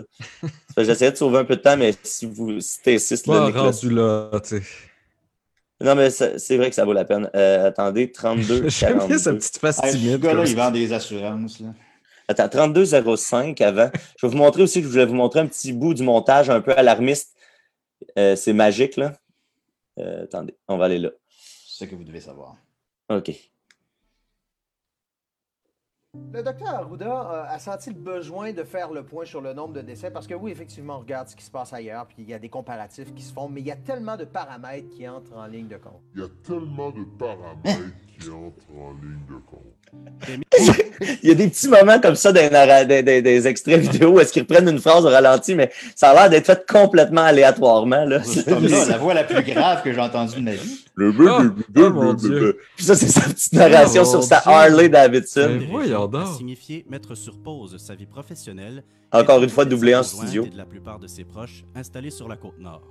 [0.77, 3.45] J'essayais de sauver un peu de temps, mais si vous si t'es 6, Pas là,
[3.45, 4.63] Nick, là, rendu là, tu sais.
[5.81, 7.29] Non, mais c'est vrai que ça vaut la peine.
[7.35, 9.37] Euh, attendez, 32, J'aime bien sa 42.
[9.37, 10.19] petite face timide.
[10.19, 11.59] gars-là, comme il vend des assurances.
[11.61, 11.69] Là.
[12.27, 13.89] Attends, 32,05 avant.
[14.17, 16.59] Je vais vous montrer aussi, je voulais vous montrer un petit bout du montage un
[16.59, 17.33] peu alarmiste.
[18.17, 19.13] Euh, c'est magique, là.
[19.99, 21.09] Euh, attendez, on va aller là.
[21.65, 22.55] C'est ce que vous devez savoir.
[23.09, 23.31] OK.
[26.33, 29.73] Le docteur Arruda euh, a senti le besoin de faire le point sur le nombre
[29.73, 32.29] de décès parce que oui, effectivement, on regarde ce qui se passe ailleurs, puis il
[32.29, 35.07] y a des comparatifs qui se font, mais il y a tellement de paramètres qui
[35.07, 36.01] entrent en ligne de compte.
[36.15, 40.48] Il y a tellement de paramètres qui entrent en ligne de compte.
[41.23, 42.49] Il y a des petits moments comme ça des,
[43.03, 46.13] des- des extraits vidéo où est-ce qu'ils reprennent une phrase au ralenti, mais ça a
[46.13, 48.05] l'air d'être fait complètement aléatoirement.
[48.05, 48.21] Là.
[48.23, 50.85] C'est comme ça, la voix la plus grave que j'ai entendue de ma vie.
[51.01, 51.11] Oh,
[51.77, 52.59] oh, mon Dieu.
[52.75, 54.41] Puis ça, c'est sa petite narration Oh, sur sa.
[54.45, 55.59] Harley Davidson.
[56.37, 58.83] Signifié mettre sur pause sa vie professionnelle.
[59.11, 60.45] Encore une fois, doublé en studio.
[60.45, 62.81] Et de la plupart de ses proches installés sur la côte nord.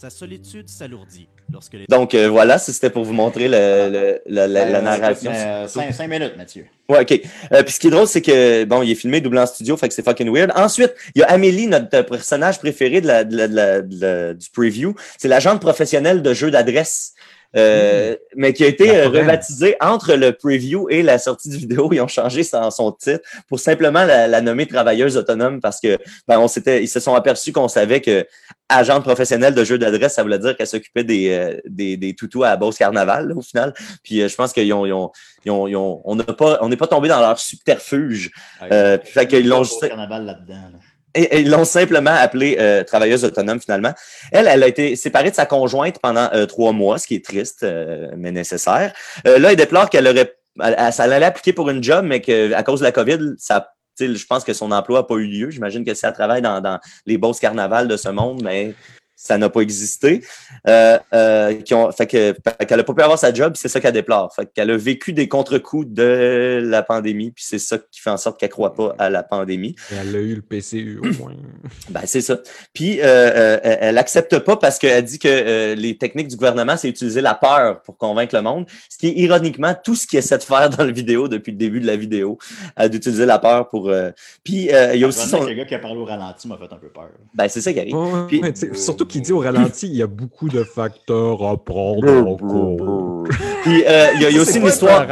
[0.00, 4.20] Sa solitude s'alourdit lorsque les Donc euh, voilà, ça, c'était pour vous montrer le- le-
[4.28, 5.28] la, la- la narration.
[5.32, 6.66] mais, euh, cinq, cinq minutes, Mathieu.
[6.88, 7.20] Ouais, OK.
[7.52, 9.76] Euh, puis ce qui est drôle, c'est que, bon, il est filmé double en studio,
[9.76, 10.52] fait que c'est fucking weird.
[10.54, 13.82] Ensuite, il y a Amélie, notre euh, personnage préféré de la, de la- de la-
[13.82, 14.94] de la- du preview.
[15.18, 17.14] C'est l'agente professionnelle de jeu d'adresse.
[17.56, 19.22] Euh, mais qui a été euh, foraine.
[19.22, 21.88] rebaptisée entre le preview et la sortie du vidéo.
[21.92, 25.96] Ils ont changé son, son titre pour simplement la, la nommer travailleuse autonome parce que
[26.26, 28.26] ben, on s'était, ils se sont aperçus qu'on savait que
[28.68, 32.44] agente professionnelle de jeu d'adresse, ça voulait dire qu'elle s'occupait des, euh, des, des toutous
[32.44, 33.72] à Beauce Carnaval, là, au final.
[34.04, 35.10] Puis euh, je pense qu'ils ont, ils ont,
[35.46, 38.30] ils ont, ils ont- on n'a pas, on n'est pas tombé dans leur subterfuge.
[38.70, 40.54] Euh, puis fait qu'ils l'ont juste- carnaval là-dedans.
[40.72, 40.78] là.
[41.14, 43.92] Ils l'ont simplement appelée euh, travailleuse autonome finalement.
[44.30, 47.24] Elle, elle a été séparée de sa conjointe pendant euh, trois mois, ce qui est
[47.24, 48.92] triste, euh, mais nécessaire.
[49.24, 52.92] Là, elle déplore qu'elle aurait, elle- appliquer pour une job, mais qu'à cause de la
[52.92, 55.50] COVID, ça, je pense que son emploi n'a pas eu lieu.
[55.50, 58.74] J'imagine que si elle travaille dans, dans les Beauce Carnaval de ce monde, mais
[59.20, 60.22] ça n'a pas existé.
[60.68, 63.68] Euh, euh, qui ont, fait que, fait qu'elle n'a pas pu avoir sa job, c'est
[63.68, 64.32] ça qu'elle déplore.
[64.34, 68.16] Fait qu'elle a vécu des contre-coups de la pandémie, puis c'est ça qui fait en
[68.16, 69.74] sorte qu'elle ne croit pas à la pandémie.
[69.92, 71.32] Et Elle a eu le PCU au moins.
[71.90, 72.38] Ben, c'est ça.
[72.74, 76.76] Puis, euh, euh, elle accepte pas parce qu'elle dit que euh, les techniques du gouvernement,
[76.76, 78.66] c'est utiliser la peur pour convaincre le monde.
[78.90, 81.58] Ce qui est ironiquement tout ce qu'il essaie de faire dans la vidéo depuis le
[81.58, 82.38] début de la vidéo,
[82.78, 83.88] euh, d'utiliser la peur pour.
[83.88, 84.10] euh,
[84.44, 85.44] Puis, euh, il y a aussi son.
[85.44, 87.08] Le gars qui a parlé au ralenti m'a fait un peu peur.
[87.34, 87.94] Ben, c'est ça qui arrive.
[87.96, 88.42] Ouais, Puis-
[88.78, 93.28] surtout qu'il dit au ralenti, il y a beaucoup de facteurs à prendre en compte.
[93.62, 95.06] Puis, euh, il y a, il y a C'est aussi une histoire.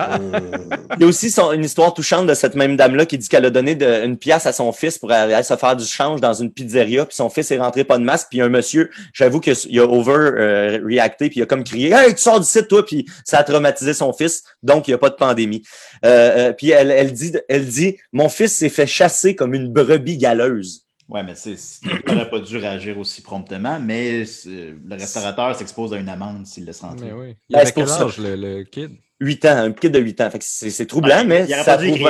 [0.97, 3.45] Il y a aussi son- une histoire touchante de cette même dame-là qui dit qu'elle
[3.45, 6.33] a donné de- une pièce à son fils pour aller se faire du change dans
[6.33, 9.55] une pizzeria, puis son fils est rentré pas de masque, puis un monsieur, j'avoue qu'il
[9.79, 13.39] a over-reacté, puis il a comme crié «Hey, tu sors du site, toi!» Puis ça
[13.39, 15.63] a traumatisé son fils, donc il n'y a pas de pandémie.
[16.05, 19.73] Euh, euh, puis elle, elle dit, elle dit «Mon fils s'est fait chasser comme une
[19.73, 21.55] brebis galeuse.» Ouais, mais c'est,
[21.85, 26.47] il n'aurait pas dû réagir aussi promptement, mais c'est- le restaurateur s'expose à une amende
[26.47, 27.07] s'il laisse rentrer.
[27.07, 27.37] Mais oui.
[27.49, 28.97] Il Ben, avait c'est pour quel âge, le, le kid?
[29.21, 30.31] 8 ans, un kid de 8 ans.
[30.31, 32.09] Fait que c'est troublant, mais ça prouve.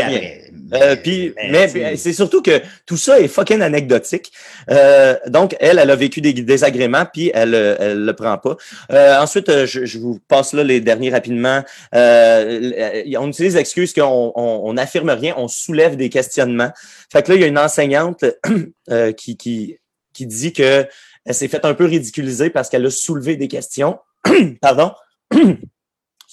[0.73, 4.33] Euh, puis, mais, mais c'est surtout que tout ça est fucking anecdotique.
[4.71, 8.57] Euh, donc, elle, elle a vécu des désagréments, puis elle, euh, elle le prend pas.
[8.91, 11.63] Euh, ensuite, euh, je, je vous passe là les derniers rapidement.
[11.95, 12.73] Euh,
[13.19, 16.73] on utilise l'excuse qu'on on, on affirme rien, on soulève des questionnements.
[17.13, 18.25] Fait que là, il y a une enseignante
[18.91, 19.79] euh, qui, qui,
[20.13, 20.87] qui dit que
[21.25, 23.99] elle s'est fait un peu ridiculiser parce qu'elle a soulevé des questions.
[24.61, 24.93] Pardon.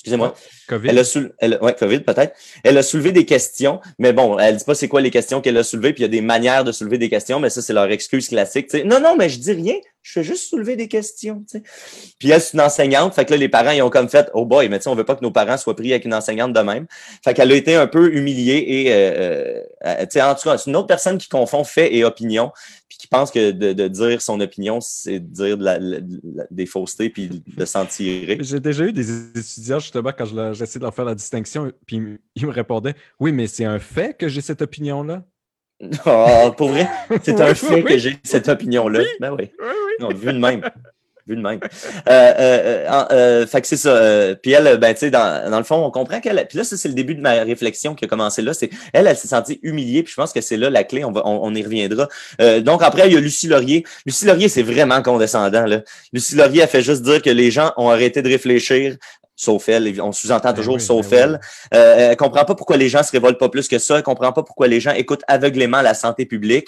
[0.04, 0.36] Excusez-moi.
[0.68, 0.90] COVID.
[0.90, 2.36] Elle a sou- elle, ouais, COVID peut-être.
[2.66, 5.58] Elle a soulevé des questions, mais bon, elle dit pas c'est quoi les questions qu'elle
[5.58, 7.72] a soulevées, puis il y a des manières de soulever des questions, mais ça, c'est
[7.74, 8.74] leur excuse classique.
[8.86, 11.44] Non, non, mais je dis rien, je fais juste soulever des questions.
[11.50, 11.64] tu sais.
[12.20, 14.46] Puis elle, c'est une enseignante, fait que là, les parents, ils ont comme fait Oh
[14.46, 16.54] boy, mais tu sais, on veut pas que nos parents soient pris avec une enseignante
[16.54, 16.86] de même.
[17.24, 20.58] Fait qu'elle a été un peu humiliée et euh, euh, tu sais, en tout cas,
[20.58, 22.52] c'est une autre personne qui confond fait et opinion,
[22.90, 26.20] puis qui pense que de, de dire son opinion, c'est dire de la- la- de
[26.36, 28.38] la- des faussetés puis de s'en tirer.
[28.42, 31.96] J'ai déjà eu des étudiants, justement, quand je j'essayais de leur faire la distinction, puis
[31.96, 35.24] ils me- ils me répondaient Oui, mais c'est un fait que j'ai cette opinion-là.
[36.06, 36.88] Oh, pour vrai,
[37.24, 38.00] c'est un Oui, fait oui, que oui.
[38.00, 39.02] j'ai cette opinion-là.
[39.20, 39.50] Ben oui.
[39.60, 39.94] Oui, oui.
[40.00, 40.62] Non, vu de même.
[41.26, 41.60] Vu de même.
[41.64, 43.90] Euh, euh, euh, euh, fait que c'est ça.
[43.96, 46.46] euh, puis elle, ben, tu sais, dans, dans le fond, on comprend qu'elle.
[46.50, 48.54] Puis là, ça, c'est le début de ma réflexion qui a commencé là.
[48.54, 50.04] C'est elle, elle s'est sentie humiliée.
[50.04, 51.06] Puis je pense que c'est là la clé.
[51.06, 52.10] On, va, on, on y reviendra.
[52.42, 53.86] Euh, donc après, il y a Lucie Laurier.
[54.06, 55.66] Lucie Laurier, c'est vraiment condescendant.
[55.66, 55.82] Là.
[56.12, 58.98] Lucie Laurier, elle fait juste dire que les gens ont arrêté de réfléchir.
[59.36, 61.38] Sauf elle, on sous-entend Ben toujours oui, sauf ben oui.
[61.74, 63.98] Euh, elle comprend pas pourquoi les gens se révoltent pas plus que ça.
[63.98, 66.68] Elle comprend pas pourquoi les gens écoutent aveuglément la santé publique.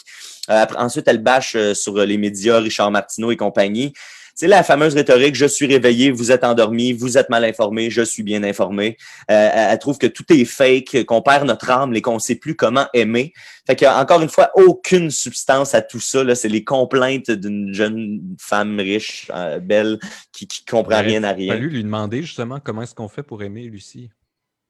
[0.50, 3.94] Euh, après, ensuite, elle bâche euh, sur les médias, Richard Martineau et compagnie.
[4.38, 8.02] C'est la fameuse rhétorique je suis réveillé, vous êtes endormi, vous êtes mal informé, je
[8.02, 8.98] suis bien informé.
[9.32, 12.54] Euh, elle, trouve que tout est fake, qu'on perd notre âme et qu'on sait plus
[12.54, 13.32] comment aimer.
[13.66, 16.22] Fait que encore une fois, aucune substance à tout ça.
[16.22, 20.00] Là, c'est les complaintes d'une jeune femme riche, euh, belle,
[20.34, 21.54] qui, qui comprend rien à Il a rien.
[21.54, 24.10] fallu lui demander justement comment est-ce qu'on fait pour aimer Lucie?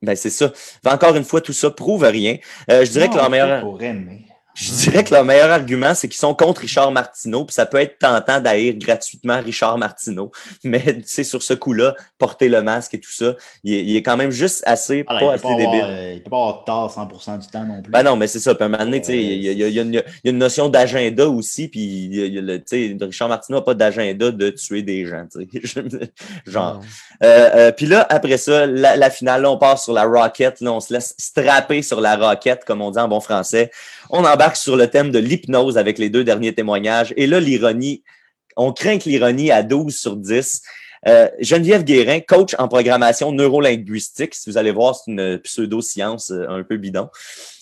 [0.04, 0.54] Ben c'est ça.
[0.86, 2.38] Encore une fois, tout ça prouve rien.
[2.70, 3.62] Euh, je dirais que leur meilleur.
[3.62, 4.28] Pour aimer.
[4.56, 7.78] Je dirais que leur meilleur argument, c'est qu'ils sont contre Richard Martineau, puis ça peut
[7.78, 10.32] être tentant d'haïr gratuitement Richard Martineau.
[10.64, 13.36] Mais tu sais, sur ce coup-là, porter le masque et tout ça,
[13.66, 15.84] il est, il est quand même juste assez, Ah, pas il assez avoir, débile.
[15.84, 17.92] euh, il peut pas avoir tort 100% du temps non plus.
[17.92, 18.56] Ben non, mais c'est ça.
[18.56, 19.80] Puis à un moment donné, tu sais, il y, a- il y a- il y
[19.80, 22.38] a une- il y a une notion d'agenda aussi, puis il y a- il y
[22.38, 25.82] a le- tu sais, Richard Martineau n'a pas d'agenda de tuer des gens, tu sais.
[26.46, 26.80] Genre.
[27.24, 30.62] Euh, euh, puis là, après ça, la, la finale, là, on part sur la rocket.
[30.62, 33.72] Là, on se laisse strapper sur la rocket, comme on dit en bon français.
[34.10, 37.14] On embarque sur le thème de l'hypnose avec les deux derniers témoignages.
[37.18, 38.04] Et là, l'ironie,
[38.56, 40.62] on craint que l'ironie à 12 sur 10.
[41.08, 44.34] Euh, Geneviève Guérin, coach en programmation neurolinguistique.
[44.36, 47.10] Si vous allez voir, c'est une pseudo-science euh, un peu bidon.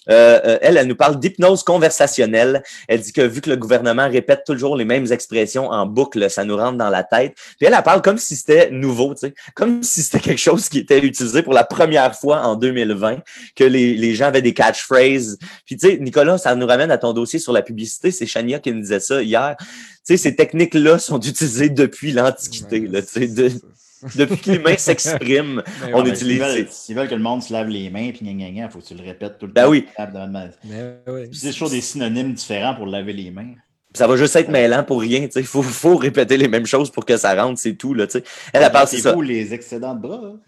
[0.09, 2.63] Euh, euh, elle, elle nous parle d'hypnose conversationnelle.
[2.87, 6.43] Elle dit que vu que le gouvernement répète toujours les mêmes expressions en boucle, ça
[6.43, 7.33] nous rentre dans la tête.
[7.57, 10.69] Puis elle, elle parle comme si c'était nouveau, tu sais, comme si c'était quelque chose
[10.69, 13.19] qui était utilisé pour la première fois en 2020,
[13.55, 15.37] que les, les gens avaient des catchphrases.
[15.65, 18.11] Puis tu sais, Nicolas, ça nous ramène à ton dossier sur la publicité.
[18.11, 19.55] C'est Chania qui nous disait ça hier.
[19.57, 19.65] Tu
[20.03, 23.51] sais, ces techniques-là sont utilisées depuis l'Antiquité, Ouais, tu sais, de-
[24.15, 25.61] depuis que l'humain s'exprime.
[25.85, 27.89] Mais on ouais, utilise- S'ils veulent, c'est- s'ils veulent que le monde se lave les
[27.89, 29.69] mains, puis gna, gna, gna, faut que tu le répètes tout le Ben temps.
[29.69, 29.85] oui.
[30.65, 31.29] Mais ouais.
[31.31, 33.53] C'est toujours des synonymes différents pour laver les mains.
[33.95, 35.39] Ça va juste être mêlant pour rien, tu sais.
[35.41, 38.13] Il faut, faut répéter les mêmes choses pour que ça rentre, c'est tout, là, tu
[38.13, 38.23] sais.
[38.51, 39.15] Elle, elle parle, c'est C'est ça.
[39.21, 40.19] les excédents de bras.
[40.23, 40.39] hein.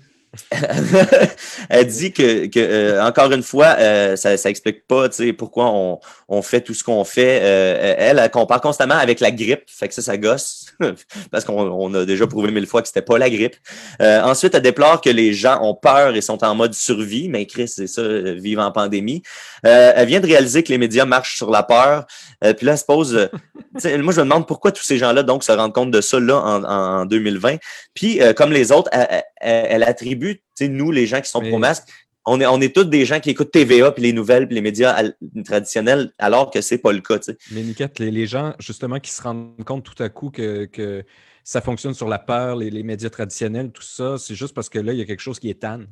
[1.69, 5.07] elle dit que, que euh, encore une fois, euh, ça, ça explique pas,
[5.37, 7.39] pourquoi on, on fait tout ce qu'on fait.
[7.41, 10.67] Euh, elle, elle compare constamment avec la grippe, fait que ça, ça gosse,
[11.31, 13.55] parce qu'on on a déjà prouvé mille fois que c'était pas la grippe.
[13.99, 17.67] Ensuite, elle déplore que les gens ont peur et sont en mode survie, mais Chris,
[17.67, 19.23] c'est ça, vivre en pandémie.
[19.65, 22.05] Euh, elle vient de réaliser que les médias marchent sur la peur.
[22.43, 23.27] Euh, puis là, elle se pose, euh,
[24.03, 26.37] moi, je me demande pourquoi tous ces gens-là, donc, se rendent compte de ça, là,
[26.39, 27.57] en, en 2020.
[27.93, 31.49] Puis, euh, comme les autres, elle, elle- elle attribue, nous, les gens qui sont Mais-
[31.49, 31.83] pro-masque,
[32.27, 34.61] on est, on est tous des gens qui écoutent TVA, puis les nouvelles, puis les
[34.61, 34.99] médias
[35.45, 37.19] traditionnels, alors que c'est pas le cas.
[37.51, 41.03] Mais Niquette, les, les gens, justement, qui se rendent compte tout à coup que, que
[41.43, 44.79] ça fonctionne sur la peur, les, les médias traditionnels, tout ça, c'est juste parce que
[44.79, 45.87] là, il y a quelque chose qui est tanne.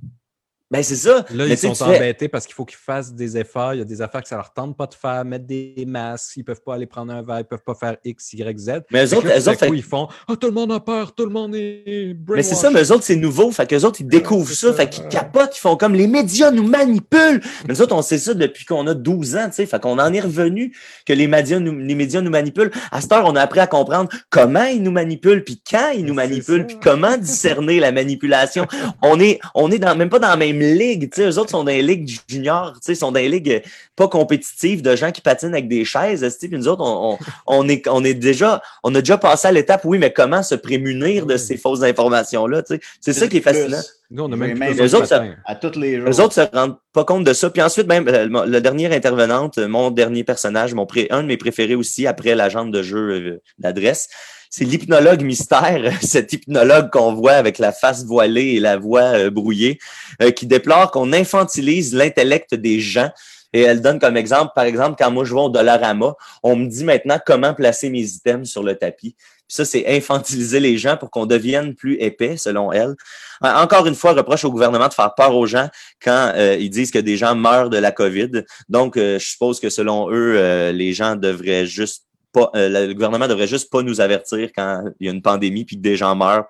[0.74, 1.18] Ben, c'est ça.
[1.34, 3.76] Là, Mais ils sont fais- embêtés parce qu'il faut qu'ils fassent des efforts.
[3.76, 6.36] Il y a des affaires que ça leur tente pas de faire, mettre des masques,
[6.38, 8.72] ils peuvent pas aller prendre un verre, ils peuvent pas faire X, Y, Z.
[8.92, 10.80] Mais eux autres, là, eux autres, fait- coup, ils font Ah, tout le monde a
[10.80, 13.52] peur, tout le monde est Mais c'est ça, mais eux autres, c'est nouveau.
[13.52, 14.70] Fait qu'eux autres, ils découvrent ça.
[14.70, 17.40] ça, Fait qu'ils capotent, ils font comme les médias nous manipulent.
[17.68, 19.66] Mais nous autres, on sait ça depuis qu'on a 12 ans, tu sais.
[19.68, 22.72] Fait qu'on en est revenu que les médias nous, les médias nous manipulent.
[22.92, 26.04] À cette heure, on a appris à comprendre comment ils nous manipulent, puis quand ils
[26.06, 28.66] nous manipulent, puis comment discerner la manipulation.
[29.04, 31.12] On est, on est dans, même pas dans la même ligue.
[31.12, 33.62] Tu sais, eux autres sont dans les ligues juniors, tu sais, sont dans les ligues
[33.96, 36.38] pas compétitives de gens qui patinent avec des chaises.
[36.40, 39.52] Puis nous autres, on, on, on est, on est déjà, on a déjà passé à
[39.52, 42.64] l'étape, oui, mais comment se prémunir de ces fausses informations-là?
[42.64, 42.82] tu sais?
[43.02, 43.78] C'est ça qui est fascinant.
[44.12, 45.24] Nous, on a même même- Eux autres, ça-.
[45.46, 46.20] À tous les jours.
[46.20, 47.50] Autres se rendent pas compte de ça.
[47.50, 51.24] Puis ensuite, même euh, mon- le dernier intervenante, euh, mon dernier personnage, mon pré- un
[51.24, 54.10] de mes préférés aussi, après l'agente de jeu euh, d'adresse,
[54.56, 59.32] c'est l'hypnologue mystère, cet hypnologue qu'on voit avec la face voilée et la voix euh,
[59.32, 59.80] brouillée,
[60.22, 63.10] euh, qui déplore qu'on infantilise l'intellect des gens.
[63.52, 66.68] Et elle donne comme exemple, par exemple, quand moi je vais au Dollarama, on me
[66.68, 69.16] dit maintenant comment placer mes items sur le tapis.
[69.18, 72.94] Puis ça, c'est infantiliser les gens pour qu'on devienne plus épais, selon elle.
[73.42, 75.68] En- Encore une fois, reproche au gouvernement de faire peur aux gens
[76.00, 78.44] quand euh, ils disent que des gens meurent de la COVID.
[78.70, 82.04] Donc, je suppose que selon eux, les gens devraient juste
[82.34, 85.64] pas, euh, le gouvernement devrait juste pas nous avertir quand il y a une pandémie
[85.64, 86.50] puis que des gens meurent.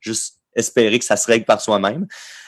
[0.00, 2.06] Juste espérer que ça se règle par soi-même.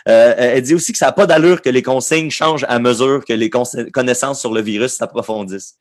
[0.09, 3.25] Euh, elle dit aussi que ça n'a pas d'allure que les consignes changent à mesure
[3.25, 5.77] que les connaissances sur le virus s'approfondissent.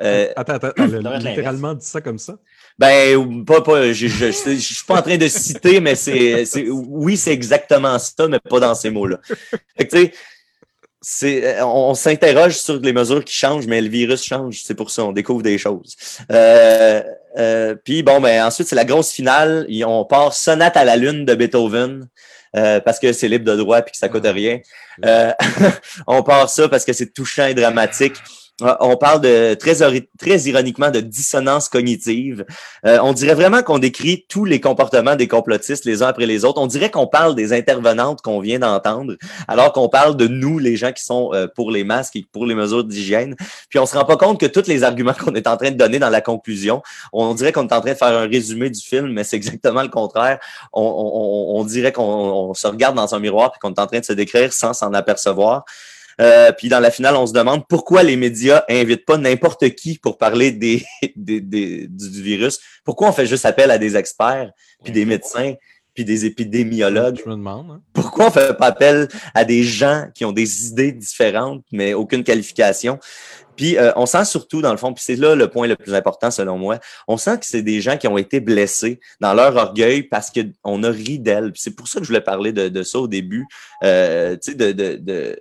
[0.00, 2.36] Euh, Attends, attends, elle a littéralement dit ça comme ça?
[2.78, 6.68] ben, pas, pas, je, je, je, je suis pas en train de citer, mais c'est,
[6.70, 9.18] oui, c'est exactement ça, mais pas dans ces mots-là.
[9.76, 10.14] Fait que, tu sais, c'est,
[11.60, 14.62] on, on s'interroge sur les mesures qui changent, mais le virus change.
[14.64, 15.96] C'est pour ça, on découvre des choses.
[16.30, 17.02] Euh,
[17.38, 19.66] euh, puis bon, ben, ensuite, c'est la grosse finale.
[19.68, 22.08] Et On part sonate à la lune de Beethoven.
[22.56, 24.60] euh, parce que c'est libre de droit et que ça coûte rien.
[25.04, 25.32] Euh,
[26.06, 28.16] on part ça parce que c'est touchant et dramatique.
[28.64, 29.78] Euh, On parle de très,
[30.48, 32.44] ironiquement de dissonance cognitive.
[32.86, 36.44] Euh, on dirait vraiment qu'on décrit tous les comportements des complotistes les uns après les
[36.44, 36.60] autres.
[36.60, 39.14] On dirait qu'on parle des intervenantes qu'on vient d'entendre,
[39.48, 42.46] alors qu'on parle de nous, les gens qui sont euh, pour les masques et pour
[42.46, 43.36] les mesures d'hygiène.
[43.68, 45.76] Puis on se rend pas compte que tous les arguments qu'on est en train de
[45.76, 46.82] donner dans la conclusion,
[47.12, 49.82] on dirait qu'on est en train de faire un résumé du film, mais c'est exactement
[49.82, 50.38] le contraire.
[50.72, 50.82] On,
[51.56, 54.04] on- dirait qu'on on se regarde dans un miroir et qu'on est en train de
[54.04, 55.64] se décrire sans s'en apercevoir.
[56.20, 59.98] Euh, puis dans la finale, on se demande pourquoi les médias invitent pas n'importe qui
[59.98, 60.84] pour parler des,
[61.16, 62.58] des- des- du, virus.
[62.84, 64.50] Pourquoi on fait juste appel à des experts,
[64.84, 65.54] puis des médecins,
[65.94, 67.20] puis des épidémiologues?
[67.24, 67.70] Je me demande.
[67.70, 67.82] hein.
[67.92, 72.24] Pourquoi on fait pas appel à des gens qui ont des idées différentes, mais aucune
[72.24, 72.98] qualification?
[73.54, 75.92] Puis euh, on sent surtout, dans le fond, puis c'est là le point le plus
[75.94, 79.54] important selon moi, on sent que c'est des gens qui ont été blessés dans leur
[79.56, 81.52] orgueil parce qu'on a ri d'elles.
[81.56, 83.44] C'est pour ça que je voulais parler de, de ça au début.
[83.84, 85.38] Euh, tu sais, de, de, de-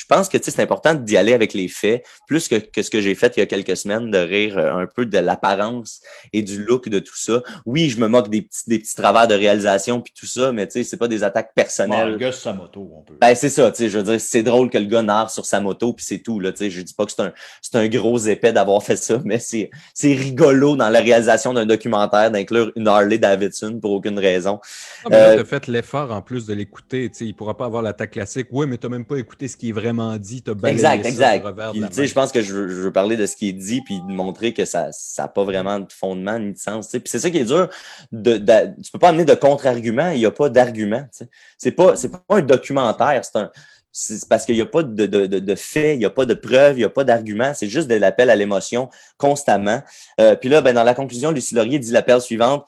[0.00, 2.80] je pense que tu sais, c'est important d'y aller avec les faits, plus que, que
[2.82, 5.18] ce que j'ai fait il y a quelques semaines, de rire euh, un peu de
[5.18, 6.00] l'apparence
[6.32, 7.42] et du look de tout ça.
[7.66, 10.66] Oui, je me moque des petits, des petits travers de réalisation puis tout ça, mais
[10.66, 12.12] tu sais, c'est pas des attaques Bon, personnelles.
[12.12, 13.14] le gars sur sa moto, on peut.
[13.20, 15.44] Ben, c'est ça, tu sais, je veux dire, c'est drôle que le gars narre sur
[15.44, 17.76] sa moto, puis c'est tout, là, tu sais, je dis pas que c'est un, c'est
[17.76, 22.30] un gros épais d'avoir fait ça, mais c'est, c'est rigolo dans la réalisation d'un documentaire
[22.30, 24.60] d'inclure une Harley Davidson pour aucune raison.
[25.04, 27.10] Ah, mais là, Euh, t'as fait l'effort en plus de l'écouter.
[27.10, 28.46] tu sais, Il ne pourra pas avoir l'attaque classique.
[28.50, 30.42] Oui, mais tu n'as même pas écouté ce qui est vraiment dit.
[30.42, 31.44] T'as balayé Exact, ça exact.
[31.44, 32.06] revers de la tu main.
[32.06, 34.12] je pense que je veux, je veux parler de ce qui est dit, puis de
[34.12, 36.88] montrer que ça n'a pas vraiment de fondement ni de sens.
[36.88, 37.00] tu.
[37.00, 37.68] Puis c'est ça qui est dur.
[38.12, 41.04] De, de- tu peux pas amener de contre-argument, il n'y a pas d'argument.
[41.16, 41.24] tu.
[41.58, 43.50] C'est pas, pas un documentaire, c'est un.
[43.92, 46.24] C'est parce qu'il n'y a pas de, de, de, de faits, il n'y a pas
[46.24, 48.88] de preuves, il n'y a pas d'arguments, c'est juste de l'appel à l'émotion
[49.18, 49.82] constamment.
[50.20, 52.64] Euh, puis là, ben, dans la conclusion, Lucie Laurier dit la perle suivante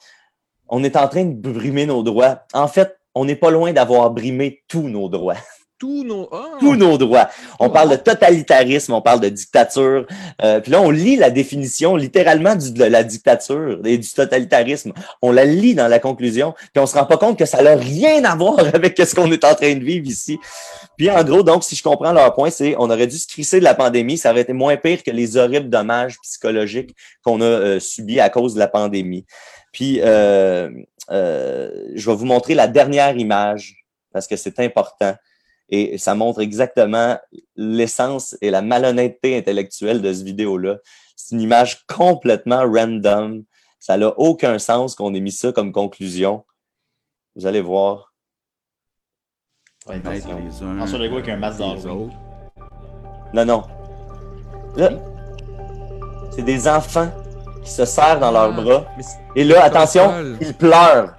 [0.67, 2.43] On est en train de brimer nos droits.
[2.53, 5.37] En fait, on n'est pas loin d'avoir brimé tous nos droits
[5.83, 6.29] Tous nos.
[6.31, 6.53] Ah!
[6.61, 7.29] tous nos droits.
[7.59, 10.05] On parle de totalitarisme, on parle de dictature.
[10.41, 14.93] Euh, puis là, on lit la définition littéralement de la dictature et du totalitarisme.
[15.21, 17.75] On la lit dans la conclusion, puis on se rend pas compte que ça n'a
[17.75, 20.39] rien à voir avec ce qu'on est en train de vivre ici.
[20.97, 23.59] Puis en gros, donc, si je comprends leur point, c'est on aurait dû se crisser
[23.59, 27.45] de la pandémie, ça aurait été moins pire que les horribles dommages psychologiques qu'on a
[27.45, 29.25] euh, subis à cause de la pandémie.
[29.73, 30.69] Puis euh,
[31.09, 35.13] je vais vous montrer la dernière image parce que c'est important.
[35.69, 37.17] Et ça montre exactement
[37.55, 40.77] l'essence et la malhonnêteté intellectuelle de cette vidéo-là.
[41.15, 43.43] C'est une image complètement random.
[43.79, 46.45] Ça n'a aucun sens qu'on ait mis ça comme conclusion.
[47.35, 48.13] Vous allez voir.
[49.87, 52.13] Ouais, François Legault avec un masque autres.
[53.33, 53.63] Non, non.
[54.75, 54.89] Là,
[56.31, 57.11] c'est des enfants
[57.63, 58.85] qui se serrent dans leurs Ah, bras.
[59.35, 61.15] Et là, attention, ils pleurent.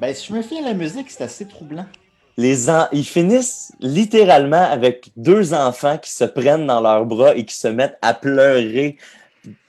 [0.00, 1.86] Ben, si je me fie à la musique, c'est assez troublant.
[2.36, 7.44] Les en- Ils finissent littéralement avec deux enfants qui se prennent dans leurs bras et
[7.44, 8.96] qui se mettent à pleurer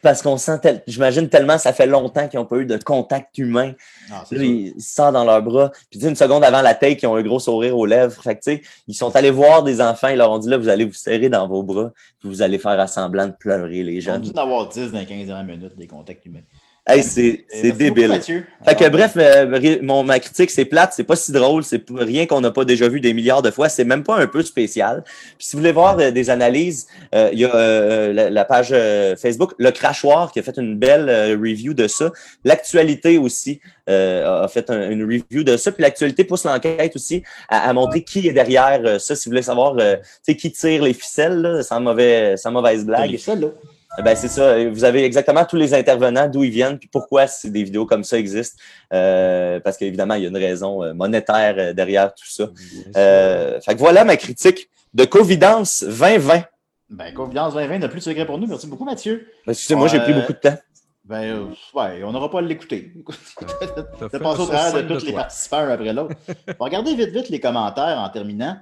[0.02, 3.38] parce qu'on sent, tel- j'imagine tellement ça fait longtemps qu'ils n'ont pas eu de contact
[3.38, 3.74] humain.
[4.10, 4.42] Là, sûr.
[4.44, 5.72] ils sentent dans leurs bras.
[5.90, 8.22] Puis une seconde avant la take, ils ont un gros sourire aux lèvres.
[8.22, 10.86] Fait que ils sont allés voir des enfants, ils leur ont dit là, vous allez
[10.86, 14.10] vous serrer dans vos bras, puis vous allez faire à semblant de pleurer les Ils
[14.10, 14.22] ont jeunes.
[14.22, 16.42] dû en avoir 10 dans les 15 dernières minutes des contacts humains.
[16.88, 17.46] Hey, c'est
[17.78, 18.08] débile.
[18.08, 18.46] Mathieu.
[18.66, 21.84] Fait que Alors, bref, euh, mon, ma critique, c'est plate, c'est pas si drôle, c'est
[21.96, 24.42] rien qu'on n'a pas déjà vu des milliards de fois, c'est même pas un peu
[24.42, 25.04] spécial.
[25.38, 28.46] Puis si vous voulez voir euh, des analyses, euh, il y a euh, la, la
[28.46, 28.74] page
[29.22, 32.12] Facebook, Le Crachoir, qui a fait une belle review de ça.
[32.44, 35.72] L'actualité aussi euh, a fait un- une review de ça.
[35.72, 39.16] Puis l'actualité pousse l'enquête aussi à, à montrer qui est derrière ça.
[39.16, 39.96] Si vous voulez savoir euh,
[40.26, 43.16] qui tire les ficelles, là, sans, mauvais, sans mauvaise blague.
[43.18, 43.48] ça, là.
[44.00, 44.64] Eh Ben, c'est ça.
[44.70, 48.06] Vous avez exactement tous les intervenants, d'où ils viennent, puis pourquoi si des vidéos comme
[48.06, 48.58] ça existent.
[48.94, 52.50] Euh, parce qu'évidemment, il y a une raison euh, monétaire euh, derrière tout ça.
[52.96, 56.44] Euh, fait que voilà ma critique de Covidence 2020.
[56.92, 58.48] Ben, Confiance 2020 n'a plus de secret pour nous.
[58.48, 59.28] Merci beaucoup, Mathieu.
[59.46, 60.58] Excusez-moi, j'ai pris beaucoup de temps.
[61.04, 62.94] Ben, euh, ouais, on n'aura pas à l'écouter.
[64.00, 65.22] T'as passer au travers de tous les toi.
[65.24, 66.16] participants un après l'autre.
[66.48, 68.58] On va regarder vite, vite les commentaires en terminant.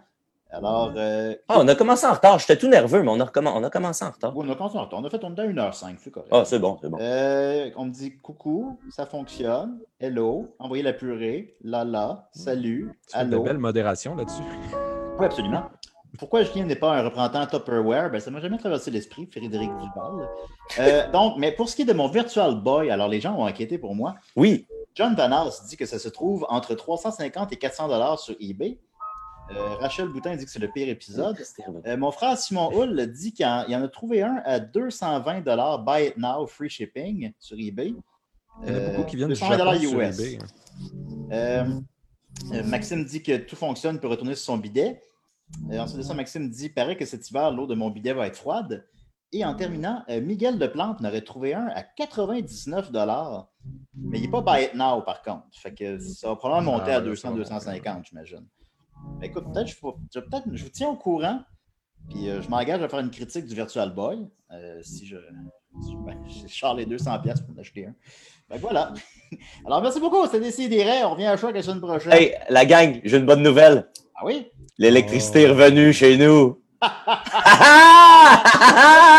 [0.49, 2.39] Alors, euh, Ah, on a commencé en retard.
[2.39, 4.35] J'étais tout nerveux, mais on a, recommen- on a commencé en retard.
[4.35, 4.99] oui, on a commencé en retard.
[4.99, 6.29] On a fait on est à 1h05, c'est correct.
[6.31, 6.97] Ah, c'est bon, c'est bon.
[7.01, 9.79] Euh, on me dit coucou, ça fonctionne.
[9.99, 11.55] Hello, envoyez la purée.
[11.63, 13.43] Lala, salut, Tu fais de allô.
[13.43, 14.41] belle modération là-dessus.
[15.19, 15.63] Oui, absolument.
[16.17, 18.09] Pourquoi Julien n'est pas un représentant Tupperware?
[18.09, 20.29] Ben, ça m'a jamais traversé l'esprit, Frédéric Duval.
[20.79, 23.45] Euh, donc, mais pour ce qui est de mon Virtual Boy, alors les gens ont
[23.45, 24.15] inquiété pour moi.
[24.35, 24.65] Oui,
[24.95, 28.79] John Vanas dit que ça se trouve entre 350 et 400 dollars sur eBay.
[29.51, 31.37] Euh, Rachel Boutin dit que c'est le pire épisode.
[31.85, 36.07] Euh, mon frère Simon Hull dit qu'il en, a trouvé un à 220 dollars Buy
[36.07, 37.93] It Now, free shipping sur eBay.
[38.63, 40.19] Il y en a beaucoup qui viennent du 220 Japon sur US.
[40.19, 40.39] eBay.
[41.31, 41.79] Euh,
[42.53, 45.01] euh, Maxime dit que tout fonctionne pour retourner sur son bidet.
[45.71, 48.27] Euh, ensuite de ça, Maxime dit paraît que cet hiver, l'eau de mon bidet va
[48.27, 48.85] être froide.
[49.33, 52.91] Et en terminant, euh, Miguel de Plante en aurait trouvé un à 99
[53.95, 55.47] Mais il n'est pas buy it now, par contre.
[55.51, 58.45] Fait que ça va probablement monter Ah, à ouais, 200, ça va 250, j'imagine.
[59.19, 59.75] Mais écoute, peut-être je,
[60.13, 61.39] je, peut je vous tiens au courant.
[62.09, 64.27] Puis euh, je m'engage à faire une critique du Virtual Boy.
[64.51, 65.17] euh, si je,
[65.83, 67.93] si je, ben, je les 200 pièces pour en acheter un.
[68.55, 68.93] Que voilà.
[69.65, 70.25] Alors, merci beaucoup.
[70.25, 71.03] C'était Décidéré.
[71.03, 72.13] On revient à choix la semaine prochaine.
[72.13, 73.89] Hey, la gang, j'ai une bonne nouvelle.
[74.15, 74.47] Ah oui?
[74.77, 76.61] L'électricité est revenue chez nous.
[76.81, 76.87] Je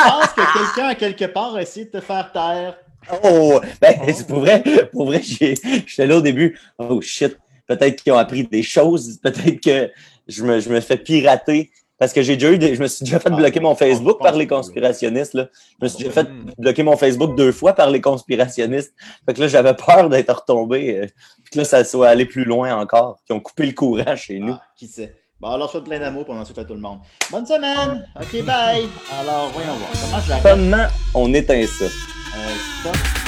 [0.09, 2.79] pense que quelqu'un, à quelque part, a essayé de te faire taire.
[3.25, 6.59] Oh, ben, c'est pour vrai, pour vrai, j'étais là au début.
[6.79, 7.39] Oh shit,
[7.69, 9.91] peut-être qu'ils ont appris des choses, peut-être que
[10.27, 11.71] je me, je me fais pirater.
[12.01, 14.21] Parce que j'ai déjà eu des, je me suis déjà fait Ah, bloquer mon Facebook
[14.21, 15.35] par les conspirationnistes.
[15.35, 15.49] Là.
[15.81, 16.51] Je me suis déjà fait Hmm.
[16.57, 18.95] bloquer mon Facebook deux fois par les conspirationnistes.
[19.27, 20.97] Fait que là, j'avais peur d'être retombé.
[20.97, 21.07] euh,
[21.43, 23.19] puis que là, ça soit allé plus loin encore.
[23.27, 24.53] Qui ont coupé le courant chez nous.
[24.53, 25.13] Ah, qui sait?
[25.41, 26.99] Bon, alors, je plein d'amour pendant ensuite à tout le monde.
[27.33, 28.07] Bonne semaine!
[28.15, 28.87] OK, bye!
[29.21, 29.91] Alors, voyons voir.
[30.01, 31.85] Comment je la Comment on éteint ça?
[31.85, 32.39] Euh,
[32.81, 33.28] stop.